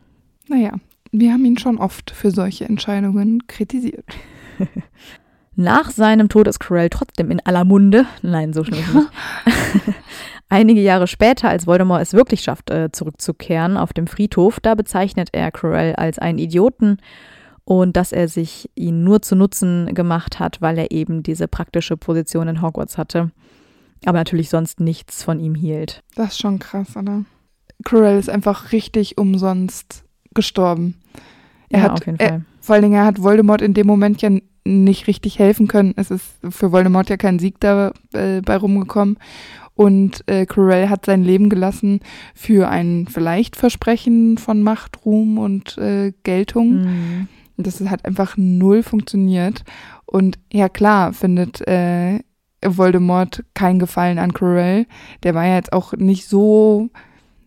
[0.49, 0.73] Naja,
[1.13, 4.07] wir haben ihn schon oft für solche Entscheidungen kritisiert.
[5.55, 8.07] Nach seinem Tod ist Quirrell trotzdem in aller Munde.
[8.23, 9.09] Nein, so schlimm ist nicht.
[10.53, 15.31] Einige Jahre später, als Voldemort es wirklich schafft, äh, zurückzukehren auf dem Friedhof, da bezeichnet
[15.33, 16.99] er Quirrell als einen Idioten
[17.65, 21.97] und dass er sich ihn nur zu Nutzen gemacht hat, weil er eben diese praktische
[21.97, 23.31] Position in Hogwarts hatte.
[24.05, 26.03] Aber natürlich sonst nichts von ihm hielt.
[26.17, 27.25] Das ist schon krass, oder?
[27.83, 30.05] Quirrell ist einfach richtig umsonst
[30.35, 31.01] gestorben.
[31.71, 32.29] Er ja, hat, auf jeden Fall.
[32.29, 34.29] Er, vor allen Dingen, er hat Voldemort in dem Moment ja
[34.65, 35.95] nicht richtig helfen können.
[35.97, 39.19] Es ist für Voldemort ja kein Sieg dabei äh, rumgekommen.
[39.75, 42.01] Und äh, Corell hat sein Leben gelassen
[42.35, 46.83] für ein vielleicht Versprechen von Macht, Ruhm und äh, Geltung.
[46.83, 47.29] Mhm.
[47.57, 49.65] Das hat einfach null funktioniert.
[50.05, 52.21] Und ja klar findet äh,
[52.65, 54.87] Voldemort keinen Gefallen an Corell.
[55.23, 56.91] Der war ja jetzt auch nicht so,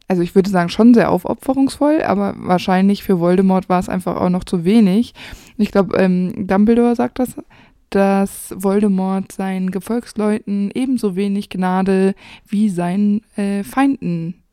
[0.08, 4.30] also ich würde sagen schon sehr aufopferungsvoll, aber wahrscheinlich für Voldemort war es einfach auch
[4.30, 5.14] noch zu wenig.
[5.58, 7.36] Ich glaube, ähm, Dumbledore sagt das,
[7.90, 12.16] dass Voldemort seinen Gefolgsleuten ebenso wenig Gnade
[12.48, 14.44] wie seinen äh, Feinden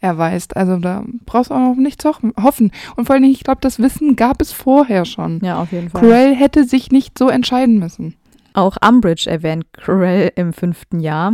[0.00, 0.56] erweist.
[0.56, 2.72] Also da brauchst du auch noch nichts hoffen.
[2.96, 5.40] Und vor allem, ich glaube, das Wissen gab es vorher schon.
[5.42, 6.00] Ja, auf jeden Fall.
[6.00, 8.16] Quirrell hätte sich nicht so entscheiden müssen.
[8.54, 11.32] Auch Umbridge erwähnt Quirrell im fünften Jahr.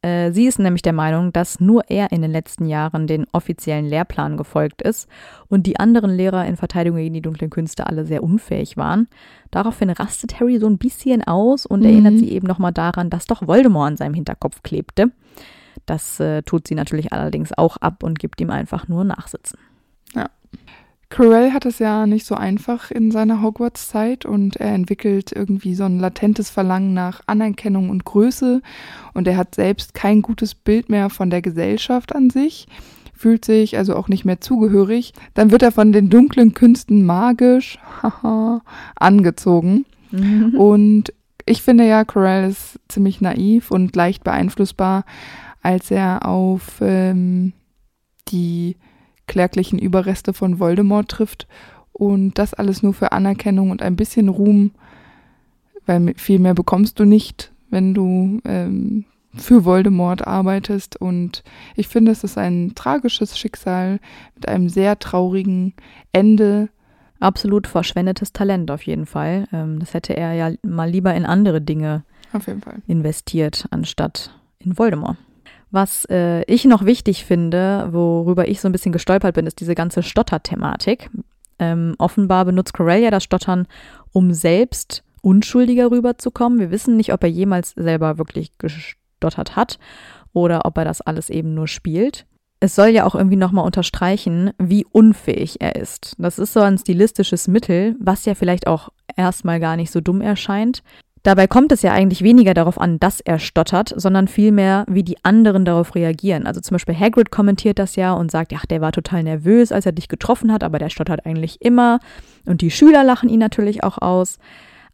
[0.00, 3.84] Äh, sie ist nämlich der Meinung, dass nur er in den letzten Jahren den offiziellen
[3.84, 5.08] Lehrplan gefolgt ist
[5.48, 9.08] und die anderen Lehrer in Verteidigung gegen die dunklen Künste alle sehr unfähig waren.
[9.50, 11.86] Daraufhin rastet Harry so ein bisschen aus und Mhm.
[11.86, 15.10] erinnert sie eben nochmal daran, dass doch Voldemort an seinem Hinterkopf klebte.
[15.86, 19.58] Das äh, tut sie natürlich allerdings auch ab und gibt ihm einfach nur Nachsitzen.
[21.10, 25.84] Quirrell hat es ja nicht so einfach in seiner Hogwarts-Zeit und er entwickelt irgendwie so
[25.84, 28.60] ein latentes Verlangen nach Anerkennung und Größe.
[29.14, 32.68] Und er hat selbst kein gutes Bild mehr von der Gesellschaft an sich,
[33.14, 35.14] fühlt sich also auch nicht mehr zugehörig.
[35.32, 38.60] Dann wird er von den dunklen Künsten magisch haha,
[38.96, 39.86] angezogen.
[40.56, 41.12] Und
[41.44, 45.04] ich finde ja, Quirrell ist ziemlich naiv und leicht beeinflussbar,
[45.62, 47.52] als er auf ähm,
[48.28, 48.76] die
[49.28, 51.46] kläglichen Überreste von Voldemort trifft
[51.92, 54.72] und das alles nur für Anerkennung und ein bisschen Ruhm,
[55.86, 61.44] weil viel mehr bekommst du nicht, wenn du ähm, für Voldemort arbeitest und
[61.76, 64.00] ich finde, es ist ein tragisches Schicksal
[64.34, 65.74] mit einem sehr traurigen
[66.12, 66.70] Ende.
[67.20, 69.46] Absolut verschwendetes Talent auf jeden Fall.
[69.52, 72.04] Ähm, das hätte er ja mal lieber in andere Dinge
[72.86, 75.16] investiert, anstatt in Voldemort.
[75.70, 79.74] Was äh, ich noch wichtig finde, worüber ich so ein bisschen gestolpert bin, ist diese
[79.74, 81.10] ganze Stotter-Thematik.
[81.58, 83.66] Ähm, offenbar benutzt Corellia das Stottern,
[84.12, 86.58] um selbst unschuldiger rüberzukommen.
[86.58, 89.78] Wir wissen nicht, ob er jemals selber wirklich gestottert hat
[90.32, 92.26] oder ob er das alles eben nur spielt.
[92.60, 96.14] Es soll ja auch irgendwie nochmal unterstreichen, wie unfähig er ist.
[96.18, 100.20] Das ist so ein stilistisches Mittel, was ja vielleicht auch erstmal gar nicht so dumm
[100.20, 100.82] erscheint.
[101.28, 105.22] Dabei kommt es ja eigentlich weniger darauf an, dass er stottert, sondern vielmehr, wie die
[105.26, 106.46] anderen darauf reagieren.
[106.46, 109.84] Also zum Beispiel Hagrid kommentiert das ja und sagt, ach, der war total nervös, als
[109.84, 112.00] er dich getroffen hat, aber der stottert eigentlich immer.
[112.46, 114.38] Und die Schüler lachen ihn natürlich auch aus.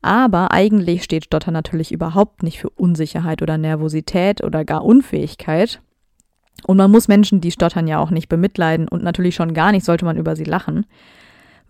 [0.02, 5.82] Aber eigentlich steht Stotter natürlich überhaupt nicht für Unsicherheit oder Nervosität oder gar Unfähigkeit.
[6.66, 9.85] Und man muss Menschen, die stottern, ja auch nicht bemitleiden und natürlich schon gar nicht
[9.85, 10.85] sollte man über sie lachen.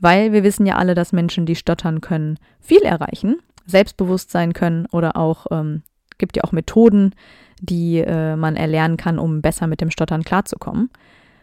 [0.01, 3.37] Weil wir wissen ja alle, dass Menschen, die stottern können, viel erreichen
[3.67, 5.83] selbstbewusst sein können oder auch, ähm,
[6.19, 7.15] gibt ja auch Methoden,
[7.61, 10.91] die äh, man erlernen kann, um besser mit dem Stottern klarzukommen.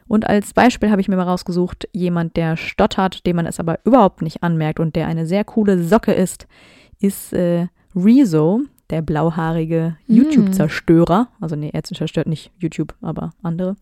[0.07, 3.79] Und als Beispiel habe ich mir mal rausgesucht, jemand, der stottert, dem man es aber
[3.85, 6.47] überhaupt nicht anmerkt und der eine sehr coole Socke ist,
[6.99, 10.13] ist äh, Rezo, der blauhaarige Mm.
[10.13, 11.29] YouTube-Zerstörer.
[11.39, 13.75] Also nee, er zerstört nicht YouTube, aber andere.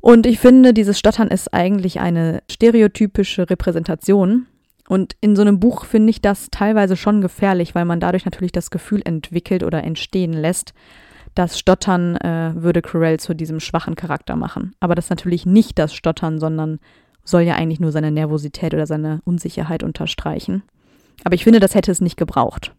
[0.00, 4.46] Und ich finde, dieses Stottern ist eigentlich eine stereotypische Repräsentation
[4.88, 8.52] und in so einem Buch finde ich das teilweise schon gefährlich, weil man dadurch natürlich
[8.52, 10.74] das Gefühl entwickelt oder entstehen lässt,
[11.34, 14.74] dass Stottern äh, würde Quirrell zu diesem schwachen Charakter machen.
[14.80, 16.78] Aber das ist natürlich nicht das Stottern, sondern
[17.24, 20.62] soll ja eigentlich nur seine Nervosität oder seine Unsicherheit unterstreichen.
[21.24, 22.74] Aber ich finde, das hätte es nicht gebraucht.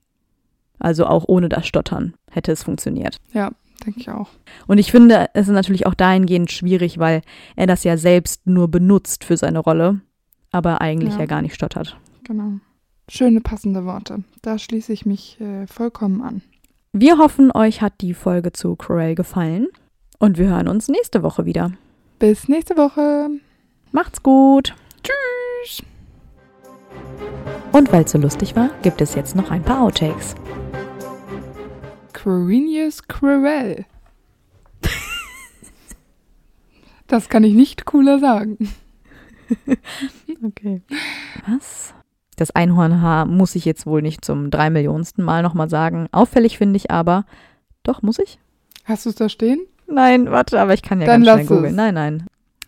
[0.78, 3.18] Also auch ohne das Stottern hätte es funktioniert.
[3.34, 3.52] Ja,
[3.86, 4.30] denke ich auch.
[4.68, 7.22] Und ich finde, es ist natürlich auch dahingehend schwierig, weil
[7.56, 10.02] er das ja selbst nur benutzt für seine Rolle,
[10.56, 11.26] aber eigentlich ja, Ja.
[11.26, 11.98] gar nicht stottert.
[12.24, 12.54] Genau.
[13.10, 14.24] Schöne passende Worte.
[14.42, 16.42] Da schließe ich mich äh, vollkommen an.
[16.94, 19.68] Wir hoffen, euch hat die Folge zu Corell gefallen
[20.18, 21.72] und wir hören uns nächste Woche wieder.
[22.20, 23.30] Bis nächste Woche.
[23.92, 24.74] Macht's gut!
[25.04, 25.84] Tschüss.
[27.74, 30.36] Und weil es so lustig war, gibt es jetzt noch ein paar Outtakes.
[32.14, 33.86] Quirinius Quirrell.
[37.08, 38.58] Das kann ich nicht cooler sagen.
[40.44, 40.82] Okay.
[41.48, 41.94] Was?
[42.36, 46.08] Das Einhornhaar muss ich jetzt wohl nicht zum drei Millionsten Mal nochmal sagen.
[46.12, 47.26] Auffällig finde ich aber,
[47.84, 48.40] doch, muss ich?
[48.84, 49.66] Hast du es da stehen?
[49.88, 51.76] Nein, warte, aber ich kann ja Dann ganz schnell googeln.
[51.76, 52.26] Nein, nein,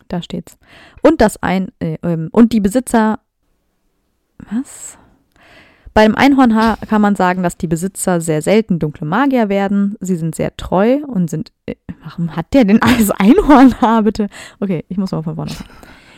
[0.07, 0.57] da steht's.
[1.01, 3.19] Und das ein äh, ähm, und die Besitzer
[4.51, 4.97] was?
[5.93, 9.95] Beim Einhornhaar kann man sagen, dass die Besitzer sehr selten dunkle Magier werden.
[9.99, 11.51] Sie sind sehr treu und sind.
[11.65, 14.27] Äh, warum hat der denn alles Einhornhaar, bitte?
[14.59, 15.51] Okay, ich muss mal von vorne.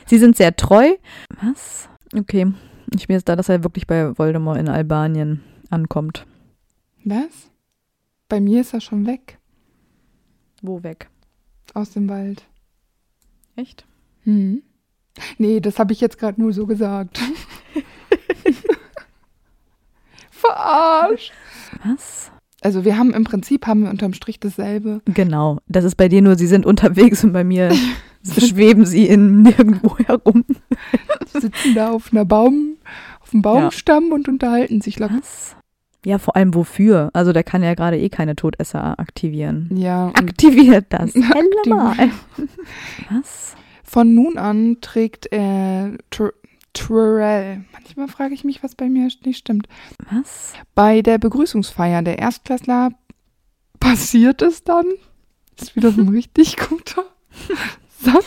[0.10, 0.96] Sie sind sehr treu.
[1.40, 1.88] Was?
[2.18, 2.52] Okay.
[2.96, 6.26] Ich bin jetzt da, dass er wirklich bei Voldemort in Albanien ankommt.
[7.06, 7.52] Was?
[8.28, 9.38] Bei mir ist er schon weg.
[10.64, 11.12] Wo weg?
[11.76, 12.44] Aus dem Wald.
[13.56, 13.86] Echt?
[14.24, 14.64] Hm.
[15.38, 17.20] Nee, das habe ich jetzt gerade nur so gesagt.
[20.32, 21.34] Verarscht.
[21.84, 22.32] Was?
[22.62, 25.02] Also wir haben im Prinzip haben wir unterm Strich dasselbe.
[25.06, 25.60] Genau.
[25.68, 27.72] Das ist bei dir nur, sie sind unterwegs und bei mir
[28.24, 30.46] schweben sie in nirgendwo herum.
[31.34, 32.78] Sitzen da auf einer Baum,
[33.22, 35.18] auf einem Baumstamm und unterhalten sich locker.
[35.20, 35.56] Was?
[36.06, 37.10] Ja, vor allem wofür?
[37.14, 39.70] Also der kann ja gerade eh keine Todesser aktivieren.
[39.76, 41.14] Ja, Aktiviert das.
[41.16, 42.10] Aktiv- mal.
[43.10, 43.56] Was?
[43.84, 46.32] von nun an trägt er Tr
[46.74, 47.66] Trurell.
[47.74, 49.68] Manchmal frage ich mich, was bei mir nicht stimmt.
[50.12, 50.54] Was?
[50.76, 52.92] Bei der Begrüßungsfeier der Erstklässler
[53.80, 54.86] passiert es dann.
[55.58, 57.04] Das ist wieder so ein richtig guter
[58.02, 58.26] Satz.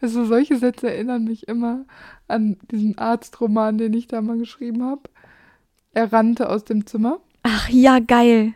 [0.00, 1.84] Also solche Sätze erinnern mich immer
[2.28, 5.02] an diesen Arztroman, den ich da mal geschrieben habe.
[5.92, 7.20] Er rannte aus dem Zimmer.
[7.42, 8.54] Ach ja, geil.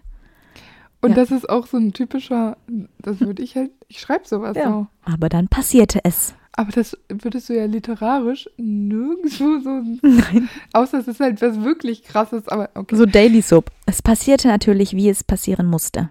[1.02, 1.16] Und Ja.
[1.16, 2.56] das ist auch so ein typischer,
[2.98, 4.68] das würde ich halt, ich schreibe sowas Ja.
[4.70, 4.86] so.
[5.04, 6.34] Aber dann passierte es.
[6.58, 10.48] Aber das würdest du ja literarisch nirgendwo so, Nein.
[10.72, 12.96] außer es ist halt was wirklich krasses, aber okay.
[12.96, 13.70] So Daily Soap.
[13.84, 16.10] Es passierte natürlich, wie es passieren musste.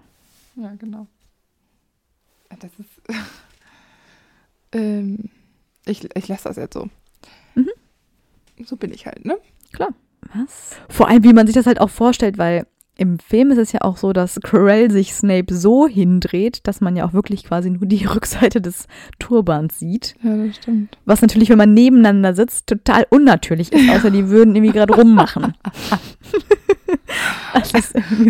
[0.54, 1.08] Ja, genau.
[2.60, 3.16] Das ist,
[4.72, 5.30] ähm,
[5.84, 6.88] ich, ich lasse das jetzt so.
[7.56, 7.70] Mhm.
[8.64, 9.36] So bin ich halt, ne?
[9.72, 9.90] Klar.
[10.32, 10.76] Was?
[10.88, 12.66] Vor allem, wie man sich das halt auch vorstellt, weil
[12.98, 16.96] im Film ist es ja auch so, dass Quirrell sich Snape so hindreht, dass man
[16.96, 18.86] ja auch wirklich quasi nur die Rückseite des
[19.18, 20.14] Turbans sieht.
[20.22, 20.96] Ja, das stimmt.
[21.04, 25.54] Was natürlich, wenn man nebeneinander sitzt, total unnatürlich ist, außer die würden irgendwie gerade rummachen.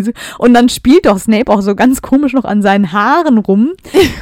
[0.01, 0.11] So.
[0.37, 3.73] Und dann spielt doch Snape auch so ganz komisch noch an seinen Haaren rum.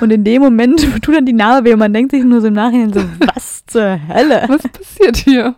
[0.02, 2.48] Und in dem Moment tut dann die Narbe weh und man denkt sich nur so
[2.48, 4.46] im Nachhinein so, was zur Hölle?
[4.48, 5.56] Was passiert hier?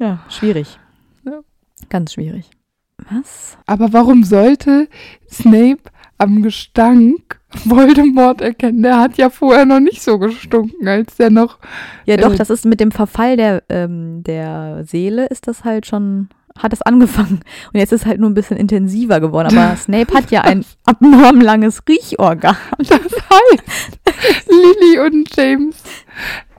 [0.00, 0.78] Ja, schwierig.
[1.24, 1.40] Ja.
[1.88, 2.50] Ganz schwierig.
[3.10, 3.58] Was?
[3.66, 4.88] Aber warum sollte
[5.30, 5.78] Snape
[6.18, 8.82] am Gestank Voldemort erkennen?
[8.82, 11.58] Der hat ja vorher noch nicht so gestunken, als der noch.
[12.06, 15.86] Ja, doch, Äh, das ist mit dem Verfall der, ähm, der Seele ist das halt
[15.86, 16.28] schon,
[16.58, 17.40] hat das angefangen.
[17.72, 19.56] Und jetzt ist es halt nur ein bisschen intensiver geworden.
[19.56, 22.56] Aber Snape hat ja ein abnorm langes Riechorgan.
[22.78, 25.76] Das heißt, Lily und James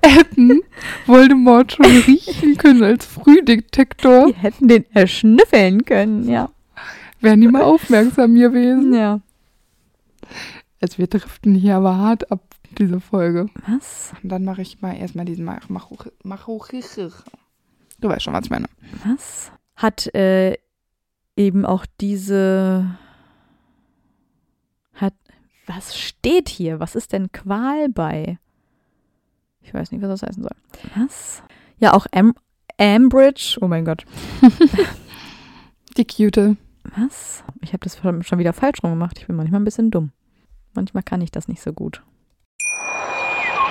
[0.03, 0.61] hätten
[1.05, 4.27] Voldemort schon riechen können als Frühdetektor.
[4.27, 6.49] Die hätten den erschnüffeln können, ja.
[7.19, 8.93] Wären die mal aufmerksam gewesen.
[8.93, 9.21] Ja.
[10.81, 12.41] Also wir driften hier aber hart ab,
[12.77, 13.47] diese Folge.
[13.67, 14.13] Was?
[14.21, 15.89] Und dann mache ich mal erstmal diesen Mach Mach
[16.23, 16.47] Mach
[17.99, 18.67] Du weißt schon, was ich meine.
[19.03, 19.51] Was?
[19.75, 20.57] Hat äh,
[21.35, 22.97] eben auch diese.
[24.93, 25.13] Hat.
[25.65, 26.79] Was steht hier?
[26.79, 28.37] Was ist denn Qual bei?
[29.67, 30.55] Ich weiß nicht, was das heißen soll.
[30.95, 31.43] Was?
[31.77, 32.33] Ja, auch Am
[32.77, 33.57] Ambridge.
[33.59, 34.05] Oh mein Gott.
[35.97, 36.55] Die Cute.
[36.95, 37.43] Was?
[37.61, 39.17] Ich habe das schon wieder falsch rum gemacht.
[39.19, 40.11] Ich bin manchmal ein bisschen dumm.
[40.73, 42.01] Manchmal kann ich das nicht so gut.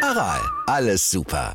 [0.00, 1.46] Aral, alles super.